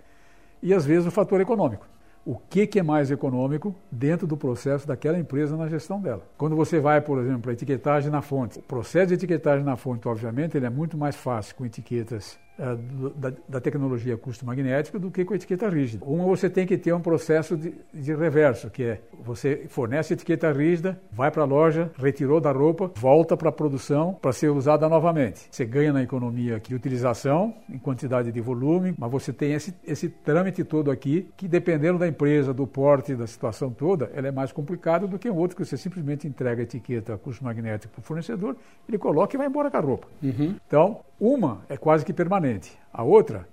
e 0.61 0.73
às 0.73 0.85
vezes 0.85 1.05
o 1.07 1.11
fator 1.11 1.39
econômico. 1.41 1.87
O 2.25 2.37
que, 2.37 2.65
que 2.65 2.79
é 2.79 2.83
mais 2.83 3.11
econômico 3.11 3.75
dentro 3.91 4.25
do 4.25 4.37
processo 4.37 4.87
daquela 4.87 5.19
empresa 5.19 5.57
na 5.57 5.67
gestão 5.67 5.99
dela. 5.99 6.25
Quando 6.37 6.55
você 6.55 6.79
vai, 6.79 7.01
por 7.01 7.19
exemplo, 7.19 7.49
a 7.49 7.53
etiquetagem 7.53 8.09
na 8.09 8.21
fonte, 8.21 8.59
o 8.59 8.61
processo 8.61 9.07
de 9.07 9.15
etiquetagem 9.15 9.65
na 9.65 9.75
fonte, 9.75 10.07
obviamente, 10.07 10.55
ele 10.55 10.65
é 10.65 10.69
muito 10.69 10.97
mais 10.97 11.15
fácil 11.15 11.55
com 11.55 11.65
etiquetas 11.65 12.39
da, 12.57 13.33
da, 13.49 13.61
tecnologia 13.61 14.15
custo 14.15 14.45
magnético 14.45 14.99
do 14.99 15.09
que 15.09 15.25
com 15.25 15.33
etiqueta 15.33 15.67
rígida. 15.67 16.05
Uma 16.05 16.25
você 16.25 16.49
tem 16.49 16.67
que 16.67 16.77
ter 16.77 16.93
um 16.93 17.01
processo 17.01 17.57
de, 17.57 17.73
de 17.93 18.13
reverso, 18.13 18.69
que 18.69 18.83
é 18.83 19.01
você 19.23 19.65
fornece 19.69 20.13
etiqueta 20.13 20.51
rígida, 20.51 20.99
vai 21.11 21.31
para 21.31 21.43
a 21.43 21.45
loja, 21.45 21.91
retirou 21.97 22.39
da 22.39 22.51
roupa, 22.51 22.91
volta 22.95 23.35
para 23.35 23.49
a 23.49 23.51
produção 23.51 24.13
para 24.21 24.31
ser 24.31 24.49
usada 24.49 24.87
novamente. 24.87 25.47
Você 25.49 25.65
ganha 25.65 25.91
na 25.91 26.03
economia 26.03 26.59
de 26.59 26.75
utilização, 26.75 27.55
em 27.69 27.79
quantidade 27.79 28.31
de 28.31 28.41
volume, 28.41 28.93
mas 28.97 29.11
você 29.11 29.33
tem 29.33 29.53
esse, 29.53 29.73
esse 29.83 30.09
trâmite 30.09 30.63
todo 30.63 30.91
aqui, 30.91 31.27
que 31.35 31.47
dependendo 31.47 31.97
da 31.97 32.07
empresa, 32.07 32.53
do 32.53 32.67
porte, 32.67 33.15
da 33.15 33.25
situação 33.25 33.71
toda, 33.71 34.11
ele 34.13 34.27
é 34.27 34.31
mais 34.31 34.51
complicado 34.51 35.07
do 35.07 35.17
que 35.17 35.29
um 35.29 35.35
outro 35.35 35.57
que 35.57 35.65
você 35.65 35.77
simplesmente 35.77 36.27
entrega 36.27 36.61
a 36.61 36.63
etiqueta 36.63 37.17
custo 37.17 37.43
magnético 37.43 37.93
para 37.93 38.01
o 38.01 38.03
fornecedor, 38.03 38.55
ele 38.87 38.97
coloca 38.97 39.35
e 39.35 39.37
vai 39.37 39.47
embora 39.47 39.71
com 39.71 39.77
a 39.77 39.79
roupa. 39.79 40.07
Uhum. 40.21 40.55
Então, 40.67 40.99
uma 41.19 41.61
é 41.69 41.77
quase 41.77 42.03
que 42.03 42.11
permanente, 42.11 42.42
a 42.91 43.03
outra 43.03 43.47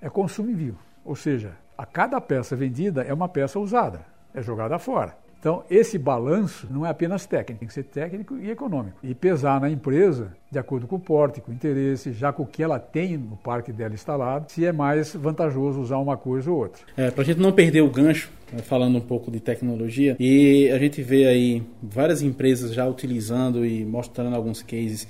é 0.00 0.08
consumo 0.08 0.54
vivo. 0.54 0.78
Ou 1.04 1.14
seja, 1.14 1.52
a 1.76 1.84
cada 1.84 2.20
peça 2.20 2.56
vendida 2.56 3.02
é 3.02 3.12
uma 3.12 3.28
peça 3.28 3.58
usada, 3.58 4.04
é 4.34 4.42
jogada 4.42 4.78
fora. 4.78 5.16
Então, 5.38 5.62
esse 5.70 5.96
balanço 5.96 6.66
não 6.68 6.84
é 6.84 6.90
apenas 6.90 7.24
técnico, 7.24 7.60
tem 7.60 7.68
que 7.68 7.74
ser 7.74 7.84
técnico 7.84 8.36
e 8.36 8.50
econômico. 8.50 8.98
E 9.02 9.14
pesar 9.14 9.60
na 9.60 9.70
empresa, 9.70 10.32
de 10.50 10.58
acordo 10.58 10.88
com 10.88 10.96
o 10.96 11.00
porte, 11.00 11.40
com 11.40 11.52
o 11.52 11.54
interesse, 11.54 12.12
já 12.12 12.32
com 12.32 12.42
o 12.42 12.46
que 12.46 12.62
ela 12.62 12.80
tem 12.80 13.16
no 13.16 13.36
parque 13.36 13.72
dela 13.72 13.94
instalado, 13.94 14.50
se 14.50 14.64
é 14.64 14.72
mais 14.72 15.14
vantajoso 15.14 15.80
usar 15.80 15.98
uma 15.98 16.16
coisa 16.16 16.50
ou 16.50 16.58
outra. 16.58 16.82
É, 16.96 17.12
para 17.12 17.22
a 17.22 17.24
gente 17.24 17.38
não 17.38 17.52
perder 17.52 17.82
o 17.82 17.90
gancho, 17.90 18.32
né, 18.52 18.60
falando 18.60 18.96
um 18.96 19.00
pouco 19.00 19.30
de 19.30 19.38
tecnologia, 19.38 20.16
e 20.18 20.68
a 20.70 20.78
gente 20.78 21.00
vê 21.00 21.26
aí 21.26 21.62
várias 21.80 22.22
empresas 22.22 22.74
já 22.74 22.84
utilizando 22.84 23.64
e 23.64 23.84
mostrando 23.84 24.34
alguns 24.34 24.62
cases 24.62 25.06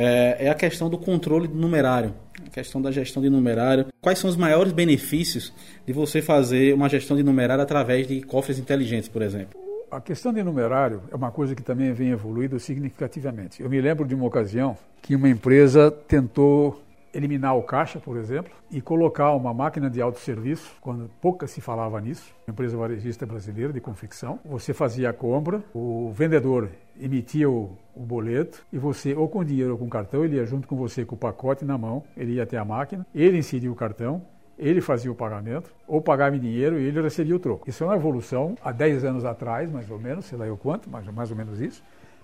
é, 0.00 0.46
é 0.46 0.48
a 0.48 0.54
questão 0.54 0.88
do 0.88 0.96
controle 0.96 1.46
numerário, 1.46 2.14
a 2.46 2.48
questão 2.48 2.80
da 2.80 2.90
gestão 2.90 3.22
de 3.22 3.28
numerário. 3.28 3.88
Quais 4.00 4.18
são 4.18 4.30
os 4.30 4.36
maiores 4.36 4.72
benefícios 4.72 5.52
de 5.86 5.92
você 5.92 6.22
fazer 6.22 6.74
uma 6.74 6.88
gestão 6.88 7.16
de 7.18 7.22
numerário 7.22 7.62
através 7.62 8.06
de 8.06 8.22
cofres 8.22 8.58
inteligentes, 8.58 9.10
por 9.10 9.20
exemplo? 9.20 9.60
A 9.90 10.00
questão 10.00 10.32
de 10.32 10.42
numerário 10.42 11.02
é 11.12 11.16
uma 11.16 11.30
coisa 11.30 11.54
que 11.54 11.62
também 11.62 11.92
vem 11.92 12.10
evoluindo 12.10 12.58
significativamente. 12.58 13.62
Eu 13.62 13.68
me 13.68 13.78
lembro 13.78 14.06
de 14.06 14.14
uma 14.14 14.24
ocasião 14.24 14.74
que 15.02 15.14
uma 15.14 15.28
empresa 15.28 15.90
tentou 15.90 16.80
eliminar 17.12 17.56
o 17.56 17.62
caixa, 17.62 17.98
por 17.98 18.16
exemplo, 18.16 18.52
e 18.70 18.80
colocar 18.80 19.32
uma 19.32 19.52
máquina 19.52 19.90
de 19.90 20.00
autosserviço, 20.00 20.70
quando 20.80 21.10
pouca 21.20 21.46
se 21.46 21.60
falava 21.60 22.00
nisso, 22.00 22.32
empresa 22.48 22.76
varejista 22.76 23.26
brasileira 23.26 23.72
de 23.72 23.80
confecção. 23.80 24.38
Você 24.44 24.72
fazia 24.72 25.10
a 25.10 25.12
compra, 25.12 25.62
o 25.74 26.12
vendedor 26.12 26.70
emitia 27.00 27.50
o, 27.50 27.76
o, 28.00 28.06
boleto 28.06 28.64
e 28.72 28.78
você, 28.78 29.14
ou 29.14 29.28
com 29.28 29.44
dinheiro 29.44 29.72
ou 29.72 29.78
com 29.78 29.88
cartão, 29.88 30.24
ele 30.24 30.36
ia 30.36 30.46
junto 30.46 30.66
com 30.66 30.76
você 30.76 31.04
com 31.04 31.14
o 31.14 31.18
pacote 31.18 31.64
na 31.64 31.76
mão, 31.76 32.02
ele 32.16 32.34
ia 32.34 32.42
até 32.42 32.56
a 32.56 32.64
máquina, 32.64 33.06
ele 33.14 33.38
inseria 33.38 33.70
o 33.70 33.74
cartão, 33.74 34.22
ele 34.58 34.80
fazia 34.80 35.10
o 35.10 35.14
pagamento, 35.14 35.74
ou 35.86 36.00
pagava 36.00 36.36
em 36.36 36.40
dinheiro 36.40 36.78
e 36.78 36.84
ele 36.84 37.00
recebia 37.00 37.34
o 37.34 37.38
troco. 37.38 37.68
Isso 37.68 37.82
é 37.84 37.86
uma 37.86 37.96
evolução 37.96 38.54
há 38.62 38.72
10 38.72 39.04
anos 39.04 39.24
atrás, 39.24 39.70
mais 39.70 39.90
ou 39.90 39.98
menos, 39.98 40.26
sei 40.26 40.36
lá 40.36 40.46
eu 40.46 40.56
quanto, 40.56 40.88
mas 40.90 41.06
mais 41.08 41.30
ou 41.30 41.36
menos 41.36 41.60
isso 41.60 41.82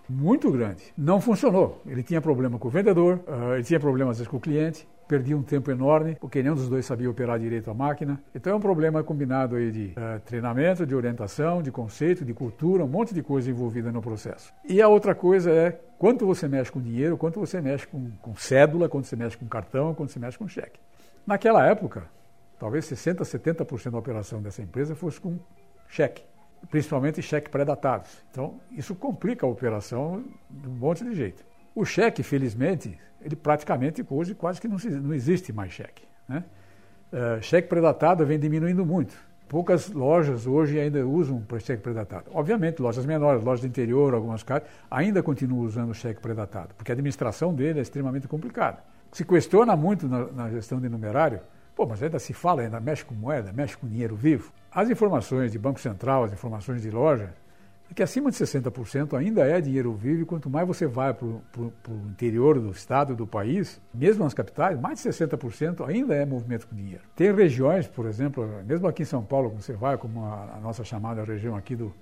muito 0.08 0.50
grande. 0.50 0.84
Não 0.96 1.20
funcionou. 1.20 1.82
Ele 1.86 2.02
tinha 2.02 2.20
problema 2.20 2.58
com 2.58 2.68
o 2.68 2.70
vendedor, 2.70 3.20
uh, 3.26 3.54
ele 3.54 3.64
tinha 3.64 3.80
problemas 3.80 4.24
com 4.26 4.36
o 4.36 4.40
cliente, 4.40 4.86
perdia 5.06 5.36
um 5.36 5.42
tempo 5.42 5.70
enorme, 5.70 6.16
porque 6.20 6.42
nenhum 6.42 6.54
dos 6.54 6.68
dois 6.68 6.84
sabia 6.84 7.10
operar 7.10 7.38
direito 7.38 7.70
a 7.70 7.74
máquina. 7.74 8.20
Então 8.34 8.52
é 8.52 8.56
um 8.56 8.60
problema 8.60 9.02
combinado 9.02 9.56
aí 9.56 9.70
de 9.70 9.94
uh, 9.96 10.20
treinamento, 10.20 10.86
de 10.86 10.94
orientação, 10.94 11.62
de 11.62 11.70
conceito, 11.70 12.24
de 12.24 12.34
cultura, 12.34 12.84
um 12.84 12.88
monte 12.88 13.14
de 13.14 13.22
coisa 13.22 13.50
envolvida 13.50 13.92
no 13.92 14.02
processo. 14.02 14.52
E 14.68 14.82
a 14.82 14.88
outra 14.88 15.14
coisa 15.14 15.50
é 15.50 15.80
quanto 15.98 16.26
você 16.26 16.48
mexe 16.48 16.70
com 16.70 16.80
dinheiro, 16.80 17.16
quanto 17.16 17.40
você 17.40 17.60
mexe 17.60 17.86
com, 17.86 18.10
com 18.20 18.34
cédula, 18.36 18.88
quanto 18.88 19.06
você 19.06 19.16
mexe 19.16 19.36
com 19.36 19.46
cartão, 19.46 19.94
quanto 19.94 20.12
você 20.12 20.18
mexe 20.18 20.38
com 20.38 20.48
cheque. 20.48 20.80
Naquela 21.26 21.64
época, 21.66 22.04
talvez 22.58 22.84
60%, 22.86 23.20
70% 23.20 23.90
da 23.90 23.98
operação 23.98 24.42
dessa 24.42 24.62
empresa 24.62 24.94
fosse 24.94 25.20
com 25.20 25.38
cheque 25.88 26.22
principalmente 26.70 27.22
cheque 27.22 27.50
pré-datados. 27.50 28.10
Então, 28.30 28.60
isso 28.70 28.94
complica 28.94 29.46
a 29.46 29.48
operação 29.48 30.24
de 30.50 30.68
um 30.68 30.72
monte 30.72 31.04
de 31.04 31.14
jeito. 31.14 31.44
O 31.76 31.84
cheque, 31.84 32.22
felizmente, 32.22 32.98
ele 33.20 33.36
praticamente 33.36 34.02
hoje 34.08 34.34
quase 34.34 34.58
que 34.58 34.66
não, 34.66 34.78
não 35.02 35.12
existe 35.12 35.52
mais 35.52 35.70
cheque. 35.70 36.04
Né? 36.26 36.42
Uh, 37.12 37.42
cheque 37.42 37.68
pré-datado 37.68 38.24
vem 38.24 38.38
diminuindo 38.38 38.86
muito. 38.86 39.14
Poucas 39.46 39.90
lojas 39.90 40.46
hoje 40.46 40.80
ainda 40.80 41.06
usam 41.06 41.44
cheque 41.60 41.82
pré-datado. 41.82 42.30
Obviamente, 42.32 42.80
lojas 42.80 43.04
menores, 43.04 43.44
lojas 43.44 43.60
do 43.60 43.66
interior, 43.66 44.14
algumas 44.14 44.42
casas, 44.42 44.66
ainda 44.90 45.22
continuam 45.22 45.66
usando 45.66 45.92
cheque 45.92 46.18
pré-datado, 46.18 46.74
porque 46.74 46.90
a 46.90 46.94
administração 46.94 47.52
dele 47.54 47.78
é 47.78 47.82
extremamente 47.82 48.26
complicada. 48.26 48.82
Se 49.12 49.22
questiona 49.22 49.76
muito 49.76 50.08
na, 50.08 50.32
na 50.32 50.50
gestão 50.50 50.80
de 50.80 50.88
numerário, 50.88 51.40
pô, 51.74 51.84
mas 51.84 52.02
ainda 52.02 52.18
se 52.18 52.32
fala, 52.32 52.62
ainda 52.62 52.80
mexe 52.80 53.04
com 53.04 53.14
moeda, 53.14 53.52
mexe 53.52 53.76
com 53.76 53.86
dinheiro 53.86 54.16
vivo. 54.16 54.50
As 54.72 54.88
informações 54.88 55.52
de 55.52 55.58
Banco 55.58 55.78
Central, 55.78 56.24
as 56.24 56.32
informações 56.32 56.80
de 56.80 56.90
loja, 56.90 57.34
que 57.94 58.02
acima 58.02 58.30
de 58.30 58.36
60% 58.36 59.16
ainda 59.16 59.46
é 59.46 59.60
dinheiro 59.60 59.92
vivo, 59.94 60.22
e 60.22 60.24
quanto 60.24 60.50
mais 60.50 60.66
você 60.66 60.86
vai 60.86 61.14
para 61.14 61.26
o 61.26 61.72
interior 62.10 62.58
do 62.60 62.70
estado, 62.70 63.14
do 63.14 63.26
país, 63.26 63.80
mesmo 63.94 64.24
nas 64.24 64.34
capitais, 64.34 64.78
mais 64.78 65.02
de 65.02 65.08
60% 65.08 65.86
ainda 65.86 66.14
é 66.14 66.26
movimento 66.26 66.66
com 66.66 66.74
dinheiro. 66.74 67.04
Tem 67.14 67.32
regiões, 67.32 67.86
por 67.86 68.06
exemplo, 68.06 68.46
mesmo 68.64 68.88
aqui 68.88 69.02
em 69.02 69.06
São 69.06 69.22
Paulo, 69.22 69.50
quando 69.50 69.62
você 69.62 69.72
vai, 69.72 69.96
como 69.96 70.24
a, 70.24 70.56
a 70.56 70.60
nossa 70.60 70.84
chamada 70.84 71.22
região 71.22 71.56
aqui 71.56 71.76
do, 71.76 71.94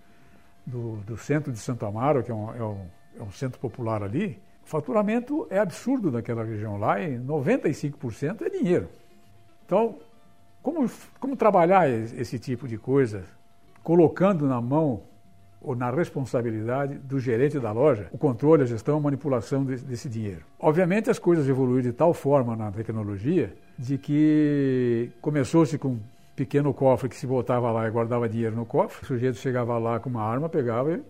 do, 0.66 0.96
do, 1.06 1.16
centro 1.16 1.52
de 1.52 1.58
Santo 1.58 1.84
Amaro, 1.84 2.22
que 2.22 2.30
é 2.30 2.34
um, 2.34 2.54
é, 2.54 2.64
um, 2.64 2.86
é 3.20 3.22
um 3.22 3.30
centro 3.30 3.60
popular 3.60 4.02
ali, 4.02 4.40
o 4.64 4.66
faturamento 4.66 5.46
é 5.50 5.58
absurdo 5.58 6.10
daquela 6.10 6.42
região 6.42 6.78
lá 6.78 6.98
e 6.98 7.18
95% 7.18 8.42
é 8.42 8.48
dinheiro. 8.48 8.88
Então, 9.66 9.98
como, 10.62 10.90
como 11.20 11.36
trabalhar 11.36 11.88
esse 11.88 12.38
tipo 12.38 12.66
de 12.66 12.78
coisa, 12.78 13.24
colocando 13.82 14.46
na 14.46 14.62
mão 14.62 15.02
ou 15.64 15.74
na 15.74 15.90
responsabilidade 15.90 16.94
do 16.98 17.18
gerente 17.18 17.58
da 17.58 17.72
loja 17.72 18.08
o 18.12 18.18
controle, 18.18 18.62
a 18.62 18.66
gestão, 18.66 18.98
a 18.98 19.00
manipulação 19.00 19.64
desse 19.64 20.08
dinheiro. 20.08 20.42
Obviamente 20.58 21.10
as 21.10 21.18
coisas 21.18 21.48
evoluíram 21.48 21.90
de 21.90 21.92
tal 21.92 22.12
forma 22.12 22.54
na 22.54 22.70
tecnologia 22.70 23.52
de 23.78 23.98
que 23.98 25.10
começou-se 25.20 25.76
com 25.78 25.88
um 25.88 26.00
pequeno 26.36 26.72
cofre 26.74 27.08
que 27.08 27.16
se 27.16 27.26
botava 27.26 27.70
lá 27.72 27.88
e 27.88 27.90
guardava 27.90 28.28
dinheiro 28.28 28.54
no 28.54 28.66
cofre, 28.66 29.02
o 29.02 29.06
sujeito 29.06 29.38
chegava 29.38 29.78
lá 29.78 29.98
com 29.98 30.10
uma 30.10 30.22
arma, 30.22 30.48
pegava 30.48 30.92
e 30.92 31.02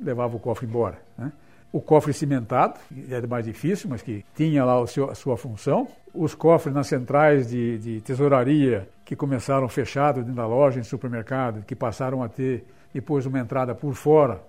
levava 0.00 0.36
o 0.36 0.40
cofre 0.40 0.66
embora. 0.66 0.98
Né? 1.16 1.32
o 1.72 1.80
cofre 1.80 2.12
cimentado, 2.12 2.78
é 3.08 3.26
mais 3.26 3.44
difícil, 3.44 3.88
mas 3.88 4.02
que 4.02 4.24
tinha 4.34 4.64
lá 4.64 4.84
seu, 4.86 5.10
a 5.10 5.14
sua 5.14 5.36
função, 5.36 5.86
os 6.12 6.34
cofres 6.34 6.74
nas 6.74 6.88
centrais 6.88 7.48
de, 7.48 7.78
de 7.78 8.00
tesouraria, 8.00 8.88
que 9.04 9.14
começaram 9.14 9.68
fechados 9.68 10.22
dentro 10.22 10.36
da 10.36 10.46
loja, 10.46 10.80
em 10.80 10.82
supermercado, 10.82 11.64
que 11.64 11.76
passaram 11.76 12.22
a 12.22 12.28
ter 12.28 12.64
depois 12.92 13.26
uma 13.26 13.38
entrada 13.38 13.74
por 13.74 13.94
fora, 13.94 14.42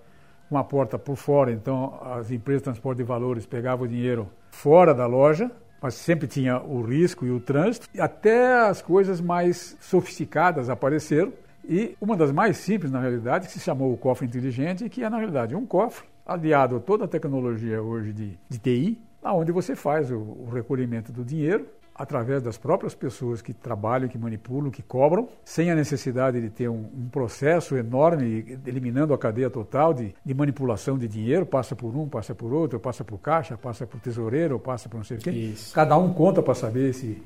uma 0.50 0.62
porta 0.62 0.98
por 0.98 1.16
fora, 1.16 1.50
então 1.50 1.98
as 2.02 2.30
empresas 2.30 2.60
de 2.60 2.64
transporte 2.64 2.98
de 2.98 3.04
valores 3.04 3.46
pegavam 3.46 3.86
o 3.86 3.88
dinheiro 3.88 4.28
fora 4.50 4.94
da 4.94 5.06
loja, 5.06 5.50
mas 5.80 5.94
sempre 5.94 6.28
tinha 6.28 6.60
o 6.60 6.82
risco 6.82 7.26
e 7.26 7.30
o 7.30 7.40
trânsito, 7.40 7.88
até 7.98 8.68
as 8.68 8.80
coisas 8.82 9.20
mais 9.20 9.76
sofisticadas 9.80 10.68
apareceram, 10.68 11.32
e 11.64 11.96
uma 12.00 12.16
das 12.16 12.32
mais 12.32 12.56
simples, 12.56 12.90
na 12.90 13.00
realidade, 13.00 13.46
que 13.46 13.52
se 13.52 13.60
chamou 13.60 13.92
o 13.92 13.96
cofre 13.96 14.26
inteligente, 14.26 14.88
que 14.88 15.02
é, 15.02 15.08
na 15.08 15.16
realidade, 15.18 15.54
um 15.54 15.64
cofre 15.64 16.06
aliado 16.26 16.76
a 16.76 16.80
toda 16.80 17.04
a 17.04 17.08
tecnologia 17.08 17.80
hoje 17.80 18.12
de, 18.12 18.38
de 18.48 18.58
TI, 18.58 19.00
aonde 19.22 19.52
você 19.52 19.76
faz 19.76 20.10
o, 20.10 20.16
o 20.16 20.50
recolhimento 20.52 21.12
do 21.12 21.24
dinheiro, 21.24 21.66
através 22.02 22.42
das 22.42 22.58
próprias 22.58 22.96
pessoas 22.96 23.40
que 23.40 23.54
trabalham, 23.54 24.08
que 24.08 24.18
manipulam, 24.18 24.72
que 24.72 24.82
cobram, 24.82 25.28
sem 25.44 25.70
a 25.70 25.74
necessidade 25.74 26.40
de 26.40 26.50
ter 26.50 26.68
um, 26.68 26.84
um 26.96 27.08
processo 27.08 27.76
enorme, 27.76 28.58
eliminando 28.66 29.14
a 29.14 29.18
cadeia 29.18 29.48
total 29.48 29.94
de, 29.94 30.12
de, 30.24 30.34
manipulação 30.34 30.98
de 30.98 31.06
dinheiro, 31.06 31.46
passa 31.46 31.76
por 31.76 31.96
um, 31.96 32.08
passa 32.08 32.34
por 32.34 32.52
outro, 32.52 32.80
passa 32.80 33.04
por 33.04 33.18
caixa, 33.18 33.56
passa 33.56 33.86
por 33.86 34.00
tesoureiro, 34.00 34.58
passa 34.58 34.88
por 34.88 34.96
não 34.96 35.04
sei 35.04 35.16
o 35.16 35.20
quê. 35.20 35.54
Cada 35.72 35.96
um 35.96 36.12
conta 36.12 36.42
para 36.42 36.54
saber 36.54 36.92
se, 36.92 37.22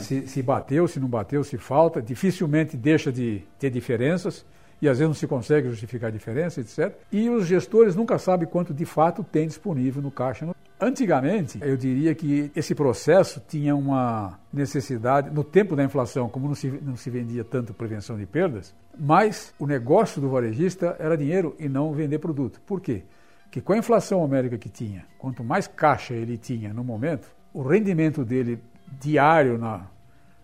se, 0.00 0.26
se 0.26 0.42
bateu, 0.42 0.88
se 0.88 0.98
não 0.98 1.08
bateu, 1.08 1.44
se 1.44 1.56
falta. 1.56 2.02
Dificilmente 2.02 2.76
deixa 2.76 3.12
de 3.12 3.44
ter 3.56 3.70
diferenças 3.70 4.44
e 4.82 4.88
às 4.88 4.98
vezes 4.98 5.08
não 5.08 5.14
se 5.14 5.28
consegue 5.28 5.68
justificar 5.68 6.08
a 6.08 6.12
diferença, 6.12 6.60
etc. 6.60 6.92
E 7.12 7.30
os 7.30 7.46
gestores 7.46 7.94
nunca 7.94 8.18
sabem 8.18 8.48
quanto 8.48 8.74
de 8.74 8.84
fato 8.84 9.22
tem 9.22 9.46
disponível 9.46 10.02
no 10.02 10.10
caixa. 10.10 10.48
Antigamente, 10.80 11.58
eu 11.60 11.76
diria 11.76 12.14
que 12.14 12.52
esse 12.54 12.72
processo 12.72 13.42
tinha 13.48 13.74
uma 13.74 14.38
necessidade, 14.52 15.28
no 15.28 15.42
tempo 15.42 15.74
da 15.74 15.82
inflação, 15.82 16.28
como 16.28 16.46
não 16.46 16.54
se, 16.54 16.68
não 16.68 16.96
se 16.96 17.10
vendia 17.10 17.42
tanto 17.42 17.74
prevenção 17.74 18.16
de 18.16 18.24
perdas, 18.24 18.72
mas 18.96 19.52
o 19.58 19.66
negócio 19.66 20.20
do 20.20 20.28
varejista 20.30 20.94
era 21.00 21.16
dinheiro 21.16 21.56
e 21.58 21.68
não 21.68 21.92
vender 21.92 22.20
produto. 22.20 22.60
Por 22.64 22.80
quê? 22.80 23.02
Porque 23.42 23.60
com 23.60 23.72
a 23.72 23.78
inflação 23.78 24.20
numérica 24.20 24.56
que 24.56 24.68
tinha, 24.68 25.04
quanto 25.18 25.42
mais 25.42 25.66
caixa 25.66 26.14
ele 26.14 26.38
tinha 26.38 26.72
no 26.72 26.84
momento, 26.84 27.28
o 27.52 27.62
rendimento 27.62 28.24
dele 28.24 28.62
diário 29.00 29.58
na, 29.58 29.86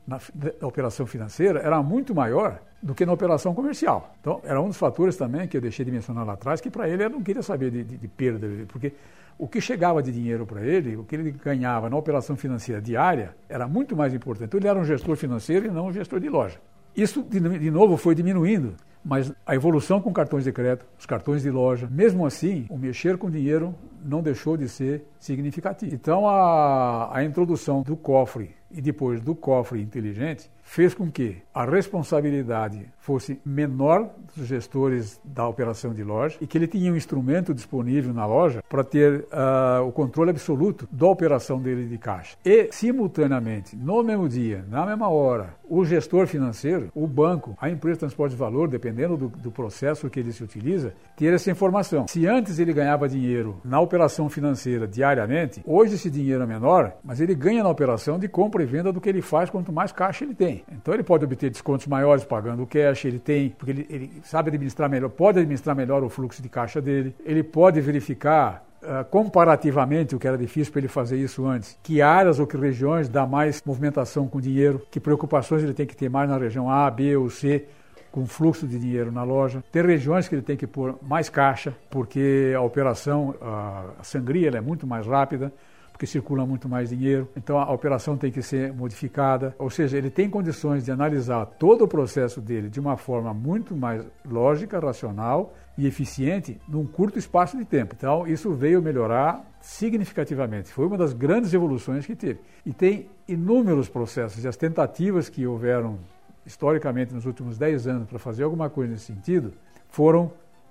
na, 0.05 0.19
na 0.61 0.67
operação 0.67 1.07
financeira 1.07 1.61
era 1.61 1.81
muito 1.81 2.13
maior 2.13 2.61
do 2.85 2.95
que 2.95 3.07
na 3.07 3.15
operação 3.15 3.55
comercial. 3.55 4.15
Então, 4.21 4.43
era 4.45 4.61
um 4.61 4.69
dos 4.69 4.77
fatores 4.77 5.17
também 5.17 5.49
que 5.49 5.57
eu 5.57 5.61
deixei 5.61 5.87
de 5.87 5.91
mencionar 5.91 6.27
lá 6.27 6.35
atrás, 6.35 6.61
que 6.61 6.69
para 6.69 6.87
ele 6.87 7.03
eu 7.03 7.09
não 7.09 7.23
queria 7.23 7.43
saber 7.43 7.71
de, 7.71 7.83
de, 7.83 7.97
de 7.97 8.09
perda, 8.09 8.47
porque 8.69 8.93
o 9.39 9.49
que 9.49 9.59
chegava 9.59 10.03
de 10.03 10.13
dinheiro 10.13 10.45
para 10.45 10.61
ele, 10.61 10.95
o 10.95 11.03
que 11.03 11.17
ele 11.17 11.31
ganhava 11.31 11.89
na 11.89 11.97
operação 11.97 12.37
financeira 12.37 12.83
diária, 12.83 13.35
era 13.49 13.67
muito 13.67 13.97
mais 13.97 14.13
importante. 14.13 14.49
Então, 14.49 14.61
ele 14.61 14.69
era 14.69 14.79
um 14.79 14.85
gestor 14.85 15.17
financeiro 15.17 15.67
e 15.67 15.71
não 15.71 15.87
um 15.87 15.93
gestor 15.93 16.21
de 16.21 16.29
loja. 16.29 16.61
Isso, 16.95 17.23
de, 17.23 17.41
de 17.41 17.71
novo, 17.71 17.97
foi 17.97 18.15
diminuindo, 18.15 18.75
mas 19.03 19.33
a 19.47 19.55
evolução 19.55 19.99
com 19.99 20.13
cartões 20.13 20.45
de 20.45 20.53
crédito, 20.53 20.87
os 20.99 21.07
cartões 21.07 21.43
de 21.43 21.51
loja, 21.51 21.89
mesmo 21.91 22.27
assim, 22.27 22.67
o 22.69 22.77
mexer 22.77 23.17
com 23.17 23.31
dinheiro 23.31 23.75
não 24.05 24.23
deixou 24.23 24.59
de 24.59 24.69
ser 24.69 25.05
significativo. 25.19 25.95
Então, 25.95 26.29
a, 26.29 27.17
a 27.17 27.25
introdução 27.25 27.83
do 27.83 27.97
cofre 27.97 28.55
e 28.71 28.83
depois 28.83 29.23
do 29.23 29.35
cofre 29.35 29.81
inteligente 29.81 30.51
fez 30.65 30.95
com 30.95 31.11
que 31.11 31.37
a 31.55 31.65
responsabilidade 31.65 32.85
fosse 32.99 33.39
menor 33.45 34.11
dos 34.35 34.47
gestores 34.47 35.21
da 35.23 35.47
operação 35.47 35.93
de 35.93 36.03
loja 36.03 36.37
e 36.41 36.47
que 36.47 36.59
ele 36.59 36.67
tinha 36.67 36.91
um 36.91 36.97
instrumento 36.97 37.55
disponível 37.55 38.13
na 38.13 38.27
loja 38.27 38.65
para 38.69 38.83
ter 38.83 39.27
uh, 39.31 39.87
o 39.87 39.93
controle 39.93 40.31
absoluto 40.31 40.89
da 40.91 41.07
operação 41.07 41.61
dele 41.61 41.87
de 41.87 41.99
caixa. 41.99 42.37
E, 42.45 42.69
simultaneamente, 42.73 43.77
no 43.77 44.03
mesmo 44.03 44.29
dia, 44.29 44.65
na 44.69 44.87
mesma 44.87 45.09
hora, 45.09 45.55
o 45.69 45.85
gestor 45.85 46.27
financeiro, 46.27 46.91
o 46.95 47.07
banco, 47.07 47.57
a 47.61 47.71
empresa 47.71 47.97
de 47.97 48.01
transporte 48.01 48.33
de 48.33 48.39
valor, 48.39 48.69
dependendo 48.69 49.17
do, 49.17 49.29
do 49.29 49.51
processo 49.51 50.09
que 50.09 50.19
ele 50.19 50.33
se 50.33 50.43
utiliza, 50.43 50.95
ter 51.17 51.33
essa 51.33 51.51
informação. 51.51 52.09
Se 52.09 52.27
antes 52.27 52.59
ele 52.59 52.73
ganhava 52.73 53.09
dinheiro 53.09 53.61
na 53.65 53.81
operação 53.81 54.29
financeira 54.29 54.89
diariamente, 54.89 55.63
hoje 55.67 55.95
esse 55.95 56.11
dinheiro 56.11 56.43
é 56.43 56.47
menor, 56.47 56.95
mas 57.05 57.21
ele 57.21 57.35
ganha 57.35 57.63
na 57.63 57.69
operação 57.69 58.19
de 58.19 58.29
compra 58.29 58.63
e 58.63 58.67
venda 58.67 58.93
do 58.93 59.01
que 59.01 59.09
ele 59.09 59.23
faz 59.23 59.51
quanto 59.51 59.73
mais 59.73 59.93
caixa 59.93 60.25
ele 60.25 60.35
tem. 60.35 60.54
Então 60.71 60.93
ele 60.93 61.03
pode 61.03 61.25
obter 61.25 61.51
descontos 61.51 61.87
maiores 61.87 62.25
pagando 62.25 62.63
o 62.63 62.67
cash, 62.67 63.07
ele 63.07 63.19
tem, 63.19 63.51
porque 63.51 63.71
ele, 63.71 63.87
ele 63.89 64.13
sabe 64.23 64.49
administrar 64.49 64.89
melhor, 64.89 65.09
pode 65.09 65.39
administrar 65.39 65.75
melhor 65.75 66.05
o 66.05 66.09
fluxo 66.09 66.43
de 66.43 66.49
caixa 66.49 66.81
dele, 66.81 67.15
ele 67.25 67.43
pode 67.43 67.81
verificar 67.81 68.65
Uh, 68.85 69.03
comparativamente, 69.07 70.15
o 70.15 70.19
que 70.19 70.29
era 70.29 70.37
difícil 70.37 70.71
para 70.71 70.81
ele 70.81 70.89
fazer 70.89 71.17
isso 71.17 71.47
antes, 71.47 71.79
que 71.83 72.03
áreas 72.03 72.39
ou 72.39 72.47
que 72.47 72.55
regiões 72.55 73.09
dá 73.09 73.27
mais 73.27 73.63
movimentação 73.65 74.29
com 74.29 74.39
dinheiro, 74.39 74.83
que 74.91 75.01
preocupações 75.01 75.63
ele 75.63 75.73
tem 75.73 75.87
que 75.87 75.97
ter 75.97 76.11
mais 76.11 76.29
na 76.29 76.37
região 76.37 76.71
A, 76.71 76.91
B 76.91 77.17
ou 77.17 77.31
C, 77.31 77.65
com 78.13 78.27
fluxo 78.27 78.67
de 78.67 78.79
dinheiro 78.79 79.11
na 79.11 79.25
loja. 79.25 79.65
Tem 79.73 79.83
regiões 79.83 80.29
que 80.29 80.35
ele 80.35 80.43
tem 80.43 80.55
que 80.55 80.67
pôr 80.67 80.99
mais 81.01 81.31
caixa, 81.31 81.75
porque 81.89 82.53
a 82.55 82.61
operação, 82.61 83.35
a 83.41 84.05
sangria 84.05 84.51
é 84.51 84.61
muito 84.61 84.87
mais 84.87 85.07
rápida 85.07 85.51
porque 85.95 86.09
circula 86.09 86.45
muito 86.45 86.69
mais 86.69 86.89
dinheiro. 86.89 87.29
Então 87.37 87.57
a 87.57 87.73
operação 87.73 88.17
tem 88.17 88.33
que 88.33 88.43
ser 88.43 88.73
modificada. 88.73 89.55
Ou 89.57 89.71
seja, 89.71 89.97
ele 89.97 90.11
tem 90.11 90.29
condições 90.29 90.85
de 90.85 90.91
analisar 90.91 91.47
todo 91.47 91.85
o 91.85 91.89
processo 91.89 92.41
dele 92.41 92.69
de 92.69 92.81
uma 92.81 92.97
forma 92.97 93.33
muito 93.33 93.77
mais 93.77 94.05
lógica, 94.29 94.81
racional 94.81 95.55
e 95.79 95.87
eficiente 95.87 96.61
num 96.67 96.85
curto 96.85 97.17
espaço 97.17 97.57
de 97.57 97.65
tempo. 97.65 97.95
Então 97.97 98.27
isso 98.27 98.53
veio 98.53 98.83
melhorar 98.83 99.49
significativamente. 99.61 100.73
Foi 100.73 100.85
uma 100.85 100.99
das 100.99 101.13
grandes 101.13 101.55
evoluções 101.55 102.05
que 102.05 102.17
teve. 102.17 102.41
E 102.67 102.73
tem 102.73 103.09
inúmeros 103.29 103.89
processos 103.89 104.43
e 104.43 104.49
as 104.49 104.57
tentativas 104.57 105.29
que 105.29 105.47
houveram 105.47 106.01
historicamente 106.45 107.15
nos 107.15 107.25
últimos 107.25 107.57
10 107.57 107.87
anos 107.87 108.09
para 108.09 108.19
fazer 108.19 108.43
alguma 108.43 108.69
coisa 108.69 108.91
nesse 108.91 109.05
sentido 109.05 109.53
foram 109.89 110.25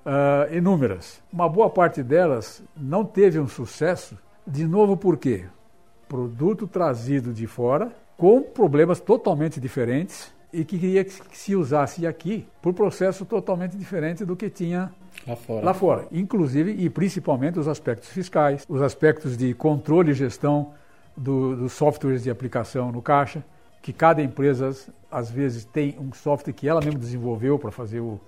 uh, 0.06 0.54
inúmeras. 0.54 1.24
Uma 1.32 1.48
boa 1.48 1.70
parte 1.70 2.04
delas 2.04 2.62
não 2.76 3.06
teve 3.06 3.40
um 3.40 3.48
sucesso 3.48 4.18
de 4.46 4.66
novo, 4.66 4.98
por 4.98 5.18
quê? 5.18 5.46
Produto 6.08 6.68
trazido 6.68 7.34
de 7.34 7.48
fora, 7.48 7.92
com 8.18 8.42
problemas 8.42 9.00
totalmente 9.00 9.60
diferentes 9.60 10.34
e 10.52 10.64
que 10.64 10.78
queria 10.78 11.04
que 11.04 11.38
se 11.38 11.56
usasse 11.56 12.06
aqui 12.06 12.46
por 12.62 12.74
processo 12.74 13.26
totalmente 13.26 13.76
diferente 13.76 14.24
do 14.24 14.36
que 14.36 14.50
tinha 14.50 14.94
lá 15.28 15.36
fora. 15.36 15.66
lá 15.66 15.74
fora. 15.74 16.08
Inclusive 16.12 16.72
e 16.72 16.90
principalmente 16.90 17.58
os 17.58 17.68
aspectos 17.68 18.10
fiscais, 18.10 18.66
os 18.70 18.82
aspectos 18.82 19.36
de 19.36 19.54
controle 19.54 20.12
e 20.12 20.14
gestão 20.14 20.74
do, 21.18 21.56
dos 21.56 21.74
softwares 21.74 22.24
de 22.24 22.30
aplicação 22.30 22.92
no 22.92 23.02
caixa, 23.02 23.44
que 23.82 23.92
cada 23.92 24.22
empresa 24.22 24.70
às 25.12 25.32
vezes 25.32 25.66
tem 25.66 25.98
um 26.00 26.14
software 26.14 26.54
que 26.54 26.68
ela 26.68 26.82
mesma 26.82 27.00
desenvolveu 27.00 27.58
para 27.58 27.72
fazer 27.72 28.00
o, 28.00 28.20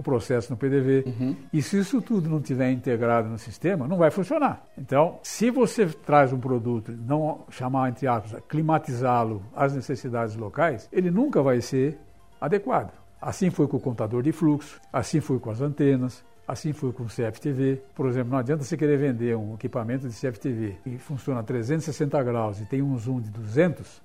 o 0.00 0.02
processo 0.02 0.50
no 0.50 0.56
PDV. 0.56 1.04
Uhum. 1.06 1.36
E 1.52 1.62
se 1.62 1.78
isso 1.78 2.00
tudo 2.00 2.28
não 2.28 2.38
estiver 2.38 2.70
integrado 2.72 3.28
no 3.28 3.38
sistema, 3.38 3.86
não 3.86 3.96
vai 3.96 4.10
funcionar. 4.10 4.64
Então, 4.76 5.18
se 5.22 5.50
você 5.50 5.86
traz 5.86 6.32
um 6.32 6.40
produto, 6.40 6.92
não 6.92 7.44
chamar, 7.50 7.90
entre 7.90 8.06
aspas, 8.06 8.42
climatizá-lo 8.48 9.42
às 9.54 9.74
necessidades 9.74 10.34
locais, 10.36 10.88
ele 10.90 11.10
nunca 11.10 11.42
vai 11.42 11.60
ser 11.60 11.98
adequado. 12.40 12.92
Assim 13.20 13.50
foi 13.50 13.68
com 13.68 13.76
o 13.76 13.80
contador 13.80 14.22
de 14.22 14.32
fluxo, 14.32 14.80
assim 14.90 15.20
foi 15.20 15.38
com 15.38 15.50
as 15.50 15.60
antenas, 15.60 16.24
Assim 16.48 16.72
foi 16.72 16.92
com 16.92 17.04
o 17.04 17.06
CFTV. 17.06 17.80
Por 17.94 18.08
exemplo, 18.08 18.32
não 18.32 18.38
adianta 18.38 18.64
você 18.64 18.76
querer 18.76 18.96
vender 18.96 19.36
um 19.36 19.54
equipamento 19.54 20.08
de 20.08 20.14
CFTV 20.16 20.78
que 20.82 20.98
funciona 20.98 21.38
a 21.38 21.42
360 21.44 22.20
graus 22.24 22.60
e 22.60 22.64
tem 22.64 22.82
um 22.82 22.98
zoom 22.98 23.20
de 23.20 23.30
200, 23.30 24.02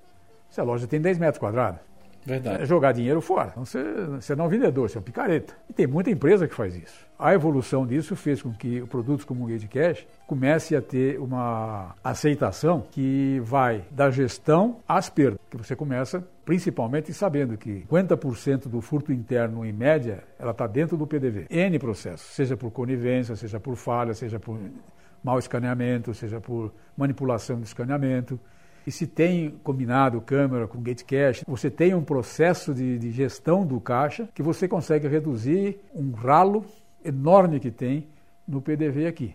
se 0.48 0.60
a 0.60 0.62
loja 0.62 0.86
tem 0.86 1.00
10 1.00 1.18
metros 1.18 1.38
quadrados. 1.40 1.80
Verdade. 2.26 2.62
É 2.62 2.66
jogar 2.66 2.92
dinheiro 2.92 3.20
fora. 3.20 3.50
Então 3.52 3.64
você, 3.64 3.82
você 4.20 4.34
não 4.34 4.44
é 4.44 4.48
um 4.48 4.50
vendedor, 4.50 4.90
você 4.90 4.98
é 4.98 5.00
um 5.00 5.04
picareta. 5.04 5.54
E 5.70 5.72
tem 5.72 5.86
muita 5.86 6.10
empresa 6.10 6.48
que 6.48 6.54
faz 6.54 6.74
isso. 6.74 7.06
A 7.18 7.32
evolução 7.32 7.86
disso 7.86 8.16
fez 8.16 8.42
com 8.42 8.52
que 8.52 8.84
produtos 8.86 9.24
como 9.24 9.44
o 9.44 9.46
Gate 9.46 9.68
Cash 9.68 10.06
comece 10.26 10.74
a 10.74 10.82
ter 10.82 11.18
uma 11.20 11.94
aceitação 12.02 12.84
que 12.90 13.40
vai 13.44 13.84
da 13.90 14.10
gestão 14.10 14.78
às 14.86 15.08
perdas. 15.08 15.38
Que 15.48 15.56
você 15.56 15.76
começa 15.76 16.22
principalmente 16.44 17.12
sabendo 17.12 17.56
que 17.56 17.84
50% 17.90 18.68
do 18.68 18.80
furto 18.80 19.12
interno, 19.12 19.64
em 19.64 19.72
média, 19.72 20.22
ela 20.38 20.50
está 20.50 20.66
dentro 20.66 20.96
do 20.96 21.06
PDV. 21.06 21.46
N 21.48 21.78
processos, 21.78 22.26
seja 22.34 22.56
por 22.56 22.70
conivência, 22.70 23.34
seja 23.34 23.58
por 23.58 23.76
falha, 23.76 24.14
seja 24.14 24.38
por 24.38 24.58
mau 25.22 25.38
escaneamento, 25.38 26.14
seja 26.14 26.40
por 26.40 26.72
manipulação 26.96 27.58
de 27.58 27.66
escaneamento. 27.66 28.38
E 28.86 28.92
se 28.92 29.04
tem 29.04 29.50
combinado 29.64 30.20
câmera 30.20 30.68
com 30.68 30.80
gate 30.80 31.02
cache, 31.02 31.44
você 31.44 31.68
tem 31.68 31.92
um 31.92 32.04
processo 32.04 32.72
de, 32.72 32.96
de 32.98 33.10
gestão 33.10 33.66
do 33.66 33.80
caixa 33.80 34.28
que 34.32 34.42
você 34.42 34.68
consegue 34.68 35.08
reduzir 35.08 35.80
um 35.92 36.12
ralo 36.12 36.64
enorme 37.04 37.58
que 37.58 37.72
tem 37.72 38.06
no 38.46 38.62
PDV 38.62 39.08
aqui. 39.08 39.34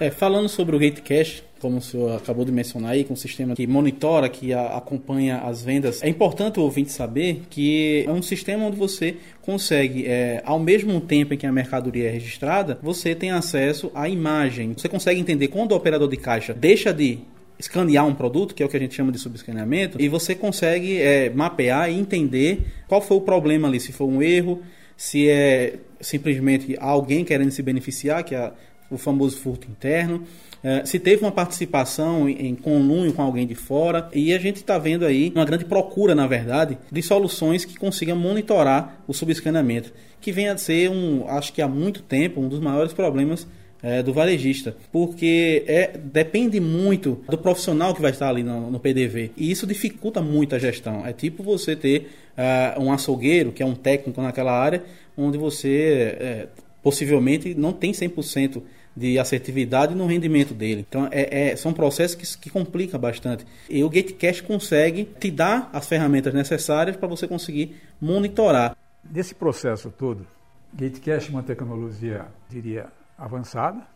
É, 0.00 0.10
falando 0.10 0.48
sobre 0.48 0.74
o 0.74 0.78
Gate 0.78 1.02
Cache, 1.02 1.44
como 1.60 1.76
o 1.78 1.80
senhor 1.80 2.16
acabou 2.16 2.44
de 2.44 2.50
mencionar 2.50 2.92
aí, 2.92 3.04
com 3.04 3.12
um 3.12 3.16
sistema 3.16 3.54
que 3.54 3.66
monitora, 3.66 4.28
que 4.28 4.52
a, 4.52 4.76
acompanha 4.76 5.38
as 5.38 5.62
vendas. 5.62 6.02
É 6.02 6.08
importante 6.08 6.58
o 6.58 6.62
ouvinte 6.62 6.90
saber 6.90 7.42
que 7.50 8.04
é 8.06 8.10
um 8.10 8.22
sistema 8.22 8.64
onde 8.64 8.76
você 8.76 9.16
consegue, 9.42 10.06
é, 10.06 10.42
ao 10.44 10.58
mesmo 10.58 11.00
tempo 11.00 11.34
em 11.34 11.36
que 11.36 11.46
a 11.46 11.52
mercadoria 11.52 12.08
é 12.08 12.10
registrada, 12.10 12.78
você 12.82 13.14
tem 13.14 13.30
acesso 13.30 13.90
à 13.94 14.08
imagem. 14.08 14.72
Você 14.76 14.88
consegue 14.88 15.20
entender 15.20 15.48
quando 15.48 15.72
o 15.72 15.76
operador 15.76 16.08
de 16.08 16.16
caixa 16.16 16.54
deixa 16.54 16.92
de 16.92 17.18
escanear 17.58 18.06
um 18.06 18.14
produto, 18.14 18.54
que 18.54 18.62
é 18.62 18.66
o 18.66 18.68
que 18.68 18.76
a 18.76 18.80
gente 18.80 18.94
chama 18.94 19.12
de 19.12 19.18
subescaneamento, 19.18 20.00
e 20.00 20.08
você 20.08 20.34
consegue 20.34 20.98
é, 20.98 21.28
mapear 21.28 21.90
e 21.90 21.98
entender 21.98 22.62
qual 22.88 23.02
foi 23.02 23.18
o 23.18 23.20
problema 23.20 23.68
ali, 23.68 23.78
se 23.78 23.92
foi 23.92 24.06
um 24.06 24.22
erro, 24.22 24.62
se 24.96 25.28
é 25.28 25.78
simplesmente 26.00 26.76
alguém 26.80 27.24
querendo 27.24 27.50
se 27.50 27.62
beneficiar, 27.62 28.24
que 28.24 28.34
é 28.34 28.52
o 28.90 28.98
famoso 28.98 29.36
furto 29.38 29.68
interno, 29.70 30.26
é, 30.62 30.84
se 30.84 30.98
teve 30.98 31.22
uma 31.22 31.32
participação 31.32 32.28
em, 32.28 32.54
conluio 32.54 33.12
com 33.14 33.22
alguém 33.22 33.46
de 33.46 33.54
fora, 33.54 34.10
e 34.12 34.32
a 34.34 34.38
gente 34.38 34.56
está 34.56 34.76
vendo 34.78 35.06
aí 35.06 35.32
uma 35.34 35.44
grande 35.44 35.64
procura, 35.64 36.14
na 36.14 36.26
verdade, 36.26 36.76
de 36.90 37.02
soluções 37.02 37.64
que 37.64 37.78
consigam 37.78 38.16
monitorar 38.16 39.02
o 39.08 39.14
subescaneamento, 39.14 39.92
que 40.20 40.30
vem 40.30 40.48
a 40.48 40.56
ser, 40.58 40.90
um, 40.90 41.26
acho 41.28 41.52
que 41.52 41.62
há 41.62 41.68
muito 41.68 42.02
tempo, 42.02 42.40
um 42.40 42.48
dos 42.48 42.60
maiores 42.60 42.92
problemas 42.92 43.46
é, 43.82 44.02
do 44.02 44.12
varejista, 44.12 44.76
porque 44.92 45.64
é, 45.66 45.96
depende 45.96 46.60
muito 46.60 47.24
do 47.26 47.38
profissional 47.38 47.94
que 47.94 48.02
vai 48.02 48.10
estar 48.10 48.28
ali 48.28 48.42
no, 48.42 48.70
no, 48.70 48.78
PDV 48.78 49.30
e 49.38 49.50
isso 49.50 49.66
dificulta 49.66 50.20
muito 50.20 50.54
a 50.54 50.58
gestão. 50.58 51.06
É 51.06 51.14
tipo 51.14 51.42
você 51.42 51.74
ter 51.74 52.10
uh, 52.36 52.82
um 52.82 52.92
açougueiro, 52.92 53.52
que 53.52 53.62
é 53.62 53.66
um 53.66 53.74
técnico 53.74 54.20
naquela 54.20 54.52
área, 54.52 54.82
onde 55.16 55.38
você 55.38 56.48
possivelmente 56.82 57.54
não 57.54 57.72
tem 57.72 57.92
100% 57.92 58.62
de 58.96 59.18
assertividade 59.18 59.94
no 59.94 60.06
rendimento 60.06 60.52
dele. 60.52 60.84
Então, 60.88 61.08
é, 61.10 61.50
é, 61.50 61.56
são 61.56 61.72
processos 61.72 62.16
que, 62.16 62.38
que 62.38 62.50
complicam 62.50 62.98
bastante. 63.00 63.46
E 63.68 63.82
o 63.84 63.88
Gatecash 63.88 64.40
consegue 64.40 65.04
te 65.04 65.30
dar 65.30 65.70
as 65.72 65.86
ferramentas 65.86 66.34
necessárias 66.34 66.96
para 66.96 67.08
você 67.08 67.26
conseguir 67.26 67.80
monitorar. 68.00 68.76
Nesse 69.02 69.34
processo 69.34 69.90
todo, 69.90 70.26
Gatecash 70.72 71.28
é 71.28 71.30
uma 71.30 71.42
tecnologia, 71.42 72.26
diria, 72.48 72.88
avançada, 73.16 73.86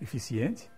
eficiente, 0.00 0.68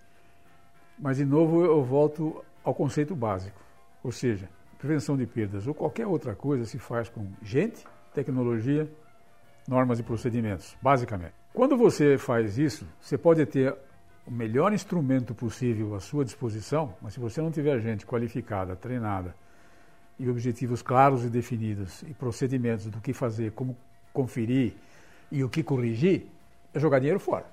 mas 0.99 1.17
de 1.17 1.25
novo 1.25 1.65
eu 1.65 1.83
volto 1.83 2.45
ao 2.65 2.75
conceito 2.75 3.15
básico, 3.15 3.61
ou 4.03 4.13
seja, 4.13 4.49
prevenção 4.79 5.17
de 5.17 5.27
perdas 5.27 5.67
ou 5.67 5.75
qualquer 5.75 6.07
outra 6.07 6.35
coisa 6.35 6.65
se 6.65 6.79
faz 6.79 7.09
com 7.09 7.27
gente, 7.43 7.85
tecnologia, 8.15 8.89
normas 9.67 9.99
e 9.99 10.03
procedimentos, 10.03 10.77
basicamente. 10.81 11.35
Quando 11.59 11.77
você 11.77 12.17
faz 12.17 12.57
isso, 12.57 12.87
você 13.01 13.19
pode 13.19 13.45
ter 13.45 13.75
o 14.25 14.31
melhor 14.31 14.73
instrumento 14.73 15.35
possível 15.35 15.97
à 15.97 15.99
sua 15.99 16.25
disposição, 16.25 16.95
mas 17.03 17.15
se 17.15 17.19
você 17.19 17.43
não 17.43 17.51
tiver 17.51 17.81
gente 17.81 18.07
qualificada, 18.07 18.77
treinada 18.77 19.35
e 20.21 20.31
objetivos 20.31 20.83
claros 20.83 21.25
e 21.25 21.29
definidos 21.29 22.03
e 22.03 22.15
procedimentos 22.15 22.87
do 22.87 23.01
que 23.01 23.13
fazer, 23.13 23.51
como 23.51 23.77
conferir 24.13 24.75
e 25.33 25.43
o 25.43 25.49
que 25.49 25.65
corrigir, 25.65 26.29
é 26.73 26.79
jogar 26.79 27.01
dinheiro 27.01 27.19
fora. 27.19 27.47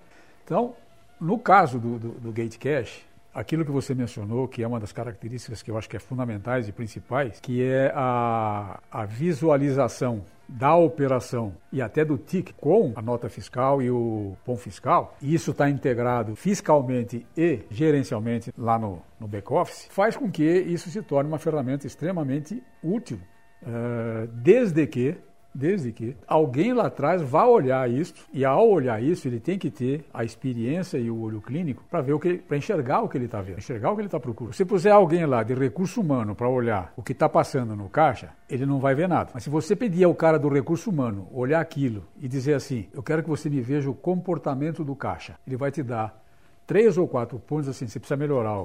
Então, 0.43 0.75
no 1.19 1.39
caso 1.39 1.79
do, 1.79 1.97
do, 1.97 2.09
do 2.09 2.31
Gate 2.31 2.59
Cash, 2.59 3.03
aquilo 3.33 3.65
que 3.65 3.71
você 3.71 3.95
mencionou, 3.95 4.47
que 4.47 4.61
é 4.61 4.67
uma 4.67 4.79
das 4.79 4.91
características 4.91 5.63
que 5.63 5.71
eu 5.71 5.79
acho 5.79 5.89
que 5.89 5.97
é 5.97 5.99
fundamentais 5.99 6.67
e 6.67 6.71
principais, 6.71 7.39
que 7.39 7.63
é 7.63 7.91
a, 7.95 8.79
a 8.91 9.03
visualização 9.03 10.21
da 10.47 10.75
operação 10.75 11.53
e 11.71 11.81
até 11.81 12.05
do 12.05 12.17
TIC 12.17 12.53
com 12.53 12.93
a 12.95 13.01
nota 13.01 13.29
fiscal 13.29 13.81
e 13.81 13.89
o 13.89 14.35
POM 14.45 14.55
fiscal, 14.55 15.15
e 15.21 15.33
isso 15.33 15.51
está 15.51 15.69
integrado 15.69 16.35
fiscalmente 16.35 17.25
e 17.35 17.61
gerencialmente 17.69 18.53
lá 18.57 18.77
no, 18.77 19.01
no 19.19 19.27
back-office, 19.27 19.87
faz 19.89 20.15
com 20.15 20.29
que 20.29 20.43
isso 20.43 20.89
se 20.89 21.01
torne 21.01 21.29
uma 21.29 21.39
ferramenta 21.39 21.87
extremamente 21.87 22.61
útil, 22.83 23.19
uh, 23.63 24.27
desde 24.27 24.85
que 24.87 25.17
desde 25.55 25.91
que 25.91 26.15
alguém 26.27 26.73
lá 26.73 26.87
atrás 26.87 27.21
vá 27.21 27.45
olhar 27.45 27.89
isso 27.89 28.13
e 28.33 28.43
ao 28.43 28.69
olhar 28.69 29.01
isso 29.01 29.27
ele 29.27 29.39
tem 29.39 29.57
que 29.57 29.71
ter 29.71 30.05
a 30.13 30.23
experiência 30.23 30.97
e 30.97 31.09
o 31.09 31.19
olho 31.21 31.41
clínico 31.41 31.83
para 31.89 32.01
ver 32.01 32.13
o 32.13 32.19
que 32.19 32.35
para 32.35 32.57
enxergar 32.57 33.01
o 33.01 33.07
que 33.07 33.17
ele 33.17 33.25
está 33.25 33.41
vendo, 33.41 33.59
enxergar 33.59 33.91
o 33.91 33.95
que 33.95 34.01
ele 34.01 34.07
está 34.07 34.19
procurando. 34.19 34.53
Se 34.53 34.65
puser 34.65 34.91
alguém 34.91 35.25
lá 35.25 35.41
de 35.43 35.53
recurso 35.53 36.01
humano 36.01 36.35
para 36.35 36.49
olhar 36.49 36.93
o 36.97 37.01
que 37.01 37.13
está 37.13 37.29
passando 37.29 37.75
no 37.75 37.89
caixa, 37.89 38.31
ele 38.49 38.65
não 38.65 38.79
vai 38.79 38.93
ver 38.93 39.07
nada. 39.07 39.31
Mas 39.33 39.43
se 39.43 39.49
você 39.49 39.75
pedir 39.75 40.03
ao 40.03 40.13
cara 40.13 40.37
do 40.37 40.49
recurso 40.49 40.89
humano 40.89 41.27
olhar 41.31 41.61
aquilo 41.61 42.03
e 42.19 42.27
dizer 42.27 42.53
assim, 42.53 42.87
eu 42.93 43.01
quero 43.01 43.23
que 43.23 43.29
você 43.29 43.49
me 43.49 43.61
veja 43.61 43.89
o 43.89 43.95
comportamento 43.95 44.83
do 44.83 44.95
caixa, 44.95 45.35
ele 45.47 45.55
vai 45.55 45.71
te 45.71 45.81
dar 45.81 46.21
três 46.67 46.97
ou 46.97 47.07
quatro 47.07 47.39
pontos 47.39 47.69
assim, 47.69 47.87
você 47.87 47.99
precisa 47.99 48.17
melhorar 48.17 48.59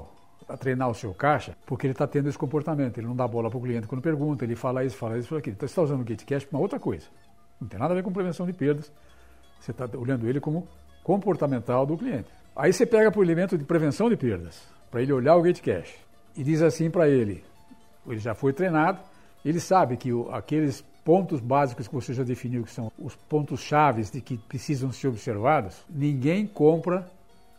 a 0.48 0.56
treinar 0.56 0.90
o 0.90 0.94
seu 0.94 1.14
caixa, 1.14 1.56
porque 1.66 1.86
ele 1.86 1.92
está 1.92 2.06
tendo 2.06 2.28
esse 2.28 2.38
comportamento. 2.38 2.98
Ele 2.98 3.06
não 3.06 3.16
dá 3.16 3.26
bola 3.26 3.48
para 3.48 3.58
o 3.58 3.62
cliente 3.62 3.86
quando 3.86 4.02
pergunta, 4.02 4.44
ele 4.44 4.56
fala 4.56 4.84
isso, 4.84 4.96
fala 4.96 5.18
isso, 5.18 5.28
fala 5.28 5.40
aquilo. 5.40 5.54
Então 5.54 5.68
você 5.68 5.72
está 5.72 5.82
usando 5.82 6.00
o 6.00 6.04
GateCash 6.04 6.44
para 6.44 6.56
uma 6.56 6.62
outra 6.62 6.78
coisa. 6.78 7.06
Não 7.60 7.68
tem 7.68 7.78
nada 7.78 7.92
a 7.92 7.96
ver 7.96 8.02
com 8.02 8.12
prevenção 8.12 8.46
de 8.46 8.52
perdas. 8.52 8.90
Você 9.60 9.70
está 9.70 9.88
olhando 9.96 10.28
ele 10.28 10.40
como 10.40 10.66
comportamental 11.02 11.86
do 11.86 11.96
cliente. 11.96 12.28
Aí 12.56 12.72
você 12.72 12.84
pega 12.84 13.10
para 13.10 13.20
o 13.20 13.24
elemento 13.24 13.56
de 13.56 13.64
prevenção 13.64 14.08
de 14.08 14.16
perdas, 14.16 14.62
para 14.90 15.02
ele 15.02 15.12
olhar 15.12 15.36
o 15.36 15.42
GateCash 15.42 15.94
e 16.36 16.42
diz 16.42 16.62
assim 16.62 16.90
para 16.90 17.08
ele: 17.08 17.44
ele 18.06 18.18
já 18.18 18.34
foi 18.34 18.52
treinado, 18.52 18.98
ele 19.44 19.60
sabe 19.60 19.96
que 19.96 20.12
o, 20.12 20.30
aqueles 20.32 20.82
pontos 21.04 21.40
básicos 21.40 21.88
que 21.88 21.94
você 21.94 22.12
já 22.12 22.22
definiu, 22.22 22.64
que 22.64 22.70
são 22.70 22.90
os 22.98 23.14
pontos 23.14 23.60
chaves 23.60 24.10
de 24.10 24.20
que 24.20 24.36
precisam 24.36 24.92
ser 24.92 25.08
observados, 25.08 25.84
ninguém 25.88 26.46
compra 26.46 27.06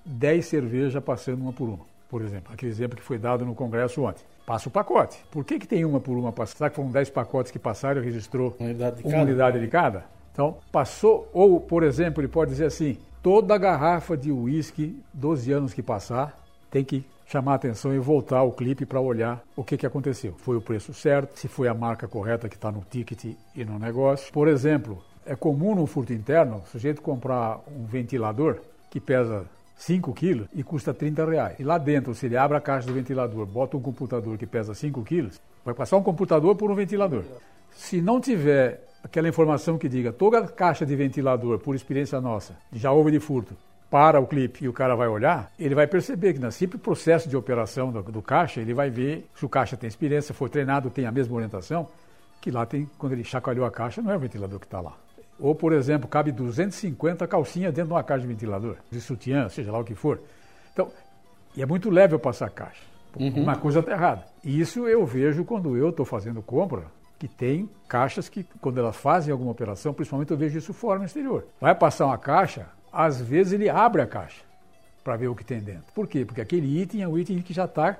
10 0.05 0.45
cervejas 0.45 1.03
passando 1.03 1.41
uma 1.41 1.53
por 1.53 1.69
uma 1.69 1.90
por 2.11 2.21
exemplo, 2.21 2.53
aquele 2.53 2.69
exemplo 2.69 2.97
que 2.97 3.01
foi 3.01 3.17
dado 3.17 3.45
no 3.45 3.55
Congresso 3.55 4.03
ontem. 4.03 4.21
Passa 4.45 4.67
o 4.67 4.71
pacote. 4.71 5.17
Por 5.31 5.45
que, 5.45 5.57
que 5.57 5.65
tem 5.65 5.85
uma 5.85 6.01
por 6.01 6.17
uma 6.17 6.33
passada? 6.33 6.57
Será 6.57 6.69
que 6.69 6.75
foram 6.75 6.91
10 6.91 7.09
pacotes 7.09 7.53
que 7.53 7.57
passaram 7.57 8.01
e 8.01 8.03
registrou 8.03 8.53
uma 8.59 8.67
unidade 8.67 8.97
de, 8.97 9.03
uma 9.03 9.11
cada? 9.11 9.23
unidade 9.23 9.59
de 9.61 9.67
cada? 9.69 10.05
Então, 10.33 10.57
passou, 10.73 11.29
ou, 11.31 11.61
por 11.61 11.83
exemplo, 11.83 12.19
ele 12.21 12.27
pode 12.27 12.51
dizer 12.51 12.65
assim: 12.65 12.97
toda 13.23 13.57
garrafa 13.57 14.17
de 14.17 14.29
uísque, 14.29 15.01
12 15.13 15.53
anos 15.53 15.73
que 15.73 15.81
passar, 15.81 16.37
tem 16.69 16.83
que 16.83 17.05
chamar 17.25 17.53
a 17.53 17.55
atenção 17.55 17.95
e 17.95 17.99
voltar 17.99 18.43
o 18.43 18.51
clipe 18.51 18.85
para 18.85 18.99
olhar 18.99 19.41
o 19.55 19.63
que, 19.63 19.77
que 19.77 19.85
aconteceu. 19.85 20.35
Foi 20.39 20.57
o 20.57 20.61
preço 20.61 20.93
certo, 20.93 21.39
se 21.39 21.47
foi 21.47 21.69
a 21.69 21.73
marca 21.73 22.09
correta 22.09 22.49
que 22.49 22.55
está 22.55 22.69
no 22.69 22.83
ticket 22.91 23.37
e 23.55 23.63
no 23.63 23.79
negócio. 23.79 24.33
Por 24.33 24.49
exemplo, 24.49 25.01
é 25.25 25.33
comum 25.33 25.73
no 25.75 25.87
furto 25.87 26.11
interno 26.11 26.57
o 26.57 26.69
sujeito 26.69 27.01
comprar 27.01 27.61
um 27.73 27.85
ventilador 27.85 28.59
que 28.89 28.99
pesa 28.99 29.45
5 29.81 30.13
quilos 30.13 30.47
e 30.53 30.61
custa 30.61 30.93
30 30.93 31.25
reais. 31.25 31.59
E 31.59 31.63
lá 31.63 31.79
dentro, 31.79 32.13
se 32.13 32.27
ele 32.27 32.37
abre 32.37 32.55
a 32.55 32.61
caixa 32.61 32.85
do 32.85 32.93
ventilador, 32.93 33.47
bota 33.47 33.75
um 33.75 33.81
computador 33.81 34.37
que 34.37 34.45
pesa 34.45 34.75
5 34.75 35.01
quilos, 35.03 35.41
vai 35.65 35.73
passar 35.73 35.97
um 35.97 36.03
computador 36.03 36.55
por 36.55 36.69
um 36.69 36.75
ventilador. 36.75 37.23
Se 37.71 37.99
não 37.99 38.21
tiver 38.21 38.83
aquela 39.03 39.27
informação 39.27 39.79
que 39.79 39.89
diga 39.89 40.13
toda 40.13 40.47
caixa 40.47 40.85
de 40.85 40.95
ventilador, 40.95 41.57
por 41.57 41.73
experiência 41.73 42.21
nossa, 42.21 42.55
já 42.71 42.91
houve 42.91 43.09
de 43.09 43.19
furto, 43.19 43.57
para 43.89 44.19
o 44.19 44.27
clipe 44.27 44.63
e 44.63 44.69
o 44.69 44.73
cara 44.73 44.95
vai 44.95 45.07
olhar, 45.07 45.51
ele 45.59 45.73
vai 45.73 45.87
perceber 45.87 46.33
que 46.33 46.39
no 46.39 46.51
simples 46.51 46.81
processo 46.81 47.27
de 47.27 47.35
operação 47.35 47.91
do, 47.91 48.03
do, 48.03 48.21
caixa, 48.21 48.61
ele 48.61 48.75
vai 48.75 48.91
ver 48.91 49.27
se 49.35 49.43
o 49.45 49.49
caixa 49.49 49.75
tem 49.75 49.87
experiência, 49.87 50.33
foi 50.33 50.47
treinado, 50.47 50.91
tem 50.91 51.07
a 51.07 51.11
mesma 51.11 51.35
orientação, 51.35 51.89
que 52.39 52.51
lá 52.51 52.67
tem, 52.67 52.87
quando 52.99 53.13
ele 53.13 53.23
chacoalhou 53.23 53.65
a 53.65 53.71
caixa, 53.71 54.01
não 54.01 54.11
é 54.11 54.15
o 54.15 54.19
ventilador 54.19 54.59
que 54.59 54.65
está 54.67 54.79
lá. 54.79 54.93
Ou, 55.41 55.55
por 55.55 55.73
exemplo, 55.73 56.07
cabe 56.07 56.31
250 56.31 57.27
calcinhas 57.27 57.73
dentro 57.73 57.87
de 57.87 57.93
uma 57.93 58.03
caixa 58.03 58.21
de 58.21 58.27
ventilador, 58.27 58.77
de 58.91 59.01
sutiã, 59.01 59.49
seja 59.49 59.71
lá 59.71 59.79
o 59.79 59.83
que 59.83 59.95
for. 59.95 60.21
Então, 60.71 60.89
e 61.55 61.63
é 61.63 61.65
muito 61.65 61.89
leve 61.89 62.13
eu 62.13 62.19
passar 62.19 62.45
a 62.45 62.49
caixa. 62.49 62.83
Uhum. 63.19 63.41
Uma 63.43 63.55
coisa 63.55 63.79
está 63.79 63.91
errada. 63.91 64.23
E 64.43 64.61
isso 64.61 64.87
eu 64.87 65.05
vejo 65.05 65.43
quando 65.43 65.75
eu 65.75 65.89
estou 65.89 66.05
fazendo 66.05 66.41
compra, 66.43 66.83
que 67.17 67.27
tem 67.27 67.67
caixas 67.87 68.29
que, 68.29 68.43
quando 68.61 68.77
elas 68.77 68.95
fazem 68.95 69.31
alguma 69.31 69.51
operação, 69.51 69.93
principalmente 69.93 70.31
eu 70.31 70.37
vejo 70.37 70.57
isso 70.57 70.73
fora 70.73 70.99
no 70.99 71.05
exterior. 71.05 71.45
Vai 71.59 71.73
passar 71.73 72.05
uma 72.05 72.17
caixa, 72.17 72.67
às 72.91 73.19
vezes 73.19 73.53
ele 73.53 73.67
abre 73.67 74.01
a 74.01 74.07
caixa 74.07 74.41
para 75.03 75.17
ver 75.17 75.27
o 75.27 75.35
que 75.35 75.43
tem 75.43 75.59
dentro. 75.59 75.91
Por 75.93 76.07
quê? 76.07 76.23
Porque 76.23 76.41
aquele 76.41 76.81
item 76.81 77.01
é 77.01 77.07
um 77.07 77.17
item 77.17 77.41
que 77.41 77.53
já 77.53 77.65
está 77.65 77.97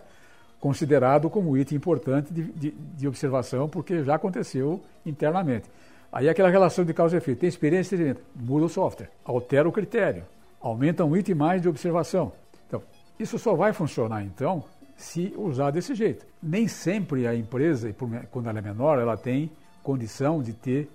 considerado 0.59 1.27
como 1.29 1.57
item 1.57 1.75
importante 1.75 2.31
de, 2.31 2.43
de, 2.43 2.71
de 2.71 3.07
observação, 3.07 3.67
porque 3.67 4.03
já 4.03 4.15
aconteceu 4.15 4.79
internamente. 5.03 5.67
Aí 6.11 6.27
aquela 6.27 6.49
relação 6.49 6.83
de 6.83 6.93
causa 6.93 7.15
e 7.15 7.17
efeito. 7.17 7.39
Tem 7.39 7.49
experiência, 7.49 7.95
experimenta. 7.95 8.21
Muda 8.35 8.65
o 8.65 8.69
software. 8.69 9.09
Altera 9.23 9.67
o 9.67 9.71
critério. 9.71 10.23
Aumenta 10.59 11.05
um 11.05 11.15
item 11.15 11.35
mais 11.35 11.61
de 11.61 11.69
observação. 11.69 12.33
Então, 12.67 12.83
isso 13.17 13.39
só 13.39 13.55
vai 13.55 13.73
funcionar, 13.73 14.23
então, 14.23 14.63
se 14.95 15.33
usar 15.37 15.71
desse 15.71 15.95
jeito. 15.95 16.25
Nem 16.41 16.67
sempre 16.67 17.25
a 17.25 17.35
empresa, 17.35 17.93
quando 18.29 18.49
ela 18.49 18.59
é 18.59 18.61
menor, 18.61 18.99
ela 18.99 19.17
tem 19.17 19.49
condição 19.81 20.41
de 20.41 20.53
ter 20.53 20.89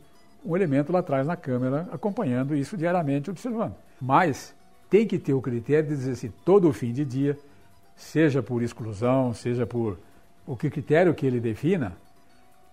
um 0.45 0.55
elemento 0.55 0.93
lá 0.93 1.01
atrás 1.01 1.27
na 1.27 1.37
câmera 1.37 1.89
acompanhando 1.91 2.55
isso 2.55 2.77
diariamente, 2.77 3.31
observando. 3.31 3.75
Mas 4.01 4.55
tem 4.89 5.07
que 5.07 5.19
ter 5.19 5.35
o 5.35 5.43
critério 5.43 5.89
de 5.89 5.97
dizer 5.97 6.13
assim, 6.13 6.33
todo 6.45 6.73
fim 6.73 6.93
de 6.93 7.05
dia, 7.05 7.37
seja 7.97 8.43
por 8.43 8.63
exclusão, 8.63 9.35
seja 9.35 9.67
por 9.67 9.99
o 10.47 10.57
que 10.57 10.71
critério 10.71 11.13
que 11.15 11.27
ele 11.27 11.41
defina, 11.41 11.97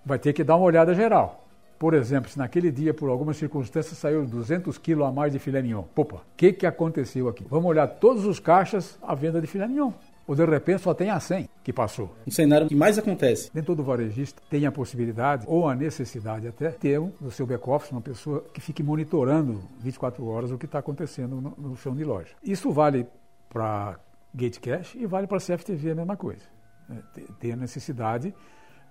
vai 0.05 0.19
ter 0.19 0.33
que 0.33 0.43
dar 0.43 0.57
uma 0.57 0.65
olhada 0.65 0.93
geral. 0.93 1.42
Por 1.77 1.93
exemplo, 1.93 2.29
se 2.29 2.37
naquele 2.37 2.71
dia, 2.71 2.93
por 2.93 3.09
alguma 3.09 3.33
circunstância, 3.33 3.95
saiu 3.95 4.25
200 4.25 4.77
quilos 4.77 5.05
a 5.05 5.11
mais 5.11 5.33
de 5.33 5.39
filé 5.39 5.61
mignon. 5.61 5.83
Opa, 5.95 6.17
o 6.17 6.21
que, 6.37 6.53
que 6.53 6.65
aconteceu 6.65 7.27
aqui? 7.27 7.45
Vamos 7.49 7.65
olhar 7.65 7.87
todos 7.87 8.25
os 8.25 8.39
caixas 8.39 8.97
à 9.01 9.13
venda 9.13 9.41
de 9.41 9.47
filé 9.47 9.67
mignon. 9.67 9.91
Ou 10.25 10.35
de 10.35 10.45
repente 10.45 10.81
só 10.81 10.93
tem 10.93 11.09
a 11.09 11.19
100 11.19 11.49
que 11.63 11.73
passou. 11.73 12.15
Um 12.25 12.31
cenário 12.31 12.67
que 12.67 12.75
mais 12.75 12.97
acontece. 12.97 13.51
Nem 13.53 13.63
todo 13.63 13.83
varejista 13.83 14.41
tem 14.49 14.65
a 14.65 14.71
possibilidade 14.71 15.45
ou 15.47 15.67
a 15.67 15.75
necessidade 15.75 16.47
até 16.47 16.69
ter 16.69 16.99
no 17.19 17.29
seu 17.29 17.45
back-office 17.45 17.91
uma 17.91 18.01
pessoa 18.01 18.43
que 18.53 18.61
fique 18.61 18.81
monitorando 18.81 19.61
24 19.79 20.25
horas 20.25 20.51
o 20.51 20.57
que 20.57 20.65
está 20.65 20.79
acontecendo 20.79 21.41
no, 21.41 21.53
no 21.57 21.75
chão 21.75 21.93
de 21.93 22.05
loja. 22.05 22.29
Isso 22.41 22.71
vale 22.71 23.05
para 23.49 23.99
Gate 24.33 24.59
Cash 24.59 24.95
e 24.95 25.05
vale 25.05 25.27
para 25.27 25.37
a 25.37 25.41
CFTV 25.41 25.91
a 25.91 25.95
mesma 25.95 26.15
coisa. 26.15 26.43
É, 26.89 27.21
tem 27.39 27.51
a 27.51 27.57
necessidade, 27.57 28.33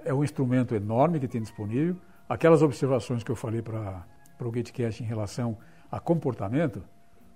é 0.05 0.13
um 0.13 0.23
instrumento 0.23 0.75
enorme 0.75 1.19
que 1.19 1.29
tem 1.29 1.41
disponível 1.41 1.97
Aquelas 2.33 2.63
observações 2.63 3.23
que 3.23 3.31
eu 3.31 3.37
falei 3.37 3.61
para 3.61 4.07
o 4.41 4.51
GateCast 4.51 5.03
em 5.03 5.07
relação 5.07 5.59
a 5.91 6.01
comportamento, 6.01 6.83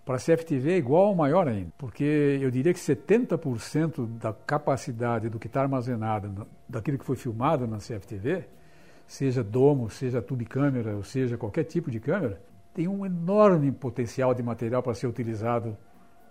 Para 0.07 0.17
a 0.17 0.19
CFTV 0.19 0.73
é 0.73 0.77
igual 0.79 1.09
ou 1.09 1.15
maior 1.15 1.47
ainda, 1.49 1.71
porque 1.77 2.39
eu 2.41 2.51
diria 2.51 2.73
que 2.73 2.81
70% 2.81 4.07
da 4.19 4.33
capacidade 4.33 5.29
do 5.29 5.39
que 5.39 5.49
está 5.49 5.61
armazenado, 5.61 6.47
daquilo 6.67 6.97
que 6.97 7.05
foi 7.05 7.17
filmado 7.17 7.67
na 7.67 7.77
CFTV, 7.77 8.45
seja 9.07 9.45
domo, 9.45 9.91
seja 9.91 10.23
tube-câmera, 10.23 10.97
ou 10.97 11.03
seja 11.03 11.37
qualquer 11.37 11.65
tipo 11.65 11.91
de 11.91 12.01
câmera, 12.01 12.41
tem 12.73 12.89
um 12.89 13.05
enorme 13.05 13.71
potencial 13.73 14.33
de 14.33 14.43
material 14.43 14.83
para 14.83 14.95
ser 14.95 15.09
utilizado 15.09 15.77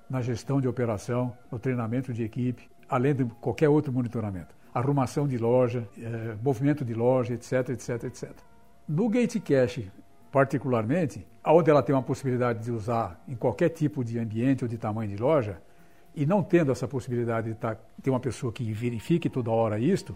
na 0.09 0.21
gestão 0.21 0.59
de 0.59 0.67
operação, 0.67 1.37
no 1.51 1.59
treinamento 1.59 2.11
de 2.11 2.23
equipe, 2.23 2.67
além 2.89 3.13
de 3.13 3.25
qualquer 3.41 3.69
outro 3.69 3.93
monitoramento. 3.93 4.55
Arrumação 4.73 5.27
de 5.27 5.37
loja, 5.37 5.87
eh, 5.99 6.35
movimento 6.41 6.83
de 6.83 6.95
loja, 6.95 7.33
etc, 7.35 7.69
etc, 7.69 8.05
etc. 8.05 8.54
No 8.87 9.09
Gate 9.09 9.39
Cache, 9.39 9.91
particularmente, 10.31 11.25
onde 11.43 11.71
ela 11.71 11.81
tem 11.81 11.95
uma 11.95 12.03
possibilidade 12.03 12.63
de 12.63 12.71
usar 12.71 13.19
em 13.27 13.35
qualquer 13.35 13.69
tipo 13.69 14.03
de 14.03 14.19
ambiente 14.19 14.63
ou 14.63 14.67
de 14.67 14.77
tamanho 14.77 15.09
de 15.09 15.17
loja, 15.17 15.59
e 16.15 16.25
não 16.25 16.43
tendo 16.43 16.71
essa 16.71 16.87
possibilidade 16.87 17.49
de 17.49 17.55
tá, 17.55 17.75
ter 18.01 18.09
uma 18.09 18.19
pessoa 18.19 18.53
que 18.53 18.71
verifique 18.71 19.29
toda 19.29 19.49
hora 19.49 19.79
isto, 19.79 20.15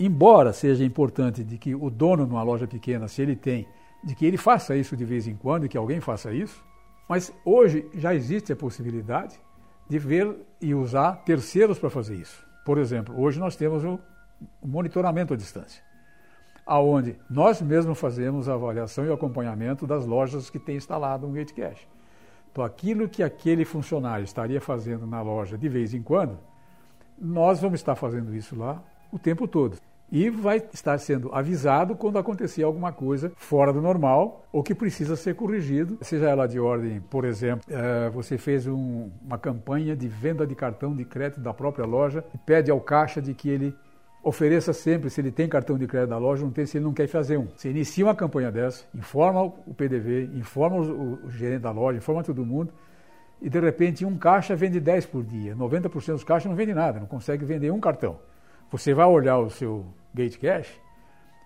embora 0.00 0.52
seja 0.52 0.84
importante 0.84 1.44
de 1.44 1.56
que 1.56 1.74
o 1.74 1.88
dono 1.88 2.26
numa 2.26 2.42
loja 2.42 2.66
pequena, 2.66 3.06
se 3.08 3.22
ele 3.22 3.36
tem, 3.36 3.66
de 4.02 4.14
que 4.14 4.26
ele 4.26 4.36
faça 4.36 4.76
isso 4.76 4.96
de 4.96 5.04
vez 5.04 5.26
em 5.26 5.36
quando 5.36 5.64
e 5.64 5.68
que 5.68 5.78
alguém 5.78 6.00
faça 6.00 6.32
isso, 6.32 6.64
mas 7.08 7.32
hoje 7.44 7.88
já 7.94 8.14
existe 8.14 8.52
a 8.52 8.56
possibilidade 8.56 9.38
de 9.88 9.98
ver 9.98 10.36
e 10.60 10.74
usar 10.74 11.22
terceiros 11.24 11.78
para 11.78 11.88
fazer 11.88 12.16
isso. 12.16 12.44
Por 12.64 12.78
exemplo, 12.78 13.18
hoje 13.18 13.38
nós 13.38 13.54
temos 13.54 13.84
o 13.84 13.98
monitoramento 14.64 15.32
à 15.32 15.36
distância, 15.36 15.82
aonde 16.66 17.16
nós 17.30 17.62
mesmos 17.62 17.98
fazemos 17.98 18.48
a 18.48 18.54
avaliação 18.54 19.06
e 19.06 19.12
acompanhamento 19.12 19.86
das 19.86 20.04
lojas 20.04 20.50
que 20.50 20.58
têm 20.58 20.76
instalado 20.76 21.26
um 21.26 21.32
Gate 21.32 21.52
Cache. 21.52 21.86
Então, 22.50 22.64
aquilo 22.64 23.08
que 23.08 23.22
aquele 23.22 23.64
funcionário 23.64 24.24
estaria 24.24 24.60
fazendo 24.60 25.06
na 25.06 25.22
loja 25.22 25.56
de 25.56 25.68
vez 25.68 25.94
em 25.94 26.02
quando, 26.02 26.38
nós 27.18 27.60
vamos 27.60 27.80
estar 27.80 27.94
fazendo 27.94 28.34
isso 28.34 28.56
lá 28.56 28.82
o 29.12 29.18
tempo 29.18 29.46
todo 29.46 29.76
e 30.10 30.30
vai 30.30 30.62
estar 30.72 30.98
sendo 30.98 31.34
avisado 31.34 31.96
quando 31.96 32.18
acontecer 32.18 32.62
alguma 32.62 32.92
coisa 32.92 33.32
fora 33.36 33.72
do 33.72 33.82
normal 33.82 34.44
ou 34.52 34.62
que 34.62 34.74
precisa 34.74 35.16
ser 35.16 35.34
corrigido, 35.34 35.98
seja 36.00 36.28
ela 36.28 36.46
de 36.46 36.60
ordem, 36.60 37.00
por 37.10 37.24
exemplo, 37.24 37.64
é, 37.68 38.08
você 38.10 38.38
fez 38.38 38.66
um, 38.66 39.10
uma 39.24 39.38
campanha 39.38 39.96
de 39.96 40.08
venda 40.08 40.46
de 40.46 40.54
cartão 40.54 40.94
de 40.94 41.04
crédito 41.04 41.40
da 41.40 41.52
própria 41.52 41.84
loja 41.84 42.24
e 42.34 42.38
pede 42.38 42.70
ao 42.70 42.80
caixa 42.80 43.20
de 43.20 43.34
que 43.34 43.48
ele 43.48 43.74
ofereça 44.28 44.72
sempre, 44.72 45.08
se 45.08 45.20
ele 45.20 45.30
tem 45.30 45.48
cartão 45.48 45.78
de 45.78 45.86
crédito 45.86 46.10
da 46.10 46.18
loja, 46.18 46.42
não 46.42 46.50
tem 46.50 46.66
se 46.66 46.78
ele 46.78 46.84
não 46.84 46.92
quer 46.92 47.06
fazer 47.06 47.36
um. 47.36 47.46
Você 47.54 47.70
inicia 47.70 48.04
uma 48.04 48.14
campanha 48.14 48.50
dessa, 48.50 48.84
informa 48.92 49.40
o 49.40 49.72
PDV, 49.72 50.30
informa 50.34 50.78
o, 50.78 51.24
o 51.24 51.30
gerente 51.30 51.60
da 51.60 51.70
loja, 51.70 51.98
informa 51.98 52.24
todo 52.24 52.44
mundo, 52.44 52.72
e 53.40 53.48
de 53.48 53.60
repente 53.60 54.04
um 54.04 54.18
caixa 54.18 54.56
vende 54.56 54.80
10 54.80 55.06
por 55.06 55.22
dia, 55.22 55.54
90% 55.54 56.12
dos 56.12 56.24
caixas 56.24 56.50
não 56.50 56.56
vende 56.56 56.74
nada, 56.74 56.98
não 56.98 57.06
consegue 57.06 57.44
vender 57.44 57.70
um 57.70 57.78
cartão. 57.78 58.18
Você 58.68 58.92
vai 58.92 59.06
olhar 59.06 59.38
o 59.38 59.48
seu 59.48 59.86
Gate 60.12 60.38
Cash 60.38 60.74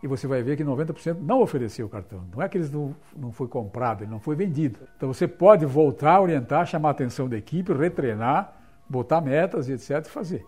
e 0.02 0.06
você 0.06 0.26
vai 0.26 0.42
ver 0.42 0.56
que 0.56 0.64
90% 0.64 1.18
não 1.20 1.42
ofereceu 1.42 1.84
o 1.84 1.88
cartão. 1.90 2.24
Não 2.34 2.42
é 2.42 2.48
que 2.48 2.56
eles 2.56 2.70
não, 2.70 2.96
não 3.14 3.30
foi 3.30 3.46
comprado, 3.46 4.04
ele 4.04 4.10
não 4.10 4.20
foi 4.20 4.34
vendido. 4.34 4.78
Então 4.96 5.12
você 5.12 5.28
pode 5.28 5.66
voltar, 5.66 6.18
orientar, 6.18 6.64
chamar 6.64 6.88
a 6.88 6.92
atenção 6.92 7.28
da 7.28 7.36
equipe, 7.36 7.74
retreinar, 7.74 8.54
botar 8.88 9.20
metas 9.20 9.68
e 9.68 9.74
etc. 9.74 10.06
fazer. 10.06 10.46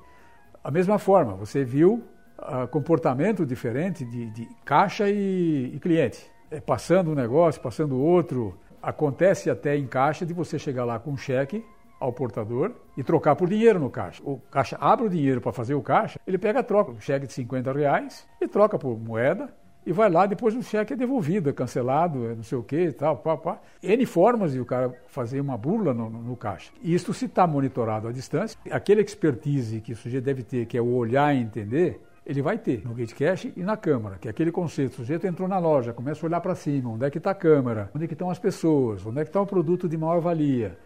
A 0.64 0.70
mesma 0.70 0.98
forma, 0.98 1.34
você 1.34 1.62
viu 1.62 2.02
uh, 2.42 2.68
comportamento 2.68 3.46
diferente 3.46 4.04
de, 4.04 4.30
de 4.30 4.48
caixa 4.64 5.08
e, 5.08 5.72
e 5.74 5.78
cliente. 5.78 6.30
É, 6.50 6.60
passando 6.60 7.10
um 7.10 7.14
negócio, 7.14 7.60
passando 7.60 7.98
outro. 7.98 8.58
Acontece 8.82 9.48
até 9.48 9.76
em 9.76 9.86
caixa 9.86 10.26
de 10.26 10.34
você 10.34 10.58
chegar 10.58 10.84
lá 10.84 10.98
com 10.98 11.12
um 11.12 11.16
cheque 11.16 11.64
ao 12.00 12.12
portador 12.12 12.72
e 12.96 13.04
trocar 13.04 13.36
por 13.36 13.48
dinheiro 13.48 13.78
no 13.78 13.88
caixa. 13.88 14.20
O 14.24 14.38
caixa 14.50 14.76
abre 14.80 15.06
o 15.06 15.08
dinheiro 15.08 15.40
para 15.40 15.52
fazer 15.52 15.74
o 15.74 15.80
caixa, 15.80 16.18
ele 16.26 16.36
pega, 16.36 16.62
troca 16.62 16.90
um 16.90 17.00
cheque 17.00 17.28
de 17.28 17.32
50 17.32 17.72
reais 17.72 18.26
e 18.40 18.48
troca 18.48 18.76
por 18.76 18.98
moeda 18.98 19.48
e 19.84 19.92
vai 19.92 20.08
lá, 20.08 20.26
depois 20.26 20.54
o 20.54 20.62
cheque 20.62 20.92
é 20.92 20.96
devolvido, 20.96 21.50
é 21.50 21.52
cancelado, 21.52 22.26
é 22.26 22.34
não 22.34 22.42
sei 22.42 22.56
o 22.56 22.62
que 22.62 22.76
e 22.76 22.92
tal, 22.92 23.16
pá, 23.16 23.36
pá. 23.36 23.60
N 23.82 24.06
formas 24.06 24.52
de 24.52 24.60
o 24.60 24.64
cara 24.64 24.94
fazer 25.08 25.40
uma 25.40 25.56
burla 25.56 25.92
no, 25.92 26.08
no 26.08 26.36
caixa. 26.36 26.70
Isso 26.82 27.12
se 27.12 27.26
está 27.26 27.46
monitorado 27.46 28.06
à 28.06 28.12
distância, 28.12 28.58
aquele 28.70 29.00
expertise 29.00 29.80
que 29.80 29.92
o 29.92 29.96
sujeito 29.96 30.24
deve 30.24 30.44
ter, 30.44 30.66
que 30.66 30.76
é 30.76 30.80
o 30.80 30.92
olhar 30.94 31.34
e 31.34 31.40
entender, 31.40 32.00
ele 32.24 32.40
vai 32.42 32.58
ter 32.58 32.84
no 32.84 32.94
Gate 32.94 33.14
Cache 33.14 33.52
e 33.56 33.62
na 33.62 33.76
câmera, 33.76 34.16
que 34.18 34.28
é 34.28 34.30
aquele 34.30 34.52
conceito. 34.52 34.92
O 34.92 34.96
sujeito 34.96 35.26
entrou 35.26 35.48
na 35.48 35.58
loja, 35.58 35.92
começa 35.92 36.24
a 36.24 36.28
olhar 36.28 36.40
para 36.40 36.54
cima, 36.54 36.90
onde 36.90 37.04
é 37.04 37.10
que 37.10 37.18
está 37.18 37.32
a 37.32 37.34
câmera, 37.34 37.90
onde 37.94 38.04
é 38.04 38.08
que 38.08 38.14
estão 38.14 38.30
as 38.30 38.38
pessoas, 38.38 39.04
onde 39.04 39.20
é 39.20 39.24
que 39.24 39.30
está 39.30 39.40
o 39.40 39.46
produto 39.46 39.88
de 39.88 39.96
maior 39.96 40.20
valia 40.20 40.78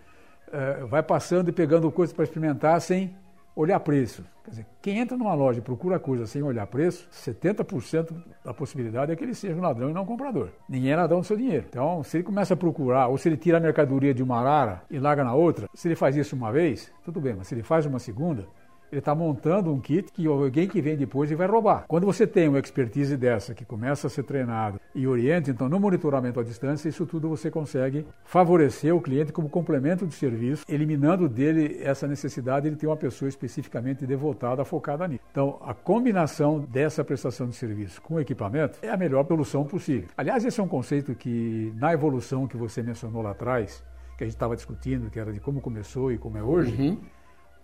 é, 0.53 0.85
vai 0.85 1.03
passando 1.03 1.49
e 1.49 1.53
pegando 1.53 1.91
coisas 1.91 2.15
para 2.15 2.25
experimentar 2.25 2.81
sem 2.81 3.15
olhar 3.55 3.81
preço. 3.81 4.23
Quer 4.45 4.51
dizer, 4.51 4.67
quem 4.83 4.99
entra 4.99 5.17
numa 5.17 5.35
loja 5.35 5.59
e 5.59 5.63
procura 5.63 5.99
coisa 5.99 6.27
sem 6.27 6.43
olhar 6.43 6.67
preço, 6.67 7.09
70% 7.11 8.15
da 8.45 8.53
possibilidade 8.53 9.11
é 9.11 9.17
que 9.17 9.25
ele 9.25 9.35
seja 9.35 9.55
um 9.55 9.63
ladrão 9.63 9.91
e 9.91 9.93
não 9.93 10.03
um 10.03 10.07
comprador. 10.07 10.51
Ninguém 10.69 10.93
é 10.93 10.97
ladrão 10.97 11.21
do 11.21 11.27
seu 11.27 11.37
dinheiro. 11.37 11.65
Então, 11.69 12.03
se 12.05 12.19
ele 12.19 12.25
começa 12.25 12.55
a 12.55 12.57
procurar, 12.57 13.09
ou 13.09 13.17
se 13.17 13.29
ele 13.29 13.37
tira 13.37 13.57
a 13.57 13.61
mercadoria 13.61 14.13
de 14.13 14.23
uma 14.23 14.39
arara 14.39 14.83
e 14.91 14.99
larga 14.99 15.25
na 15.25 15.35
outra, 15.35 15.69
se 15.75 15.89
ele 15.89 15.97
faz 15.97 16.17
isso 16.17 16.37
uma 16.37 16.53
vez, 16.53 16.93
tudo 17.03 17.21
bem, 17.21 17.35
mas 17.35 17.49
se 17.49 17.55
ele 17.55 17.63
faz 17.63 17.87
uma 17.87 17.99
segunda, 17.99 18.47
ele 18.91 19.01
está 19.01 19.15
montando 19.15 19.73
um 19.73 19.81
kit 19.81 20.13
que 20.13 20.27
alguém 20.27 20.69
que 20.69 20.81
vem 20.81 20.97
depois 20.97 21.31
vai 21.31 21.47
roubar. 21.47 21.85
Quando 21.87 22.05
você 22.05 22.27
tem 22.27 22.49
uma 22.49 22.59
expertise 22.59 23.17
dessa 23.17 23.55
que 23.55 23.65
começa 23.65 24.07
a 24.07 24.11
ser 24.11 24.23
treinado 24.23 24.81
e 24.95 25.07
orienta, 25.07 25.51
então 25.51 25.69
no 25.69 25.79
monitoramento 25.79 26.41
à 26.41 26.43
distância, 26.43 26.89
isso 26.89 27.07
tudo 27.07 27.29
você 27.29 27.51
consegue 27.51 28.07
favorecer 28.25 28.95
o 28.95 29.01
cliente 29.01 29.33
como 29.33 29.49
complemento 29.49 30.07
de 30.07 30.15
serviço, 30.15 30.65
eliminando 30.69 31.29
dele 31.29 31.79
essa 31.83 32.07
necessidade 32.07 32.71
de 32.71 32.77
ter 32.77 32.87
uma 32.87 32.97
pessoa 32.97 33.29
especificamente 33.29 34.07
devotada, 34.07 34.65
focada 34.65 35.07
nisso. 35.07 35.23
Então, 35.31 35.59
a 35.63 35.75
combinação 35.75 36.61
dessa 36.61 37.05
prestação 37.05 37.49
de 37.49 37.55
serviço 37.55 38.01
com 38.01 38.21
equipamento 38.21 38.79
é 38.83 38.91
a 38.91 38.97
melhor 38.97 39.27
solução 39.27 39.65
possível. 39.65 40.09
Aliás, 40.17 40.45
esse 40.45 40.61
é 40.61 40.63
um 40.63 40.69
conceito 40.69 41.15
que 41.15 41.73
na 41.77 41.93
evolução 41.93 42.47
que 42.47 42.57
você 42.57 42.83
mencionou 42.83 43.23
lá 43.23 43.33
atrás, 43.33 43.85
que 44.17 44.25
a 44.25 44.27
gente 44.27 44.35
estava 44.35 44.57
discutindo, 44.57 45.11
que 45.11 45.19
era 45.19 45.33
de 45.33 45.41
como 45.41 45.61
começou 45.61 46.11
e 46.11 46.19
como 46.19 46.39
é 46.39 46.43
hoje, 46.43 46.75
uhum 46.81 46.99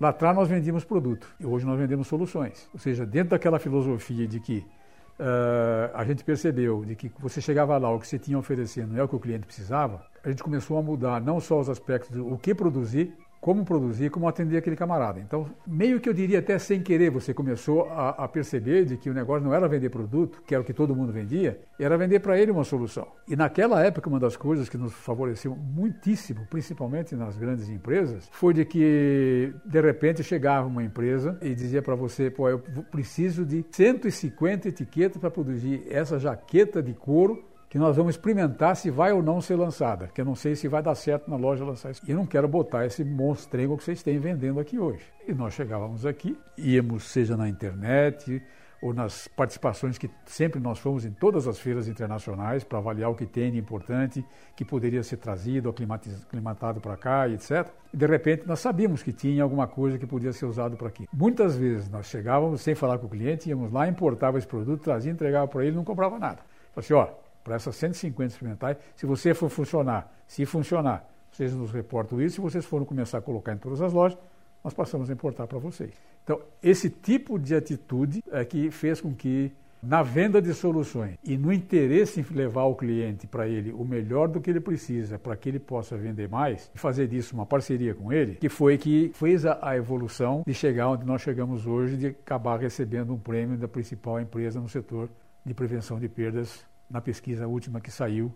Lá 0.02 0.08
atrás 0.08 0.34
nós 0.34 0.48
vendíamos 0.48 0.84
produto 0.84 1.28
e 1.38 1.46
hoje 1.46 1.64
nós 1.64 1.78
vendemos 1.78 2.08
soluções. 2.08 2.68
Ou 2.74 2.80
seja, 2.80 3.06
dentro 3.06 3.30
daquela 3.30 3.60
filosofia 3.60 4.26
de 4.26 4.40
que 4.40 4.58
uh, 4.58 5.94
a 5.94 6.04
gente 6.04 6.24
percebeu 6.24 6.84
de 6.84 6.96
que 6.96 7.08
você 7.20 7.40
chegava 7.40 7.78
lá, 7.78 7.88
o 7.88 8.00
que 8.00 8.08
você 8.08 8.18
tinha 8.18 8.36
oferecendo 8.36 8.94
não 8.94 8.98
é 8.98 9.04
o 9.04 9.06
que 9.06 9.14
o 9.14 9.20
cliente 9.20 9.46
precisava, 9.46 10.04
a 10.24 10.28
gente 10.28 10.42
começou 10.42 10.76
a 10.76 10.82
mudar 10.82 11.20
não 11.20 11.38
só 11.38 11.60
os 11.60 11.68
aspectos 11.68 12.10
do 12.10 12.32
o 12.32 12.36
que 12.36 12.52
produzir, 12.52 13.14
como 13.42 13.64
produzir, 13.64 14.08
como 14.08 14.28
atender 14.28 14.56
aquele 14.56 14.76
camarada. 14.76 15.18
Então, 15.18 15.48
meio 15.66 16.00
que 16.00 16.08
eu 16.08 16.14
diria 16.14 16.38
até 16.38 16.56
sem 16.60 16.80
querer, 16.80 17.10
você 17.10 17.34
começou 17.34 17.90
a, 17.90 18.10
a 18.10 18.28
perceber 18.28 18.84
de 18.84 18.96
que 18.96 19.10
o 19.10 19.12
negócio 19.12 19.44
não 19.44 19.52
era 19.52 19.66
vender 19.66 19.90
produto, 19.90 20.40
que 20.46 20.54
era 20.54 20.62
o 20.62 20.64
que 20.64 20.72
todo 20.72 20.94
mundo 20.94 21.12
vendia, 21.12 21.60
era 21.76 21.98
vender 21.98 22.20
para 22.20 22.38
ele 22.38 22.52
uma 22.52 22.62
solução. 22.62 23.08
E 23.26 23.34
naquela 23.34 23.84
época, 23.84 24.08
uma 24.08 24.20
das 24.20 24.36
coisas 24.36 24.68
que 24.68 24.78
nos 24.78 24.92
favoreceu 24.92 25.56
muitíssimo, 25.56 26.46
principalmente 26.48 27.16
nas 27.16 27.36
grandes 27.36 27.68
empresas, 27.68 28.28
foi 28.30 28.54
de 28.54 28.64
que, 28.64 29.52
de 29.66 29.80
repente, 29.80 30.22
chegava 30.22 30.68
uma 30.68 30.84
empresa 30.84 31.36
e 31.42 31.52
dizia 31.52 31.82
para 31.82 31.96
você, 31.96 32.30
pô, 32.30 32.48
eu 32.48 32.60
preciso 32.92 33.44
de 33.44 33.66
150 33.72 34.68
etiquetas 34.68 35.20
para 35.20 35.32
produzir 35.32 35.82
essa 35.90 36.16
jaqueta 36.16 36.80
de 36.80 36.94
couro 36.94 37.42
que 37.72 37.78
nós 37.78 37.96
vamos 37.96 38.16
experimentar 38.16 38.76
se 38.76 38.90
vai 38.90 39.14
ou 39.14 39.22
não 39.22 39.40
ser 39.40 39.56
lançada, 39.56 40.06
que 40.08 40.20
eu 40.20 40.26
não 40.26 40.34
sei 40.34 40.54
se 40.54 40.68
vai 40.68 40.82
dar 40.82 40.94
certo 40.94 41.30
na 41.30 41.36
loja 41.36 41.64
lançar 41.64 41.90
isso. 41.90 42.02
E 42.06 42.12
não 42.12 42.26
quero 42.26 42.46
botar 42.46 42.84
esse 42.84 43.02
monstrengo 43.02 43.78
que 43.78 43.84
vocês 43.84 44.02
têm 44.02 44.18
vendendo 44.18 44.60
aqui 44.60 44.78
hoje. 44.78 45.02
E 45.26 45.32
nós 45.32 45.54
chegávamos 45.54 46.04
aqui, 46.04 46.38
íamos 46.58 47.04
seja 47.04 47.34
na 47.34 47.48
internet 47.48 48.42
ou 48.82 48.92
nas 48.92 49.26
participações 49.26 49.96
que 49.96 50.10
sempre 50.26 50.60
nós 50.60 50.80
fomos 50.80 51.06
em 51.06 51.12
todas 51.12 51.48
as 51.48 51.58
feiras 51.58 51.88
internacionais 51.88 52.62
para 52.62 52.76
avaliar 52.76 53.10
o 53.10 53.14
que 53.14 53.24
tem 53.24 53.50
de 53.50 53.56
importante, 53.56 54.22
que 54.54 54.66
poderia 54.66 55.02
ser 55.02 55.16
trazido, 55.16 55.70
aclimatado 55.70 56.78
para 56.78 56.94
cá 56.98 57.26
etc. 57.26 57.66
E 57.90 57.96
de 57.96 58.06
repente 58.06 58.46
nós 58.46 58.60
sabíamos 58.60 59.02
que 59.02 59.14
tinha 59.14 59.42
alguma 59.42 59.66
coisa 59.66 59.98
que 59.98 60.06
podia 60.06 60.34
ser 60.34 60.44
usado 60.44 60.76
para 60.76 60.88
aqui. 60.88 61.08
Muitas 61.10 61.56
vezes 61.56 61.88
nós 61.88 62.04
chegávamos 62.04 62.60
sem 62.60 62.74
falar 62.74 62.98
com 62.98 63.06
o 63.06 63.08
cliente, 63.08 63.48
íamos 63.48 63.72
lá, 63.72 63.88
importava 63.88 64.36
esse 64.36 64.46
produto, 64.46 64.82
trazia, 64.82 65.10
entregava 65.10 65.48
para 65.48 65.64
ele, 65.64 65.74
não 65.74 65.84
comprava 65.84 66.18
nada. 66.18 66.42
Falei 66.74 66.84
assim, 66.84 66.92
ó, 66.92 67.21
para 67.42 67.56
essas 67.56 67.76
150 67.76 68.32
experimentais, 68.32 68.76
se 68.94 69.06
você 69.06 69.34
for 69.34 69.48
funcionar, 69.48 70.12
se 70.26 70.46
funcionar, 70.46 71.08
vocês 71.30 71.54
nos 71.54 71.72
reportam 71.72 72.20
isso, 72.20 72.36
se 72.36 72.40
vocês 72.40 72.64
forem 72.64 72.86
começar 72.86 73.18
a 73.18 73.22
colocar 73.22 73.52
em 73.52 73.58
todas 73.58 73.80
as 73.80 73.92
lojas, 73.92 74.18
nós 74.62 74.74
passamos 74.74 75.10
a 75.10 75.12
importar 75.12 75.46
para 75.46 75.58
vocês. 75.58 75.92
Então, 76.22 76.40
esse 76.62 76.88
tipo 76.88 77.38
de 77.38 77.54
atitude 77.54 78.22
é 78.30 78.44
que 78.44 78.70
fez 78.70 79.00
com 79.00 79.12
que, 79.12 79.50
na 79.82 80.02
venda 80.02 80.40
de 80.40 80.54
soluções 80.54 81.16
e 81.24 81.36
no 81.36 81.52
interesse 81.52 82.20
em 82.20 82.34
levar 82.34 82.64
o 82.64 82.76
cliente 82.76 83.26
para 83.26 83.48
ele 83.48 83.72
o 83.72 83.84
melhor 83.84 84.28
do 84.28 84.40
que 84.40 84.48
ele 84.48 84.60
precisa 84.60 85.18
para 85.18 85.34
que 85.34 85.48
ele 85.48 85.58
possa 85.58 85.96
vender 85.96 86.28
mais, 86.28 86.70
e 86.72 86.78
fazer 86.78 87.08
disso 87.08 87.34
uma 87.34 87.44
parceria 87.44 87.92
com 87.92 88.12
ele, 88.12 88.36
que 88.36 88.48
foi 88.48 88.78
que 88.78 89.10
fez 89.14 89.44
a, 89.44 89.76
evolução 89.76 90.44
de 90.46 90.54
chegar 90.54 90.90
onde 90.90 91.04
nós 91.04 91.22
chegamos 91.22 91.66
hoje, 91.66 91.96
de 91.96 92.06
acabar 92.08 92.60
recebendo 92.60 93.12
um 93.12 93.18
prêmio 93.18 93.56
da 93.56 93.66
principal 93.66 94.20
empresa 94.20 94.60
no 94.60 94.68
setor 94.68 95.08
de 95.44 95.52
prevenção 95.52 95.98
de 95.98 96.08
perdas 96.08 96.64
na 96.92 97.00
pesquisa 97.00 97.48
última 97.48 97.80
que 97.80 97.90
saiu 97.90 98.32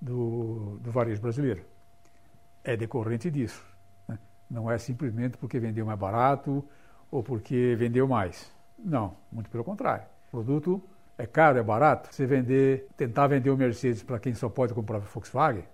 do, 0.00 0.78
do 0.82 0.90
varejo 0.90 1.20
brasileiro. 1.20 1.64
é 2.62 2.76
decorrente 2.76 3.30
disso. 3.30 3.64
Né? 4.06 4.18
Não 4.50 4.70
é 4.70 4.76
simplesmente 4.76 5.38
porque 5.38 5.58
vendeu 5.58 5.86
mais 5.86 5.98
barato 5.98 6.62
ou 7.10 7.22
porque 7.22 7.74
vendeu 7.78 8.06
mais. 8.06 8.52
Não, 8.78 9.16
muito 9.32 9.48
pelo 9.48 9.64
contrário. 9.64 10.04
O 10.28 10.30
produto 10.32 10.82
é 11.16 11.26
caro, 11.26 11.58
é 11.58 11.62
barato. 11.62 12.14
Você 12.14 12.26
vender, 12.26 12.86
tentar 12.96 13.28
vender 13.28 13.48
o 13.48 13.56
Mercedes 13.56 14.02
para 14.02 14.18
quem 14.18 14.34
só 14.34 14.48
pode 14.50 14.74
comprar 14.74 14.98
Volkswagen, 14.98 15.64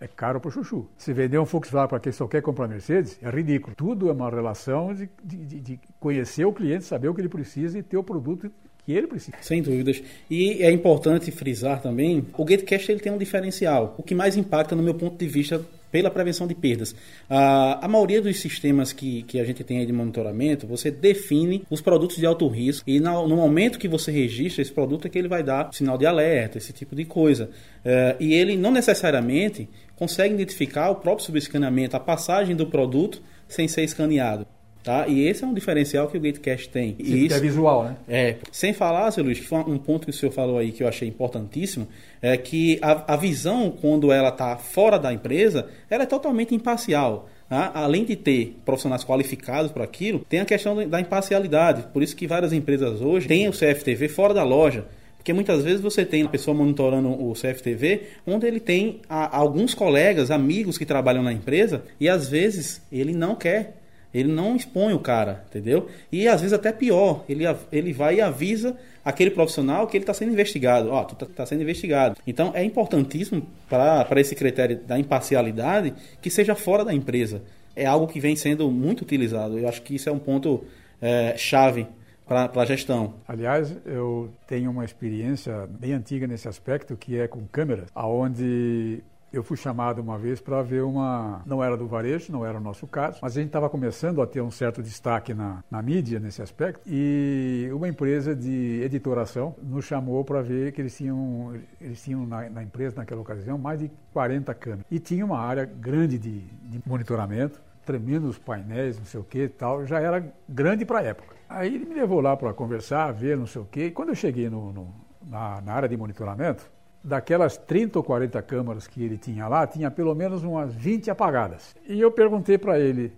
é 0.00 0.08
caro 0.08 0.40
para 0.40 0.48
o 0.48 0.50
chuchu. 0.50 0.88
Se 0.96 1.12
vender 1.12 1.38
um 1.38 1.44
Volkswagen 1.44 1.88
para 1.88 2.00
quem 2.00 2.10
só 2.10 2.26
quer 2.26 2.42
comprar 2.42 2.66
Mercedes, 2.66 3.18
é 3.22 3.30
ridículo. 3.30 3.76
Tudo 3.76 4.08
é 4.08 4.12
uma 4.12 4.30
relação 4.30 4.92
de, 4.92 5.08
de, 5.22 5.60
de, 5.60 5.80
conhecer 6.00 6.44
o 6.44 6.52
cliente, 6.52 6.84
saber 6.84 7.08
o 7.08 7.14
que 7.14 7.20
ele 7.20 7.28
precisa 7.28 7.78
e 7.78 7.82
ter 7.82 7.96
o 7.96 8.02
produto 8.02 8.50
que 8.88 8.92
ele 8.96 9.06
precisa. 9.06 9.36
Sem 9.42 9.60
dúvidas. 9.60 10.02
E 10.30 10.62
é 10.62 10.70
importante 10.70 11.30
frisar 11.30 11.82
também, 11.82 12.24
o 12.38 12.42
Gatecast 12.42 12.90
ele 12.90 13.00
tem 13.00 13.12
um 13.12 13.18
diferencial. 13.18 13.94
O 13.98 14.02
que 14.02 14.14
mais 14.14 14.34
impacta 14.34 14.74
no 14.74 14.82
meu 14.82 14.94
ponto 14.94 15.18
de 15.18 15.26
vista 15.26 15.62
pela 15.92 16.10
prevenção 16.10 16.46
de 16.46 16.54
perdas. 16.54 16.94
A, 17.28 17.84
a 17.84 17.88
maioria 17.88 18.22
dos 18.22 18.40
sistemas 18.40 18.90
que, 18.90 19.24
que 19.24 19.38
a 19.38 19.44
gente 19.44 19.62
tem 19.62 19.78
aí 19.78 19.86
de 19.86 19.92
monitoramento, 19.92 20.66
você 20.66 20.90
define 20.90 21.64
os 21.68 21.82
produtos 21.82 22.16
de 22.16 22.24
alto 22.24 22.48
risco 22.48 22.88
e 22.88 22.98
no, 22.98 23.28
no 23.28 23.36
momento 23.36 23.78
que 23.78 23.88
você 23.88 24.10
registra 24.10 24.62
esse 24.62 24.72
produto 24.72 25.06
é 25.06 25.10
que 25.10 25.18
ele 25.18 25.28
vai 25.28 25.42
dar 25.42 25.70
sinal 25.72 25.98
de 25.98 26.06
alerta, 26.06 26.56
esse 26.56 26.72
tipo 26.72 26.96
de 26.96 27.04
coisa. 27.04 27.50
É, 27.84 28.16
e 28.18 28.32
ele 28.32 28.56
não 28.56 28.70
necessariamente 28.70 29.68
consegue 29.96 30.32
identificar 30.32 30.88
o 30.88 30.96
próprio 30.96 31.26
subescaneamento, 31.26 31.94
a 31.94 32.00
passagem 32.00 32.56
do 32.56 32.66
produto 32.66 33.20
sem 33.46 33.68
ser 33.68 33.82
escaneado. 33.82 34.46
Tá? 34.88 35.06
E 35.06 35.28
esse 35.28 35.44
é 35.44 35.46
um 35.46 35.52
diferencial 35.52 36.08
que 36.08 36.16
o 36.16 36.20
Gatecast 36.20 36.70
tem. 36.70 36.96
E 36.98 37.26
isso, 37.26 37.36
é 37.36 37.40
visual, 37.40 37.84
né? 37.84 37.96
É. 38.08 38.36
Sem 38.50 38.72
falar, 38.72 39.10
seu 39.10 39.22
Luiz, 39.22 39.38
que 39.38 39.44
foi 39.44 39.58
um 39.58 39.76
ponto 39.76 40.06
que 40.06 40.10
o 40.10 40.14
senhor 40.14 40.32
falou 40.32 40.56
aí 40.56 40.72
que 40.72 40.82
eu 40.82 40.88
achei 40.88 41.06
importantíssimo, 41.06 41.86
é 42.22 42.34
que 42.38 42.78
a, 42.80 43.12
a 43.12 43.16
visão, 43.18 43.70
quando 43.70 44.10
ela 44.10 44.30
está 44.30 44.56
fora 44.56 44.98
da 44.98 45.12
empresa, 45.12 45.68
ela 45.90 46.04
é 46.04 46.06
totalmente 46.06 46.54
imparcial. 46.54 47.28
Tá? 47.50 47.70
Além 47.74 48.02
de 48.02 48.16
ter 48.16 48.56
profissionais 48.64 49.04
qualificados 49.04 49.70
para 49.70 49.84
aquilo, 49.84 50.20
tem 50.26 50.40
a 50.40 50.46
questão 50.46 50.88
da 50.88 50.98
imparcialidade. 50.98 51.84
Por 51.92 52.02
isso 52.02 52.16
que 52.16 52.26
várias 52.26 52.54
empresas 52.54 53.02
hoje 53.02 53.28
têm 53.28 53.46
o 53.46 53.52
CFTV 53.52 54.08
fora 54.08 54.32
da 54.32 54.42
loja. 54.42 54.86
Porque 55.18 55.34
muitas 55.34 55.62
vezes 55.62 55.82
você 55.82 56.06
tem 56.06 56.22
a 56.22 56.28
pessoa 56.30 56.56
monitorando 56.56 57.10
o 57.10 57.34
CFTV, 57.34 58.04
onde 58.26 58.46
ele 58.46 58.58
tem 58.58 59.02
a, 59.06 59.36
alguns 59.36 59.74
colegas, 59.74 60.30
amigos 60.30 60.78
que 60.78 60.86
trabalham 60.86 61.22
na 61.22 61.34
empresa, 61.34 61.82
e 62.00 62.08
às 62.08 62.26
vezes 62.26 62.80
ele 62.90 63.12
não 63.12 63.34
quer 63.34 63.77
ele 64.12 64.32
não 64.32 64.56
expõe 64.56 64.94
o 64.94 64.98
cara, 64.98 65.44
entendeu? 65.48 65.88
E 66.10 66.26
às 66.26 66.40
vezes 66.40 66.52
até 66.52 66.72
pior, 66.72 67.24
ele, 67.28 67.44
ele 67.70 67.92
vai 67.92 68.16
e 68.16 68.20
avisa 68.20 68.76
aquele 69.04 69.30
profissional 69.30 69.86
que 69.86 69.96
ele 69.96 70.02
está 70.02 70.14
sendo 70.14 70.32
investigado. 70.32 70.90
Ó, 70.90 71.00
oh, 71.00 71.04
tu 71.04 71.12
está 71.12 71.26
tá 71.26 71.46
sendo 71.46 71.62
investigado. 71.62 72.16
Então 72.26 72.52
é 72.54 72.64
importantíssimo 72.64 73.46
para 73.68 74.20
esse 74.20 74.34
critério 74.34 74.80
da 74.86 74.98
imparcialidade 74.98 75.94
que 76.20 76.30
seja 76.30 76.54
fora 76.54 76.84
da 76.84 76.94
empresa. 76.94 77.42
É 77.76 77.86
algo 77.86 78.06
que 78.06 78.20
vem 78.20 78.34
sendo 78.34 78.70
muito 78.70 79.02
utilizado. 79.02 79.58
Eu 79.58 79.68
acho 79.68 79.82
que 79.82 79.94
isso 79.94 80.08
é 80.08 80.12
um 80.12 80.18
ponto 80.18 80.64
é, 81.00 81.34
chave 81.36 81.86
para 82.26 82.50
a 82.54 82.64
gestão. 82.64 83.14
Aliás, 83.26 83.74
eu 83.86 84.30
tenho 84.46 84.70
uma 84.70 84.84
experiência 84.84 85.66
bem 85.66 85.92
antiga 85.92 86.26
nesse 86.26 86.46
aspecto, 86.46 86.96
que 86.96 87.18
é 87.18 87.26
com 87.26 87.46
câmeras, 87.46 87.88
aonde 87.94 89.02
eu 89.32 89.42
fui 89.42 89.56
chamado 89.56 90.00
uma 90.00 90.18
vez 90.18 90.40
para 90.40 90.62
ver 90.62 90.82
uma. 90.82 91.42
Não 91.44 91.62
era 91.62 91.76
do 91.76 91.86
varejo, 91.86 92.32
não 92.32 92.44
era 92.44 92.58
o 92.58 92.60
nosso 92.60 92.86
caso, 92.86 93.18
mas 93.22 93.36
a 93.36 93.40
gente 93.40 93.48
estava 93.48 93.68
começando 93.68 94.22
a 94.22 94.26
ter 94.26 94.40
um 94.40 94.50
certo 94.50 94.82
destaque 94.82 95.34
na, 95.34 95.62
na 95.70 95.82
mídia 95.82 96.18
nesse 96.18 96.40
aspecto. 96.42 96.80
E 96.86 97.68
uma 97.72 97.88
empresa 97.88 98.34
de 98.34 98.80
editoração 98.82 99.54
nos 99.62 99.84
chamou 99.84 100.24
para 100.24 100.42
ver 100.42 100.72
que 100.72 100.80
eles 100.80 100.96
tinham, 100.96 101.54
eles 101.80 102.02
tinham 102.02 102.26
na, 102.26 102.48
na, 102.48 102.62
empresa, 102.62 102.96
naquela 102.96 103.20
ocasião, 103.20 103.58
mais 103.58 103.80
de 103.80 103.90
40 104.12 104.54
câmeras. 104.54 104.86
E 104.90 104.98
tinha 104.98 105.24
uma 105.24 105.38
área 105.38 105.64
grande 105.64 106.18
de, 106.18 106.40
de 106.40 106.80
monitoramento, 106.86 107.60
tremendos 107.84 108.38
painéis, 108.38 108.98
não 108.98 109.04
sei 109.04 109.20
o 109.20 109.24
que 109.24 109.44
e 109.44 109.48
tal. 109.48 109.84
Já 109.86 110.00
era 110.00 110.24
grande 110.48 110.84
para 110.84 111.00
a 111.00 111.02
época. 111.02 111.36
Aí 111.48 111.74
ele 111.74 111.86
me 111.86 111.94
levou 111.94 112.20
lá 112.20 112.36
para 112.36 112.52
conversar, 112.52 113.12
ver, 113.12 113.36
não 113.36 113.46
sei 113.46 113.62
o 113.62 113.64
que. 113.64 113.90
Quando 113.90 114.10
eu 114.10 114.14
cheguei 114.14 114.50
no, 114.50 114.72
no 114.72 115.08
na, 115.28 115.60
na 115.60 115.72
área 115.72 115.88
de 115.88 115.96
monitoramento, 115.96 116.70
daquelas 117.02 117.56
30 117.56 117.98
ou 117.98 118.04
40 118.04 118.40
câmaras 118.42 118.86
que 118.86 119.02
ele 119.02 119.16
tinha 119.16 119.46
lá, 119.48 119.66
tinha 119.66 119.90
pelo 119.90 120.14
menos 120.14 120.42
umas 120.42 120.74
20 120.74 121.10
apagadas. 121.10 121.74
E 121.86 122.00
eu 122.00 122.10
perguntei 122.10 122.58
para 122.58 122.78
ele: 122.78 123.12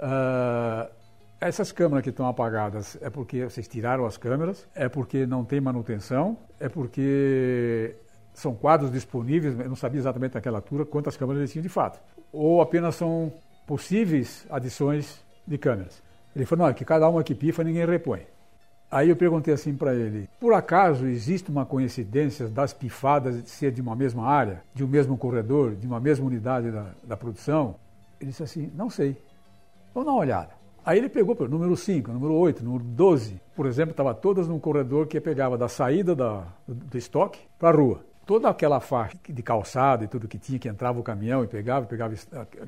uh, 0.00 0.90
essas 1.40 1.72
câmeras 1.72 2.02
que 2.02 2.10
estão 2.10 2.26
apagadas 2.26 2.96
é 3.00 3.10
porque 3.10 3.44
vocês 3.44 3.68
tiraram 3.68 4.06
as 4.06 4.16
câmeras? 4.16 4.66
É 4.74 4.88
porque 4.88 5.26
não 5.26 5.44
tem 5.44 5.60
manutenção? 5.60 6.38
É 6.58 6.68
porque 6.68 7.96
são 8.32 8.54
quadros 8.54 8.90
disponíveis? 8.90 9.58
Eu 9.58 9.68
não 9.68 9.76
sabia 9.76 10.00
exatamente 10.00 10.34
naquela 10.34 10.58
altura 10.58 10.84
quantas 10.84 11.16
câmeras 11.16 11.42
ele 11.42 11.50
tinha 11.50 11.62
de 11.62 11.68
fato. 11.68 12.00
Ou 12.32 12.60
apenas 12.60 12.94
são 12.94 13.32
possíveis 13.66 14.46
adições 14.48 15.24
de 15.46 15.58
câmeras? 15.58 16.02
Ele 16.34 16.44
falou: 16.44 16.64
não, 16.64 16.70
é 16.70 16.74
que 16.74 16.84
cada 16.84 17.08
uma 17.08 17.22
que 17.22 17.34
pifa 17.34 17.62
ninguém 17.64 17.84
repõe. 17.86 18.26
Aí 18.90 19.08
eu 19.08 19.16
perguntei 19.16 19.52
assim 19.52 19.74
para 19.74 19.94
ele: 19.94 20.28
por 20.38 20.54
acaso 20.54 21.06
existe 21.06 21.50
uma 21.50 21.66
coincidência 21.66 22.48
das 22.48 22.72
pifadas 22.72 23.42
de 23.42 23.50
ser 23.50 23.72
de 23.72 23.80
uma 23.80 23.96
mesma 23.96 24.26
área, 24.26 24.62
de 24.74 24.84
um 24.84 24.88
mesmo 24.88 25.16
corredor, 25.16 25.74
de 25.74 25.86
uma 25.86 25.98
mesma 25.98 26.26
unidade 26.26 26.70
da, 26.70 26.86
da 27.02 27.16
produção? 27.16 27.74
Ele 28.20 28.30
disse 28.30 28.42
assim: 28.42 28.70
não 28.74 28.88
sei. 28.88 29.16
Vamos 29.92 30.06
dar 30.06 30.12
uma 30.12 30.20
olhada. 30.20 30.50
Aí 30.84 30.98
ele 30.98 31.08
pegou 31.08 31.36
o 31.36 31.48
número 31.48 31.76
5, 31.76 32.12
número 32.12 32.32
8, 32.34 32.64
número 32.64 32.84
12, 32.84 33.40
por 33.56 33.66
exemplo, 33.66 33.90
estava 33.90 34.14
todas 34.14 34.46
num 34.46 34.60
corredor 34.60 35.08
que 35.08 35.20
pegava 35.20 35.58
da 35.58 35.68
saída 35.68 36.14
da, 36.14 36.44
do, 36.66 36.74
do 36.74 36.96
estoque 36.96 37.40
para 37.58 37.70
a 37.70 37.72
rua. 37.72 38.04
Toda 38.24 38.48
aquela 38.48 38.78
faixa 38.78 39.16
de 39.28 39.42
calçado 39.42 40.04
e 40.04 40.08
tudo 40.08 40.28
que 40.28 40.38
tinha, 40.38 40.60
que 40.60 40.68
entrava 40.68 41.00
o 41.00 41.02
caminhão 41.02 41.42
e 41.42 41.48
pegava, 41.48 41.86
pegava 41.86 42.14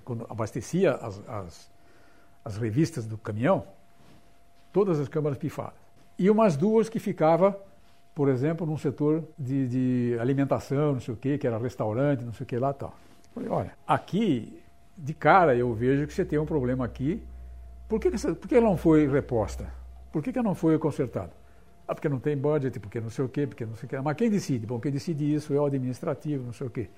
quando 0.04 0.26
abastecia 0.28 0.94
as, 0.94 1.20
as, 1.28 1.70
as 2.44 2.56
revistas 2.56 3.06
do 3.06 3.16
caminhão, 3.16 3.62
todas 4.72 4.98
as 4.98 5.08
câmaras 5.08 5.38
pifadas 5.38 5.87
e 6.18 6.28
umas 6.28 6.56
duas 6.56 6.88
que 6.88 6.98
ficava, 6.98 7.56
por 8.12 8.28
exemplo, 8.28 8.66
num 8.66 8.76
setor 8.76 9.22
de, 9.38 9.68
de 9.68 10.18
alimentação, 10.18 10.94
não 10.94 11.00
sei 11.00 11.14
o 11.14 11.16
quê, 11.16 11.38
que 11.38 11.46
era 11.46 11.56
restaurante, 11.58 12.24
não 12.24 12.32
sei 12.32 12.42
o 12.42 12.46
que 12.46 12.58
lá 12.58 12.72
tal. 12.72 12.92
Falei, 13.32 13.48
olha, 13.48 13.72
aqui, 13.86 14.60
de 14.96 15.14
cara, 15.14 15.54
eu 15.54 15.72
vejo 15.72 16.06
que 16.08 16.12
você 16.12 16.24
tem 16.24 16.38
um 16.38 16.44
problema 16.44 16.84
aqui. 16.84 17.22
Por 17.88 18.00
que, 18.00 18.08
essa, 18.08 18.34
por 18.34 18.48
que 18.48 18.56
ela 18.56 18.68
não 18.68 18.76
foi 18.76 19.06
reposta? 19.06 19.72
Por 20.10 20.20
que, 20.22 20.32
que 20.32 20.38
ela 20.38 20.48
não 20.48 20.56
foi 20.56 20.76
consertada? 20.78 21.30
Ah, 21.86 21.94
porque 21.94 22.08
não 22.08 22.18
tem 22.18 22.36
budget, 22.36 22.80
porque 22.80 23.00
não 23.00 23.10
sei 23.10 23.24
o 23.24 23.28
quê, 23.28 23.46
porque 23.46 23.64
não 23.64 23.76
sei 23.76 23.86
o 23.86 23.88
quê. 23.88 24.00
Mas 24.00 24.16
quem 24.16 24.28
decide? 24.28 24.66
Bom, 24.66 24.80
quem 24.80 24.90
decide 24.90 25.32
isso 25.32 25.54
é 25.54 25.60
o 25.60 25.64
administrativo, 25.64 26.44
não 26.44 26.52
sei 26.52 26.66
o 26.66 26.70
quê. 26.70 26.90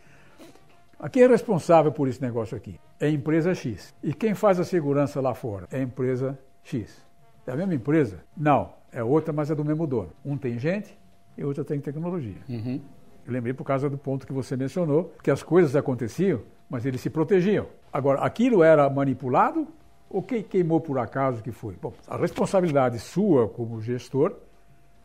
A 0.98 1.08
quem 1.10 1.22
é 1.24 1.26
responsável 1.26 1.92
por 1.92 2.08
esse 2.08 2.20
negócio 2.22 2.56
aqui? 2.56 2.80
É 2.98 3.06
a 3.06 3.10
empresa 3.10 3.54
X. 3.54 3.94
E 4.02 4.14
quem 4.14 4.34
faz 4.34 4.58
a 4.58 4.64
segurança 4.64 5.20
lá 5.20 5.34
fora? 5.34 5.68
É 5.70 5.78
a 5.78 5.82
empresa 5.82 6.38
X. 6.64 7.04
É 7.46 7.52
a 7.52 7.56
mesma 7.56 7.74
empresa? 7.74 8.24
Não 8.36 8.79
é 8.92 9.02
outra, 9.02 9.32
mas 9.32 9.50
é 9.50 9.54
do 9.54 9.64
mesmo 9.64 9.86
dono. 9.86 10.10
Um 10.24 10.36
tem 10.36 10.58
gente 10.58 10.96
e 11.36 11.44
outro 11.44 11.64
tem 11.64 11.80
tecnologia. 11.80 12.36
Uhum. 12.48 12.80
Eu 13.26 13.32
lembrei 13.32 13.52
por 13.52 13.64
causa 13.64 13.88
do 13.88 13.98
ponto 13.98 14.26
que 14.26 14.32
você 14.32 14.56
mencionou, 14.56 15.12
que 15.22 15.30
as 15.30 15.42
coisas 15.42 15.76
aconteciam, 15.76 16.40
mas 16.68 16.86
eles 16.86 17.00
se 17.00 17.10
protegiam. 17.10 17.66
Agora, 17.92 18.20
aquilo 18.20 18.62
era 18.62 18.88
manipulado 18.88 19.66
ou 20.08 20.22
quem 20.22 20.42
queimou 20.42 20.80
por 20.80 20.98
acaso 20.98 21.42
que 21.42 21.52
foi? 21.52 21.76
Bom, 21.80 21.92
a 22.08 22.16
responsabilidade 22.16 22.98
sua 22.98 23.48
como 23.48 23.80
gestor, 23.80 24.34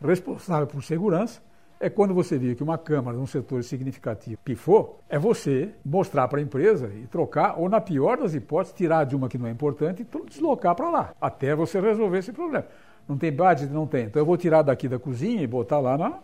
responsável 0.00 0.66
por 0.66 0.82
segurança, 0.82 1.40
é 1.78 1.90
quando 1.90 2.14
você 2.14 2.38
vê 2.38 2.54
que 2.54 2.62
uma 2.62 2.78
câmara 2.78 3.16
num 3.16 3.26
setor 3.26 3.62
significativo 3.62 4.38
pifou, 4.42 5.00
é 5.08 5.18
você 5.18 5.70
mostrar 5.84 6.26
para 6.26 6.38
a 6.38 6.42
empresa 6.42 6.90
e 6.94 7.06
trocar, 7.06 7.58
ou 7.58 7.68
na 7.68 7.80
pior 7.80 8.16
das 8.16 8.34
hipóteses, 8.34 8.76
tirar 8.76 9.04
de 9.04 9.14
uma 9.14 9.28
que 9.28 9.36
não 9.36 9.46
é 9.46 9.50
importante 9.50 10.02
e 10.02 10.24
deslocar 10.28 10.74
para 10.74 10.90
lá, 10.90 11.14
até 11.20 11.54
você 11.54 11.78
resolver 11.78 12.18
esse 12.18 12.32
problema. 12.32 12.66
Não 13.08 13.16
tem 13.16 13.32
budget? 13.32 13.72
Não 13.72 13.86
tem. 13.86 14.06
Então 14.06 14.20
eu 14.20 14.26
vou 14.26 14.36
tirar 14.36 14.62
daqui 14.62 14.88
da 14.88 14.98
cozinha 14.98 15.42
e 15.42 15.46
botar 15.46 15.78
lá 15.78 15.96
na, 15.96 16.18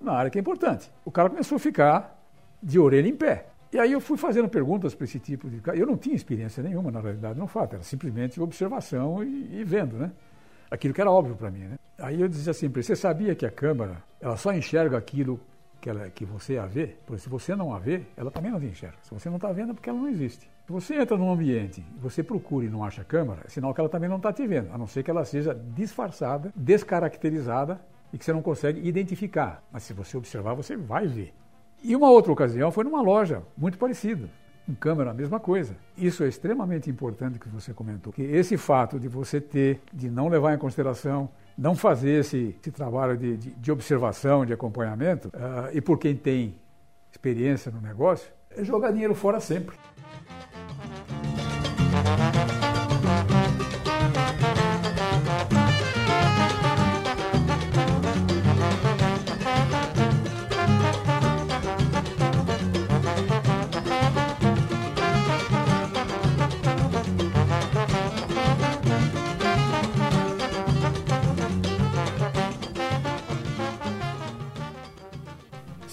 na 0.00 0.12
área 0.12 0.30
que 0.30 0.38
é 0.38 0.40
importante. 0.40 0.90
O 1.04 1.10
cara 1.10 1.28
começou 1.28 1.56
a 1.56 1.58
ficar 1.58 2.18
de 2.62 2.78
orelha 2.78 3.08
em 3.08 3.16
pé. 3.16 3.46
E 3.72 3.78
aí 3.78 3.92
eu 3.92 4.00
fui 4.00 4.16
fazendo 4.16 4.48
perguntas 4.48 4.94
para 4.94 5.04
esse 5.04 5.18
tipo 5.18 5.48
de. 5.48 5.60
Eu 5.78 5.86
não 5.86 5.96
tinha 5.96 6.14
experiência 6.14 6.62
nenhuma, 6.62 6.90
na 6.90 7.00
realidade, 7.00 7.38
no 7.38 7.46
fato, 7.46 7.74
era 7.74 7.82
simplesmente 7.82 8.40
observação 8.40 9.22
e, 9.22 9.60
e 9.60 9.64
vendo, 9.64 9.96
né? 9.96 10.10
Aquilo 10.70 10.94
que 10.94 11.00
era 11.00 11.10
óbvio 11.10 11.36
para 11.36 11.50
mim, 11.50 11.60
né? 11.60 11.78
Aí 11.98 12.20
eu 12.20 12.28
dizia 12.28 12.52
assim 12.52 12.68
você 12.68 12.94
sabia 12.94 13.34
que 13.34 13.44
a 13.44 13.50
câmera 13.50 14.02
ela 14.20 14.36
só 14.36 14.52
enxerga 14.52 14.96
aquilo 14.96 15.40
que, 15.80 15.88
ela, 15.88 16.10
que 16.10 16.24
você 16.24 16.58
a 16.58 16.66
vê? 16.66 16.96
Porque 17.06 17.22
se 17.22 17.28
você 17.28 17.54
não 17.54 17.74
a 17.74 17.78
vê, 17.78 18.02
ela 18.16 18.30
também 18.30 18.50
não 18.50 18.60
te 18.60 18.66
enxerga. 18.66 18.96
Se 19.02 19.12
você 19.12 19.28
não 19.28 19.36
está 19.36 19.52
vendo, 19.52 19.70
é 19.70 19.74
porque 19.74 19.88
ela 19.88 19.98
não 19.98 20.08
existe. 20.08 20.50
Se 20.66 20.72
você 20.72 20.96
entra 20.96 21.16
num 21.16 21.30
ambiente, 21.30 21.84
você 21.98 22.22
procura 22.22 22.66
e 22.66 22.68
não 22.68 22.84
acha 22.84 23.02
a 23.02 23.04
câmera, 23.04 23.42
é 23.44 23.48
sinal 23.48 23.72
que 23.72 23.80
ela 23.80 23.88
também 23.88 24.08
não 24.08 24.16
está 24.16 24.32
te 24.32 24.46
vendo, 24.46 24.72
a 24.72 24.78
não 24.78 24.86
ser 24.86 25.02
que 25.02 25.10
ela 25.10 25.24
seja 25.24 25.54
disfarçada, 25.54 26.52
descaracterizada 26.54 27.80
e 28.12 28.18
que 28.18 28.24
você 28.24 28.32
não 28.32 28.42
consegue 28.42 28.86
identificar. 28.86 29.62
Mas 29.72 29.84
se 29.84 29.92
você 29.92 30.16
observar, 30.16 30.54
você 30.54 30.76
vai 30.76 31.06
ver. 31.06 31.32
E 31.82 31.94
uma 31.94 32.10
outra 32.10 32.32
ocasião 32.32 32.70
foi 32.70 32.84
numa 32.84 33.00
loja, 33.00 33.42
muito 33.56 33.78
parecida. 33.78 34.28
Em 34.68 34.74
câmera, 34.74 35.12
a 35.12 35.14
mesma 35.14 35.40
coisa. 35.40 35.74
Isso 35.96 36.22
é 36.22 36.28
extremamente 36.28 36.90
importante 36.90 37.38
que 37.38 37.48
você 37.48 37.72
comentou. 37.72 38.12
Que 38.12 38.22
esse 38.22 38.58
fato 38.58 39.00
de 39.00 39.08
você 39.08 39.40
ter, 39.40 39.80
de 39.92 40.10
não 40.10 40.28
levar 40.28 40.54
em 40.54 40.58
consideração, 40.58 41.30
não 41.58 41.74
fazer 41.74 42.20
esse, 42.20 42.56
esse 42.60 42.70
trabalho 42.70 43.16
de, 43.16 43.36
de, 43.36 43.50
de, 43.50 43.72
observação, 43.72 44.46
de 44.46 44.52
acompanhamento, 44.52 45.28
uh, 45.28 45.68
e 45.72 45.80
por 45.80 45.98
quem 45.98 46.14
tem 46.14 46.54
experiência 47.10 47.72
no 47.72 47.80
negócio, 47.80 48.30
é 48.50 48.62
jogar 48.62 48.92
dinheiro 48.92 49.14
fora 49.14 49.40
sempre. 49.40 49.76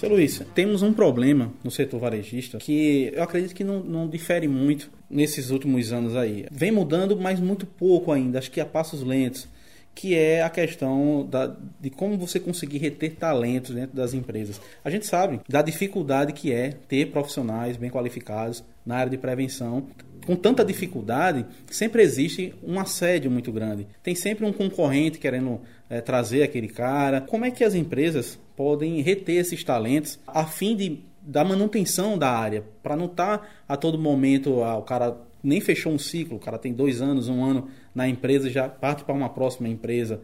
Seu 0.06 0.14
Luiz, 0.14 0.40
temos 0.54 0.82
um 0.82 0.92
problema 0.92 1.52
no 1.64 1.70
setor 1.70 1.98
varejista 1.98 2.58
que 2.58 3.10
eu 3.12 3.24
acredito 3.24 3.52
que 3.52 3.64
não, 3.64 3.80
não 3.80 4.08
difere 4.08 4.46
muito 4.46 4.88
nesses 5.10 5.50
últimos 5.50 5.92
anos 5.92 6.14
aí. 6.14 6.46
Vem 6.48 6.70
mudando, 6.70 7.16
mas 7.16 7.40
muito 7.40 7.66
pouco 7.66 8.12
ainda, 8.12 8.38
acho 8.38 8.48
que 8.48 8.60
a 8.60 8.64
passos 8.64 9.02
lentos 9.02 9.48
que 9.96 10.14
é 10.14 10.42
a 10.42 10.50
questão 10.50 11.26
da, 11.26 11.56
de 11.80 11.88
como 11.88 12.18
você 12.18 12.38
conseguir 12.38 12.76
reter 12.76 13.16
talentos 13.16 13.74
dentro 13.74 13.96
das 13.96 14.12
empresas. 14.12 14.60
A 14.84 14.90
gente 14.90 15.06
sabe 15.06 15.40
da 15.48 15.62
dificuldade 15.62 16.34
que 16.34 16.52
é 16.52 16.74
ter 16.86 17.06
profissionais 17.06 17.78
bem 17.78 17.90
qualificados 17.90 18.62
na 18.84 18.96
área 18.96 19.10
de 19.10 19.16
prevenção. 19.16 19.86
Com 20.26 20.36
tanta 20.36 20.62
dificuldade, 20.62 21.46
sempre 21.70 22.02
existe 22.02 22.54
um 22.62 22.78
assédio 22.78 23.30
muito 23.30 23.50
grande. 23.50 23.86
Tem 24.02 24.14
sempre 24.14 24.44
um 24.44 24.52
concorrente 24.52 25.18
querendo 25.18 25.62
é, 25.88 26.00
trazer 26.00 26.42
aquele 26.42 26.68
cara. 26.68 27.20
Como 27.20 27.44
é 27.44 27.50
que 27.50 27.64
as 27.64 27.74
empresas 27.74 28.38
podem 28.56 29.00
reter 29.00 29.36
esses 29.36 29.62
talentos 29.62 30.18
a 30.26 30.44
fim 30.44 30.76
de 30.76 31.04
da 31.26 31.44
manutenção 31.44 32.16
da 32.16 32.30
área, 32.30 32.64
para 32.84 32.94
não 32.94 33.06
estar 33.06 33.38
tá 33.38 33.46
a 33.68 33.76
todo 33.76 33.98
momento 33.98 34.62
ah, 34.62 34.76
o 34.76 34.82
cara 34.82 35.18
nem 35.42 35.60
fechou 35.60 35.92
um 35.92 35.98
ciclo, 35.98 36.36
o 36.36 36.40
cara 36.40 36.56
tem 36.56 36.72
dois 36.72 37.02
anos, 37.02 37.28
um 37.28 37.44
ano 37.44 37.68
na 37.92 38.08
empresa 38.08 38.48
já 38.48 38.68
parte 38.68 39.04
para 39.04 39.14
uma 39.14 39.28
próxima 39.28 39.68
empresa. 39.68 40.20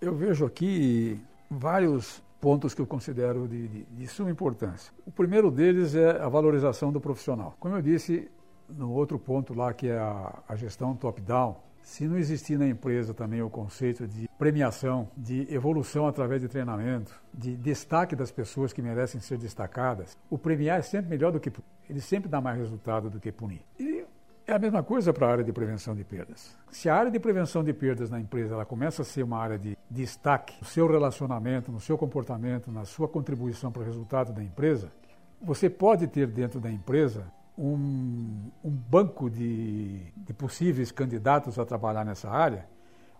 Eu 0.00 0.14
vejo 0.14 0.46
aqui 0.46 1.20
vários 1.50 2.22
pontos 2.40 2.74
que 2.74 2.80
eu 2.80 2.86
considero 2.86 3.48
de, 3.48 3.66
de, 3.66 3.84
de, 3.84 4.06
suma 4.06 4.30
importância. 4.30 4.92
O 5.06 5.10
primeiro 5.10 5.50
deles 5.50 5.94
é 5.94 6.20
a 6.20 6.28
valorização 6.28 6.92
do 6.92 7.00
profissional. 7.00 7.56
Como 7.58 7.74
eu 7.74 7.82
disse 7.82 8.30
no 8.68 8.92
outro 8.92 9.18
ponto 9.18 9.54
lá, 9.54 9.72
que 9.72 9.88
é 9.88 9.96
a, 9.96 10.42
a 10.48 10.54
gestão 10.54 10.94
top-down, 10.94 11.56
se 11.84 12.08
não 12.08 12.16
existir 12.16 12.58
na 12.58 12.66
empresa 12.66 13.12
também 13.12 13.42
o 13.42 13.50
conceito 13.50 14.08
de 14.08 14.26
premiação, 14.38 15.08
de 15.14 15.46
evolução 15.54 16.08
através 16.08 16.40
de 16.40 16.48
treinamento, 16.48 17.22
de 17.32 17.54
destaque 17.56 18.16
das 18.16 18.32
pessoas 18.32 18.72
que 18.72 18.80
merecem 18.80 19.20
ser 19.20 19.36
destacadas, 19.36 20.16
o 20.30 20.38
premiar 20.38 20.78
é 20.78 20.82
sempre 20.82 21.10
melhor 21.10 21.30
do 21.30 21.38
que 21.38 21.52
ele 21.88 22.00
sempre 22.00 22.28
dá 22.28 22.40
mais 22.40 22.58
resultado 22.58 23.10
do 23.10 23.20
que 23.20 23.30
punir. 23.30 23.60
E 23.78 24.02
é 24.46 24.54
a 24.54 24.58
mesma 24.58 24.82
coisa 24.82 25.12
para 25.12 25.26
a 25.26 25.30
área 25.30 25.44
de 25.44 25.52
prevenção 25.52 25.94
de 25.94 26.02
perdas. 26.04 26.56
Se 26.70 26.88
a 26.88 26.96
área 26.96 27.10
de 27.10 27.20
prevenção 27.20 27.62
de 27.62 27.74
perdas 27.74 28.10
na 28.10 28.18
empresa 28.18 28.54
ela 28.54 28.64
começa 28.64 29.02
a 29.02 29.04
ser 29.04 29.22
uma 29.22 29.38
área 29.38 29.58
de 29.58 29.76
destaque 29.90 30.56
no 30.60 30.66
seu 30.66 30.86
relacionamento, 30.86 31.70
no 31.70 31.80
seu 31.80 31.98
comportamento, 31.98 32.72
na 32.72 32.86
sua 32.86 33.06
contribuição 33.06 33.70
para 33.70 33.82
o 33.82 33.84
resultado 33.84 34.32
da 34.32 34.42
empresa, 34.42 34.90
você 35.40 35.68
pode 35.68 36.06
ter 36.06 36.26
dentro 36.26 36.58
da 36.58 36.70
empresa 36.70 37.30
um, 37.56 38.50
um 38.64 38.70
banco 38.70 39.30
de, 39.30 40.00
de 40.16 40.32
possíveis 40.32 40.90
candidatos 40.90 41.58
a 41.58 41.64
trabalhar 41.64 42.04
nessa 42.04 42.30
área, 42.30 42.66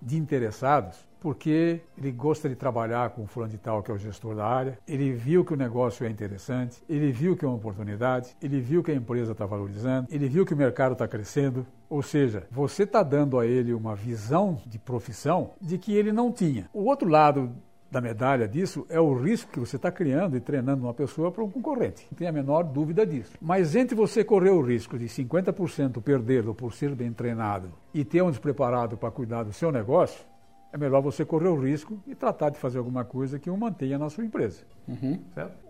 de 0.02 0.18
interessados, 0.18 1.08
porque 1.18 1.80
ele 1.96 2.12
gosta 2.12 2.46
de 2.48 2.54
trabalhar 2.54 3.08
com 3.10 3.22
o 3.22 3.26
fulano 3.26 3.50
de 3.50 3.58
tal, 3.58 3.82
que 3.82 3.90
é 3.90 3.94
o 3.94 3.98
gestor 3.98 4.34
da 4.34 4.44
área, 4.46 4.78
ele 4.86 5.12
viu 5.12 5.42
que 5.42 5.54
o 5.54 5.56
negócio 5.56 6.04
é 6.04 6.10
interessante, 6.10 6.82
ele 6.86 7.10
viu 7.10 7.34
que 7.34 7.44
é 7.44 7.48
uma 7.48 7.56
oportunidade, 7.56 8.36
ele 8.42 8.60
viu 8.60 8.82
que 8.82 8.90
a 8.90 8.94
empresa 8.94 9.32
está 9.32 9.46
valorizando, 9.46 10.06
ele 10.10 10.28
viu 10.28 10.44
que 10.44 10.52
o 10.52 10.56
mercado 10.56 10.92
está 10.92 11.08
crescendo. 11.08 11.66
Ou 11.88 12.02
seja, 12.02 12.46
você 12.50 12.82
está 12.82 13.02
dando 13.02 13.38
a 13.38 13.46
ele 13.46 13.72
uma 13.72 13.94
visão 13.94 14.58
de 14.66 14.78
profissão 14.78 15.52
de 15.60 15.78
que 15.78 15.94
ele 15.94 16.12
não 16.12 16.30
tinha. 16.30 16.68
O 16.74 16.84
outro 16.84 17.08
lado 17.08 17.50
da 17.94 18.00
medalha 18.00 18.48
disso 18.48 18.84
é 18.88 18.98
o 18.98 19.14
risco 19.14 19.52
que 19.52 19.60
você 19.60 19.76
está 19.76 19.90
criando 19.90 20.36
e 20.36 20.40
treinando 20.40 20.82
uma 20.82 20.92
pessoa 20.92 21.30
para 21.30 21.44
um 21.44 21.50
concorrente. 21.50 22.04
Não 22.10 22.18
tem 22.18 22.26
a 22.26 22.32
menor 22.32 22.64
dúvida 22.64 23.06
disso. 23.06 23.38
Mas 23.40 23.76
entre 23.76 23.94
você 23.94 24.24
correr 24.24 24.50
o 24.50 24.60
risco 24.60 24.98
de 24.98 25.06
50% 25.06 26.02
perdê-lo 26.02 26.56
por 26.56 26.74
ser 26.74 26.92
bem 26.92 27.12
treinado 27.12 27.70
e 27.94 28.04
ter 28.04 28.20
um 28.20 28.30
despreparado 28.30 28.96
para 28.96 29.12
cuidar 29.12 29.44
do 29.44 29.52
seu 29.52 29.70
negócio, 29.70 30.26
é 30.72 30.76
melhor 30.76 31.00
você 31.02 31.24
correr 31.24 31.46
o 31.46 31.56
risco 31.56 31.96
e 32.04 32.16
tratar 32.16 32.50
de 32.50 32.58
fazer 32.58 32.78
alguma 32.78 33.04
coisa 33.04 33.38
que 33.38 33.48
o 33.48 33.56
mantenha 33.56 33.96
na 33.96 34.10
sua 34.10 34.24
empresa. 34.24 34.64
Uhum. 34.88 35.20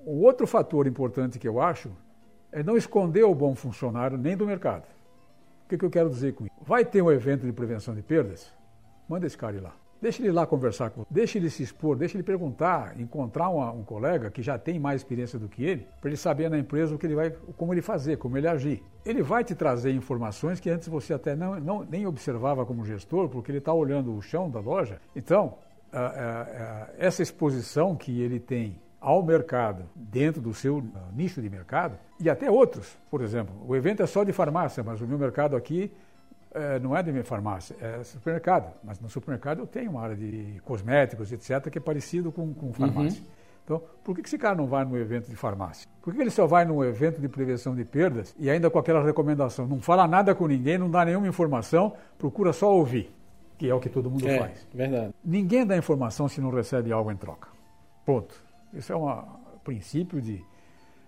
O 0.06 0.22
outro 0.22 0.46
fator 0.46 0.86
importante 0.86 1.38
que 1.38 1.46
eu 1.46 1.60
acho 1.60 1.90
é 2.50 2.62
não 2.62 2.74
esconder 2.74 3.24
o 3.24 3.34
bom 3.34 3.54
funcionário 3.54 4.16
nem 4.16 4.34
do 4.34 4.46
mercado. 4.46 4.86
O 5.66 5.68
que, 5.68 5.76
que 5.76 5.84
eu 5.84 5.90
quero 5.90 6.08
dizer 6.08 6.32
com 6.32 6.46
isso? 6.46 6.54
Vai 6.62 6.86
ter 6.86 7.02
um 7.02 7.12
evento 7.12 7.44
de 7.44 7.52
prevenção 7.52 7.94
de 7.94 8.00
perdas? 8.00 8.50
Manda 9.06 9.26
esse 9.26 9.36
cara 9.36 9.56
ir 9.56 9.60
lá. 9.60 9.74
Deixa 10.04 10.20
ele 10.20 10.32
lá 10.32 10.46
conversar 10.46 10.90
com 10.90 11.00
você, 11.00 11.06
deixa 11.10 11.38
ele 11.38 11.48
se 11.48 11.62
expor, 11.62 11.96
deixa 11.96 12.14
ele 12.14 12.22
perguntar, 12.22 13.00
encontrar 13.00 13.48
uma, 13.48 13.72
um 13.72 13.82
colega 13.82 14.30
que 14.30 14.42
já 14.42 14.58
tem 14.58 14.78
mais 14.78 15.00
experiência 15.00 15.38
do 15.38 15.48
que 15.48 15.64
ele, 15.64 15.88
para 15.98 16.10
ele 16.10 16.16
saber 16.18 16.50
na 16.50 16.58
empresa 16.58 16.94
o 16.94 16.98
que 16.98 17.06
ele 17.06 17.14
vai, 17.14 17.30
como 17.56 17.72
ele 17.72 17.80
fazer, 17.80 18.18
como 18.18 18.36
ele 18.36 18.46
agir. 18.46 18.82
Ele 19.02 19.22
vai 19.22 19.42
te 19.42 19.54
trazer 19.54 19.92
informações 19.92 20.60
que 20.60 20.68
antes 20.68 20.88
você 20.88 21.14
até 21.14 21.34
não, 21.34 21.58
não 21.58 21.86
nem 21.90 22.06
observava 22.06 22.66
como 22.66 22.84
gestor, 22.84 23.30
porque 23.30 23.50
ele 23.50 23.56
está 23.56 23.72
olhando 23.72 24.14
o 24.14 24.20
chão 24.20 24.50
da 24.50 24.60
loja. 24.60 25.00
Então, 25.16 25.54
essa 26.98 27.22
exposição 27.22 27.96
que 27.96 28.20
ele 28.20 28.38
tem 28.38 28.78
ao 29.00 29.22
mercado, 29.22 29.84
dentro 29.94 30.42
do 30.42 30.52
seu 30.52 30.84
nicho 31.14 31.40
de 31.40 31.48
mercado, 31.48 31.96
e 32.20 32.28
até 32.28 32.50
outros. 32.50 32.94
Por 33.10 33.22
exemplo, 33.22 33.54
o 33.66 33.74
evento 33.74 34.02
é 34.02 34.06
só 34.06 34.22
de 34.22 34.32
farmácia, 34.32 34.84
mas 34.84 35.00
o 35.00 35.06
meu 35.06 35.18
mercado 35.18 35.56
aqui 35.56 35.90
é, 36.54 36.78
não 36.78 36.96
é 36.96 37.02
de 37.02 37.10
minha 37.10 37.24
farmácia, 37.24 37.76
é 37.80 38.02
supermercado. 38.04 38.72
Mas 38.82 39.00
no 39.00 39.08
supermercado 39.08 39.58
eu 39.58 39.66
tenho 39.66 39.90
uma 39.90 40.02
área 40.02 40.16
de 40.16 40.60
cosméticos, 40.64 41.32
etc., 41.32 41.68
que 41.70 41.78
é 41.78 41.80
parecido 41.80 42.30
com, 42.30 42.54
com 42.54 42.72
farmácia. 42.72 43.20
Uhum. 43.20 43.34
Então, 43.64 43.82
por 44.04 44.14
que 44.14 44.20
esse 44.20 44.36
cara 44.36 44.54
não 44.54 44.66
vai 44.66 44.84
no 44.84 44.96
evento 44.96 45.28
de 45.28 45.36
farmácia? 45.36 45.88
Por 46.02 46.14
que 46.14 46.20
ele 46.20 46.30
só 46.30 46.46
vai 46.46 46.66
no 46.66 46.84
evento 46.84 47.18
de 47.20 47.28
prevenção 47.28 47.74
de 47.74 47.82
perdas 47.84 48.34
e 48.38 48.50
ainda 48.50 48.68
com 48.70 48.78
aquela 48.78 49.02
recomendação? 49.02 49.66
Não 49.66 49.80
fala 49.80 50.06
nada 50.06 50.34
com 50.34 50.46
ninguém, 50.46 50.76
não 50.76 50.90
dá 50.90 51.02
nenhuma 51.04 51.26
informação, 51.26 51.94
procura 52.18 52.52
só 52.52 52.74
ouvir, 52.74 53.10
que 53.56 53.68
é 53.68 53.74
o 53.74 53.80
que 53.80 53.88
todo 53.88 54.10
mundo 54.10 54.28
é, 54.28 54.38
faz. 54.38 54.68
Verdade. 54.72 55.14
Ninguém 55.24 55.66
dá 55.66 55.76
informação 55.76 56.28
se 56.28 56.42
não 56.42 56.50
recebe 56.50 56.92
algo 56.92 57.10
em 57.10 57.16
troca. 57.16 57.48
Ponto. 58.04 58.34
Isso 58.74 58.92
é 58.92 58.96
um 58.96 59.22
princípio 59.64 60.20
de, 60.20 60.44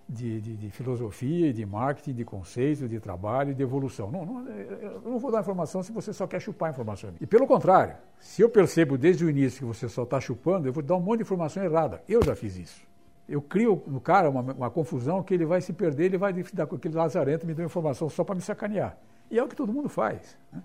de, 0.08 0.40
de, 0.40 0.56
de, 0.56 0.70
filosofia, 0.70 1.52
de 1.52 1.66
marketing, 1.66 2.14
de 2.14 2.24
conceito, 2.24 2.88
de 2.88 3.00
trabalho, 3.00 3.54
de 3.54 3.62
evolução. 3.62 4.10
Não, 4.10 4.24
não, 4.24 4.48
eu 4.48 5.00
não 5.04 5.18
vou 5.18 5.32
dar 5.32 5.40
informação 5.40 5.82
se 5.82 5.90
você 5.90 6.12
só 6.12 6.26
quer 6.26 6.40
chupar 6.40 6.70
informação. 6.70 7.10
E 7.20 7.26
pelo 7.26 7.46
contrário, 7.46 7.96
se 8.20 8.40
eu 8.40 8.48
percebo 8.48 8.96
desde 8.96 9.24
o 9.24 9.30
início 9.30 9.60
que 9.60 9.64
você 9.64 9.88
só 9.88 10.04
está 10.04 10.20
chupando, 10.20 10.68
eu 10.68 10.72
vou 10.72 10.82
dar 10.82 10.94
um 10.94 11.00
monte 11.00 11.18
de 11.18 11.22
informação 11.22 11.62
errada. 11.62 12.02
Eu 12.08 12.22
já 12.24 12.36
fiz 12.36 12.56
isso. 12.56 12.86
Eu 13.28 13.42
crio 13.42 13.82
no 13.86 14.00
cara 14.00 14.30
uma, 14.30 14.40
uma 14.40 14.70
confusão 14.70 15.22
que 15.22 15.34
ele 15.34 15.44
vai 15.44 15.60
se 15.60 15.72
perder, 15.72 16.04
ele 16.04 16.18
vai 16.18 16.32
dar 16.52 16.66
com 16.66 16.76
aquele 16.76 16.94
lazarento 16.94 17.44
me 17.44 17.54
deu 17.54 17.66
informação 17.66 18.08
só 18.08 18.22
para 18.22 18.36
me 18.36 18.40
sacanear. 18.40 18.96
E 19.28 19.38
é 19.38 19.42
o 19.42 19.48
que 19.48 19.56
todo 19.56 19.72
mundo 19.72 19.88
faz. 19.88 20.38
Né? 20.52 20.62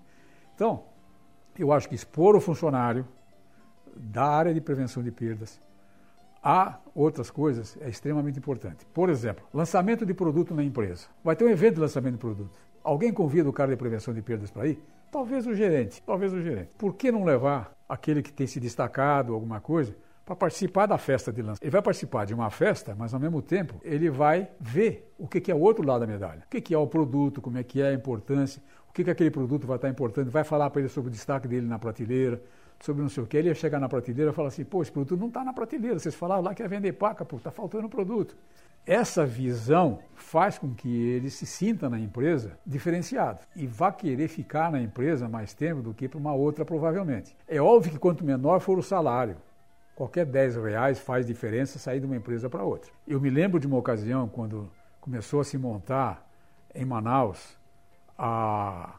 Então, 0.54 0.84
eu 1.58 1.72
acho 1.72 1.88
que 1.88 1.96
expor 1.96 2.36
o 2.36 2.40
funcionário 2.40 3.04
da 3.96 4.24
área 4.24 4.54
de 4.54 4.60
prevenção 4.60 5.02
de 5.02 5.10
perdas, 5.10 5.60
Há 6.42 6.80
outras 6.92 7.30
coisas 7.30 7.78
é 7.80 7.88
extremamente 7.88 8.36
importante. 8.36 8.84
Por 8.92 9.08
exemplo, 9.08 9.44
lançamento 9.54 10.04
de 10.04 10.12
produto 10.12 10.52
na 10.52 10.64
empresa. 10.64 11.06
Vai 11.22 11.36
ter 11.36 11.44
um 11.44 11.48
evento 11.48 11.74
de 11.74 11.80
lançamento 11.80 12.14
de 12.14 12.18
produto. 12.18 12.58
Alguém 12.82 13.12
convida 13.12 13.48
o 13.48 13.52
cara 13.52 13.70
de 13.70 13.76
prevenção 13.76 14.12
de 14.12 14.20
perdas 14.22 14.50
para 14.50 14.66
ir? 14.66 14.82
Talvez 15.12 15.46
o 15.46 15.54
gerente, 15.54 16.02
talvez 16.02 16.32
o 16.32 16.42
gerente. 16.42 16.70
Por 16.76 16.94
que 16.94 17.12
não 17.12 17.22
levar 17.22 17.72
aquele 17.88 18.22
que 18.22 18.32
tem 18.32 18.46
se 18.48 18.58
destacado 18.58 19.32
alguma 19.32 19.60
coisa 19.60 19.94
para 20.24 20.34
participar 20.34 20.86
da 20.86 20.98
festa 20.98 21.32
de 21.32 21.42
lançamento? 21.42 21.62
Ele 21.62 21.70
vai 21.70 21.82
participar 21.82 22.24
de 22.24 22.34
uma 22.34 22.50
festa, 22.50 22.92
mas 22.98 23.14
ao 23.14 23.20
mesmo 23.20 23.40
tempo 23.40 23.80
ele 23.84 24.10
vai 24.10 24.48
ver 24.58 25.14
o 25.16 25.28
que 25.28 25.48
é 25.48 25.54
o 25.54 25.60
outro 25.60 25.86
lado 25.86 26.00
da 26.00 26.08
medalha. 26.08 26.42
O 26.44 26.48
que 26.48 26.74
é 26.74 26.78
o 26.78 26.88
produto, 26.88 27.40
como 27.40 27.56
é 27.56 27.62
que 27.62 27.80
é 27.80 27.90
a 27.90 27.92
importância, 27.92 28.60
o 28.88 28.92
que, 28.92 29.04
que 29.04 29.10
aquele 29.10 29.30
produto 29.30 29.64
vai 29.64 29.76
estar 29.76 29.88
importante, 29.88 30.28
vai 30.28 30.42
falar 30.42 30.70
para 30.70 30.80
ele 30.80 30.88
sobre 30.88 31.08
o 31.08 31.12
destaque 31.12 31.46
dele 31.46 31.66
na 31.68 31.78
prateleira, 31.78 32.42
sobre 32.82 33.00
não 33.00 33.08
sei 33.08 33.22
o 33.22 33.26
que, 33.26 33.36
ele 33.36 33.48
ia 33.48 33.54
chegar 33.54 33.78
na 33.78 33.88
prateleira 33.88 34.32
e 34.32 34.34
falar 34.34 34.48
assim, 34.48 34.64
pô, 34.64 34.82
esse 34.82 34.90
produto 34.90 35.18
não 35.18 35.28
está 35.28 35.44
na 35.44 35.52
prateleira, 35.52 35.98
vocês 35.98 36.14
falaram 36.14 36.42
lá 36.42 36.52
que 36.54 36.62
ia 36.62 36.68
vender 36.68 36.92
paca, 36.92 37.24
pô, 37.24 37.36
está 37.36 37.50
faltando 37.50 37.88
produto. 37.88 38.36
Essa 38.84 39.24
visão 39.24 40.00
faz 40.16 40.58
com 40.58 40.74
que 40.74 40.88
ele 40.88 41.30
se 41.30 41.46
sinta 41.46 41.88
na 41.88 42.00
empresa 42.00 42.58
diferenciado 42.66 43.38
e 43.54 43.64
vá 43.64 43.92
querer 43.92 44.26
ficar 44.26 44.72
na 44.72 44.82
empresa 44.82 45.28
mais 45.28 45.54
tempo 45.54 45.80
do 45.80 45.94
que 45.94 46.08
para 46.08 46.18
uma 46.18 46.34
outra, 46.34 46.64
provavelmente. 46.64 47.36
É 47.46 47.62
óbvio 47.62 47.92
que 47.92 47.98
quanto 47.98 48.24
menor 48.24 48.58
for 48.58 48.76
o 48.76 48.82
salário, 48.82 49.36
qualquer 49.94 50.26
10 50.26 50.56
reais 50.56 50.98
faz 50.98 51.24
diferença 51.24 51.78
sair 51.78 52.00
de 52.00 52.06
uma 52.06 52.16
empresa 52.16 52.50
para 52.50 52.64
outra. 52.64 52.90
Eu 53.06 53.20
me 53.20 53.30
lembro 53.30 53.60
de 53.60 53.68
uma 53.68 53.76
ocasião 53.76 54.28
quando 54.28 54.68
começou 55.00 55.40
a 55.40 55.44
se 55.44 55.56
montar 55.56 56.28
em 56.74 56.84
Manaus 56.84 57.56
a 58.18 58.96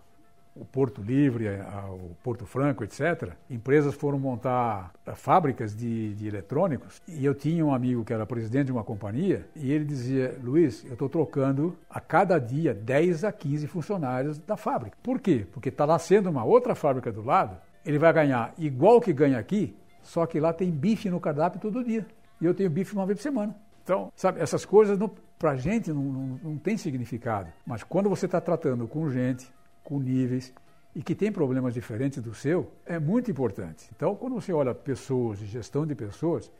o 0.55 0.63
Porto 0.63 1.01
Livre, 1.01 1.47
o 1.89 2.15
Porto 2.23 2.45
Franco, 2.45 2.83
etc., 2.83 3.31
empresas 3.49 3.95
foram 3.95 4.19
montar 4.19 4.93
fábricas 5.15 5.75
de, 5.75 6.13
de, 6.13 6.27
eletrônicos 6.27 7.01
e 7.07 7.25
eu 7.25 7.33
tinha 7.33 7.65
um 7.65 7.73
amigo 7.73 8.05
que 8.05 8.13
era 8.13 8.25
presidente 8.25 8.67
de 8.67 8.71
uma 8.71 8.83
companhia 8.83 9.47
e 9.55 9.71
ele 9.71 9.83
dizia, 9.83 10.37
Luiz, 10.43 10.85
eu 10.85 10.93
estou 10.93 11.09
trocando 11.09 11.75
a 11.89 11.99
cada 11.99 12.37
dia 12.37 12.73
10 12.73 13.23
a 13.23 13.31
15 13.31 13.67
funcionários 13.67 14.37
da 14.39 14.55
fábrica. 14.55 14.97
Por 15.01 15.19
quê? 15.19 15.45
Porque 15.51 15.69
está 15.69 15.87
nascendo 15.87 16.29
uma 16.29 16.43
outra 16.43 16.75
fábrica 16.75 17.11
do 17.11 17.23
lado, 17.23 17.57
ele 17.85 17.97
vai 17.97 18.13
ganhar 18.13 18.53
igual 18.57 19.01
que 19.01 19.11
ganha 19.11 19.39
aqui, 19.39 19.75
só 20.01 20.25
que 20.25 20.39
lá 20.39 20.53
tem 20.53 20.69
bife 20.69 21.09
no 21.09 21.19
cardápio 21.19 21.59
todo 21.59 21.83
dia. 21.83 22.05
E 22.39 22.45
eu 22.45 22.53
tenho 22.53 22.69
bife 22.69 22.93
uma 22.93 23.05
vez 23.05 23.17
por 23.17 23.23
semana. 23.23 23.55
Então, 23.83 24.11
sabe, 24.15 24.39
essas 24.39 24.63
coisas 24.63 24.97
para 25.37 25.51
a 25.51 25.55
gente 25.55 25.91
não, 25.91 26.03
não, 26.03 26.39
não 26.43 26.57
tem 26.57 26.77
significado. 26.77 27.49
Mas 27.65 27.83
quando 27.83 28.09
você 28.09 28.25
está 28.25 28.39
tratando 28.39 28.87
com 28.87 29.09
gente 29.09 29.51
com 29.83 29.99
níveis 29.99 30.53
e 30.95 31.01
que 31.01 31.15
tem 31.15 31.31
problemas 31.31 31.73
diferentes 31.73 32.21
do 32.21 32.33
seu, 32.33 32.71
é 32.85 32.99
muito 32.99 33.29
importante. 33.31 33.89
Então, 33.95 34.15
quando 34.15 34.35
você 34.35 34.53
olha 34.53 34.73
pessoas 34.75 35.41
e 35.41 35.45
gestão 35.45 35.85
de 35.85 35.95
pessoas, 35.95 36.51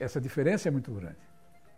essa 0.00 0.20
diferença 0.20 0.68
é 0.68 0.70
muito 0.70 0.92
grande. 0.92 1.16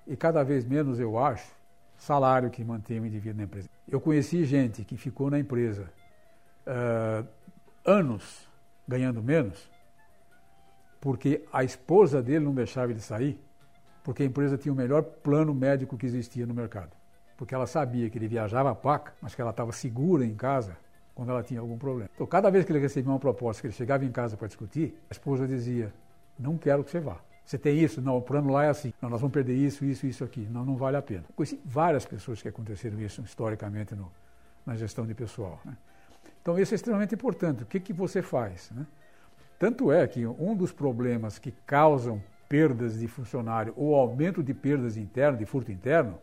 E 0.06 0.16
cada 0.16 0.42
vez 0.42 0.64
menos, 0.64 0.98
eu 0.98 1.18
acho, 1.18 1.52
salário 1.98 2.50
que 2.50 2.64
mantém 2.64 2.98
o 2.98 3.06
indivíduo 3.06 3.36
na 3.36 3.44
empresa. 3.44 3.68
Eu 3.86 4.00
conheci 4.00 4.44
gente 4.44 4.84
que 4.84 4.96
ficou 4.96 5.30
na 5.30 5.38
empresa 5.38 5.92
uh, 6.66 7.26
anos 7.84 8.48
ganhando 8.88 9.22
menos, 9.22 9.70
porque 11.00 11.44
a 11.52 11.62
esposa 11.62 12.22
dele 12.22 12.44
não 12.44 12.54
deixava 12.54 12.90
ele 12.90 13.00
sair, 13.00 13.38
porque 14.02 14.22
a 14.22 14.26
empresa 14.26 14.56
tinha 14.56 14.72
o 14.72 14.76
melhor 14.76 15.02
plano 15.02 15.54
médico 15.54 15.98
que 15.98 16.06
existia 16.06 16.46
no 16.46 16.54
mercado 16.54 16.99
porque 17.40 17.54
ela 17.54 17.66
sabia 17.66 18.10
que 18.10 18.18
ele 18.18 18.28
viajava 18.28 18.70
a 18.70 18.74
paca, 18.74 19.14
mas 19.18 19.34
que 19.34 19.40
ela 19.40 19.50
estava 19.50 19.72
segura 19.72 20.26
em 20.26 20.34
casa 20.34 20.76
quando 21.14 21.30
ela 21.30 21.42
tinha 21.42 21.58
algum 21.58 21.78
problema. 21.78 22.10
Então, 22.14 22.26
cada 22.26 22.50
vez 22.50 22.66
que 22.66 22.70
ele 22.70 22.80
recebia 22.80 23.10
uma 23.10 23.18
proposta, 23.18 23.62
que 23.62 23.68
ele 23.68 23.72
chegava 23.72 24.04
em 24.04 24.12
casa 24.12 24.36
para 24.36 24.46
discutir, 24.46 24.94
a 25.08 25.14
esposa 25.14 25.48
dizia: 25.48 25.90
Não 26.38 26.58
quero 26.58 26.84
que 26.84 26.90
você 26.90 27.00
vá. 27.00 27.16
Você 27.42 27.56
tem 27.56 27.78
isso? 27.78 28.02
Não, 28.02 28.18
o 28.18 28.20
plano 28.20 28.52
lá 28.52 28.66
é 28.66 28.68
assim. 28.68 28.92
Não, 29.00 29.08
nós 29.08 29.22
vamos 29.22 29.32
perder 29.32 29.54
isso, 29.54 29.86
isso, 29.86 30.06
isso 30.06 30.22
aqui. 30.22 30.46
Não, 30.50 30.66
não 30.66 30.76
vale 30.76 30.98
a 30.98 31.02
pena. 31.02 31.24
Conheci 31.34 31.58
várias 31.64 32.04
pessoas 32.04 32.42
que 32.42 32.48
aconteceram 32.48 33.00
isso 33.00 33.22
historicamente 33.22 33.94
no, 33.94 34.12
na 34.66 34.76
gestão 34.76 35.06
de 35.06 35.14
pessoal. 35.14 35.58
Né? 35.64 35.74
Então, 36.42 36.58
isso 36.58 36.74
é 36.74 36.76
extremamente 36.76 37.14
importante. 37.14 37.62
O 37.62 37.66
que, 37.66 37.80
que 37.80 37.94
você 37.94 38.20
faz? 38.20 38.70
Né? 38.70 38.86
Tanto 39.58 39.90
é 39.90 40.06
que 40.06 40.26
um 40.26 40.54
dos 40.54 40.72
problemas 40.72 41.38
que 41.38 41.52
causam 41.66 42.22
perdas 42.50 43.00
de 43.00 43.08
funcionário 43.08 43.72
ou 43.78 43.94
aumento 43.94 44.42
de 44.42 44.52
perdas 44.52 44.98
internas, 44.98 45.38
de 45.38 45.46
furto 45.46 45.72
interno, 45.72 46.18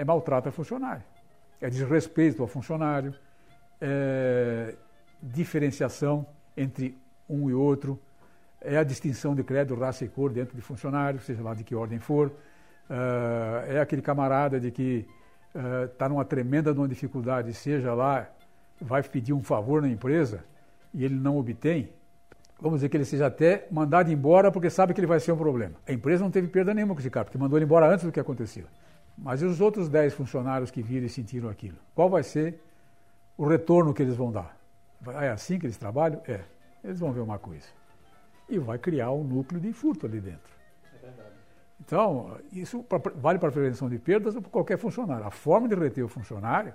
é 0.00 0.04
maltrato 0.04 0.48
a 0.48 0.52
funcionário, 0.52 1.02
é 1.60 1.68
desrespeito 1.68 2.40
ao 2.40 2.48
funcionário, 2.48 3.14
é 3.78 4.74
diferenciação 5.22 6.26
entre 6.56 6.96
um 7.28 7.50
e 7.50 7.52
outro, 7.52 8.00
é 8.62 8.78
a 8.78 8.82
distinção 8.82 9.34
de 9.34 9.44
crédito, 9.44 9.78
raça 9.78 10.02
e 10.02 10.08
cor 10.08 10.32
dentro 10.32 10.56
de 10.56 10.62
funcionário, 10.62 11.20
seja 11.20 11.42
lá 11.42 11.52
de 11.52 11.64
que 11.64 11.74
ordem 11.74 11.98
for, 11.98 12.32
é 13.68 13.78
aquele 13.78 14.00
camarada 14.00 14.58
de 14.58 14.70
que 14.70 15.06
está 15.92 16.08
numa 16.08 16.24
tremenda 16.24 16.72
numa 16.72 16.88
dificuldade, 16.88 17.52
seja 17.52 17.92
lá, 17.92 18.26
vai 18.80 19.02
pedir 19.02 19.34
um 19.34 19.42
favor 19.42 19.82
na 19.82 19.88
empresa 19.88 20.42
e 20.94 21.04
ele 21.04 21.14
não 21.14 21.36
obtém, 21.36 21.90
vamos 22.58 22.78
dizer 22.78 22.88
que 22.88 22.96
ele 22.96 23.04
seja 23.04 23.26
até 23.26 23.66
mandado 23.70 24.10
embora 24.10 24.50
porque 24.50 24.70
sabe 24.70 24.94
que 24.94 25.00
ele 25.00 25.06
vai 25.06 25.20
ser 25.20 25.32
um 25.32 25.36
problema. 25.36 25.74
A 25.86 25.92
empresa 25.92 26.24
não 26.24 26.30
teve 26.30 26.48
perda 26.48 26.72
nenhuma 26.72 26.94
com 26.94 27.00
esse 27.00 27.10
cara, 27.10 27.26
porque 27.26 27.36
mandou 27.36 27.58
ele 27.58 27.66
embora 27.66 27.86
antes 27.86 28.06
do 28.06 28.10
que 28.10 28.18
aconteceu. 28.18 28.64
Mas 29.22 29.42
e 29.42 29.44
os 29.44 29.60
outros 29.60 29.88
10 29.88 30.14
funcionários 30.14 30.70
que 30.70 30.82
viram 30.82 31.06
e 31.06 31.10
sentiram 31.10 31.50
aquilo? 31.50 31.76
Qual 31.94 32.08
vai 32.08 32.22
ser 32.22 32.58
o 33.36 33.46
retorno 33.46 33.92
que 33.92 34.02
eles 34.02 34.16
vão 34.16 34.32
dar? 34.32 34.58
É 35.20 35.28
assim 35.28 35.58
que 35.58 35.66
eles 35.66 35.76
trabalham? 35.76 36.22
É. 36.26 36.40
Eles 36.82 36.98
vão 36.98 37.12
ver 37.12 37.20
uma 37.20 37.38
coisa. 37.38 37.66
E 38.48 38.58
vai 38.58 38.78
criar 38.78 39.10
um 39.10 39.22
núcleo 39.22 39.60
de 39.60 39.72
furto 39.72 40.06
ali 40.06 40.20
dentro. 40.20 40.50
É 40.94 41.06
verdade. 41.06 41.34
Então, 41.80 42.38
isso 42.50 42.84
vale 43.16 43.38
para 43.38 43.50
a 43.50 43.52
prevenção 43.52 43.88
de 43.88 43.98
perdas 43.98 44.34
ou 44.34 44.42
para 44.42 44.50
qualquer 44.50 44.78
funcionário. 44.78 45.26
A 45.26 45.30
forma 45.30 45.68
de 45.68 45.74
reter 45.74 46.02
o 46.02 46.08
funcionário 46.08 46.72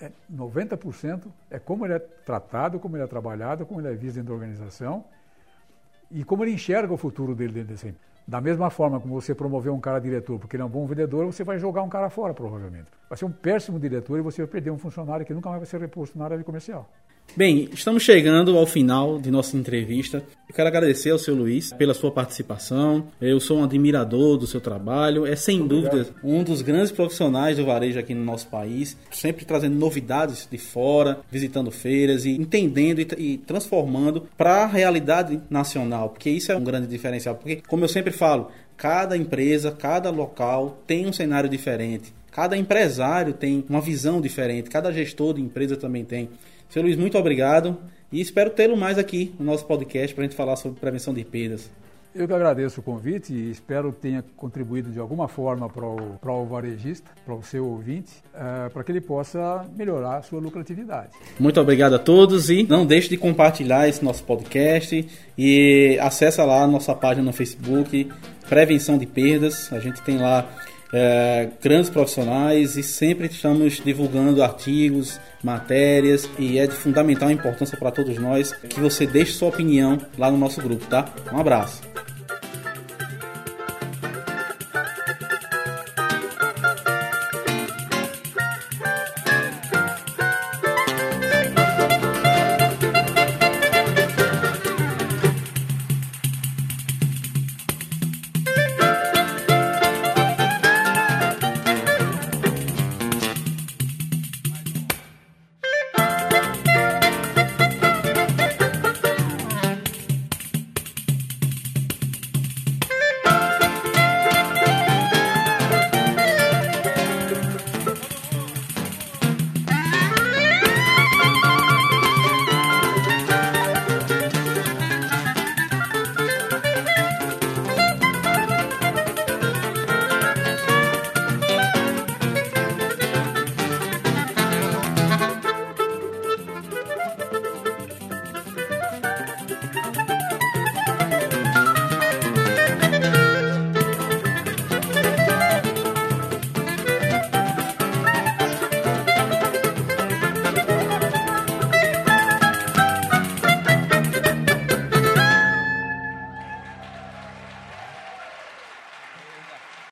é 0.00 0.10
90% 0.32 1.26
é 1.50 1.58
como 1.58 1.84
ele 1.84 1.94
é 1.94 1.98
tratado, 1.98 2.80
como 2.80 2.96
ele 2.96 3.04
é 3.04 3.06
trabalhado, 3.06 3.66
como 3.66 3.80
ele 3.80 3.88
é 3.88 3.94
visto 3.94 4.16
dentro 4.16 4.28
da 4.28 4.34
organização 4.34 5.04
e 6.10 6.24
como 6.24 6.44
ele 6.44 6.52
enxerga 6.52 6.92
o 6.92 6.96
futuro 6.96 7.34
dele 7.34 7.52
dentro 7.52 7.68
dessa 7.70 7.88
empresa. 7.88 8.15
Da 8.26 8.40
mesma 8.40 8.70
forma 8.70 8.98
como 8.98 9.14
você 9.14 9.34
promover 9.34 9.72
um 9.72 9.78
cara 9.78 10.00
diretor 10.00 10.36
porque 10.38 10.56
ele 10.56 10.62
é 10.62 10.66
um 10.66 10.68
bom 10.68 10.84
vendedor, 10.84 11.26
você 11.26 11.44
vai 11.44 11.58
jogar 11.58 11.82
um 11.82 11.88
cara 11.88 12.10
fora, 12.10 12.34
provavelmente. 12.34 12.88
Vai 13.08 13.16
ser 13.16 13.24
um 13.24 13.30
péssimo 13.30 13.78
diretor 13.78 14.18
e 14.18 14.20
você 14.20 14.42
vai 14.42 14.50
perder 14.50 14.72
um 14.72 14.78
funcionário 14.78 15.24
que 15.24 15.32
nunca 15.32 15.48
mais 15.48 15.60
vai 15.60 15.66
ser 15.66 15.80
reposto 15.80 16.18
na 16.18 16.24
área 16.24 16.42
comercial. 16.42 16.90
Bem, 17.34 17.68
estamos 17.72 18.02
chegando 18.02 18.56
ao 18.56 18.66
final 18.66 19.18
de 19.18 19.30
nossa 19.30 19.56
entrevista. 19.56 20.22
Eu 20.48 20.54
quero 20.54 20.68
agradecer 20.68 21.10
ao 21.10 21.18
seu 21.18 21.34
Luiz 21.34 21.72
pela 21.72 21.92
sua 21.92 22.10
participação. 22.10 23.08
Eu 23.20 23.38
sou 23.40 23.58
um 23.58 23.64
admirador 23.64 24.38
do 24.38 24.46
seu 24.46 24.60
trabalho. 24.60 25.26
É 25.26 25.36
sem 25.36 25.66
dúvida 25.66 26.06
um 26.24 26.42
dos 26.42 26.62
grandes 26.62 26.90
profissionais 26.90 27.58
do 27.58 27.66
varejo 27.66 27.98
aqui 27.98 28.14
no 28.14 28.24
nosso 28.24 28.46
país, 28.48 28.96
sempre 29.10 29.44
trazendo 29.44 29.76
novidades 29.76 30.48
de 30.50 30.56
fora, 30.56 31.20
visitando 31.30 31.70
feiras 31.70 32.24
e 32.24 32.30
entendendo 32.30 33.00
e, 33.00 33.08
e 33.18 33.38
transformando 33.38 34.26
para 34.36 34.62
a 34.62 34.66
realidade 34.66 35.40
nacional, 35.50 36.10
porque 36.10 36.30
isso 36.30 36.50
é 36.52 36.56
um 36.56 36.64
grande 36.64 36.86
diferencial. 36.86 37.34
Porque, 37.34 37.62
como 37.66 37.84
eu 37.84 37.88
sempre 37.88 38.12
falo, 38.12 38.50
cada 38.76 39.16
empresa, 39.16 39.70
cada 39.70 40.10
local 40.10 40.82
tem 40.86 41.06
um 41.06 41.12
cenário 41.12 41.50
diferente. 41.50 42.14
Cada 42.30 42.54
empresário 42.54 43.32
tem 43.32 43.64
uma 43.66 43.80
visão 43.80 44.20
diferente, 44.20 44.68
cada 44.68 44.92
gestor 44.92 45.34
de 45.34 45.40
empresa 45.40 45.74
também 45.74 46.04
tem. 46.04 46.28
Seu 46.68 46.82
Luiz, 46.82 46.96
muito 46.96 47.16
obrigado 47.16 47.78
e 48.12 48.20
espero 48.20 48.50
tê-lo 48.50 48.76
mais 48.76 48.98
aqui 48.98 49.34
no 49.38 49.44
nosso 49.46 49.64
podcast 49.66 50.14
para 50.14 50.24
a 50.24 50.26
gente 50.26 50.36
falar 50.36 50.56
sobre 50.56 50.80
prevenção 50.80 51.14
de 51.14 51.24
perdas. 51.24 51.70
Eu 52.18 52.26
que 52.26 52.32
agradeço 52.32 52.80
o 52.80 52.82
convite 52.82 53.30
e 53.30 53.50
espero 53.50 53.92
que 53.92 54.00
tenha 54.00 54.24
contribuído 54.38 54.90
de 54.90 54.98
alguma 54.98 55.28
forma 55.28 55.68
para 55.68 55.86
o, 55.86 56.18
para 56.18 56.32
o 56.32 56.46
varejista, 56.46 57.10
para 57.26 57.34
o 57.34 57.42
seu 57.42 57.66
ouvinte, 57.66 58.10
é, 58.34 58.70
para 58.70 58.82
que 58.82 58.90
ele 58.90 59.02
possa 59.02 59.66
melhorar 59.76 60.16
a 60.16 60.22
sua 60.22 60.40
lucratividade. 60.40 61.10
Muito 61.38 61.60
obrigado 61.60 61.94
a 61.94 61.98
todos 61.98 62.48
e 62.48 62.62
não 62.62 62.86
deixe 62.86 63.10
de 63.10 63.18
compartilhar 63.18 63.86
esse 63.86 64.02
nosso 64.02 64.24
podcast 64.24 65.06
e 65.36 65.98
acessa 66.00 66.42
lá 66.42 66.62
a 66.62 66.66
nossa 66.66 66.94
página 66.94 67.26
no 67.26 67.34
Facebook, 67.34 68.10
Prevenção 68.48 68.96
de 68.96 69.04
Perdas. 69.04 69.70
A 69.70 69.78
gente 69.78 70.02
tem 70.02 70.16
lá 70.16 70.48
é, 70.92 71.48
grandes 71.62 71.90
profissionais 71.90 72.76
e 72.76 72.82
sempre 72.82 73.26
estamos 73.26 73.80
divulgando 73.84 74.42
artigos, 74.42 75.20
matérias 75.42 76.28
e 76.38 76.58
é 76.58 76.66
de 76.66 76.74
fundamental 76.74 77.30
importância 77.30 77.76
para 77.76 77.90
todos 77.90 78.18
nós 78.18 78.52
que 78.52 78.80
você 78.80 79.06
deixe 79.06 79.32
sua 79.32 79.48
opinião 79.48 79.98
lá 80.18 80.30
no 80.30 80.38
nosso 80.38 80.60
grupo, 80.60 80.84
tá? 80.86 81.06
Um 81.32 81.38
abraço. 81.38 81.82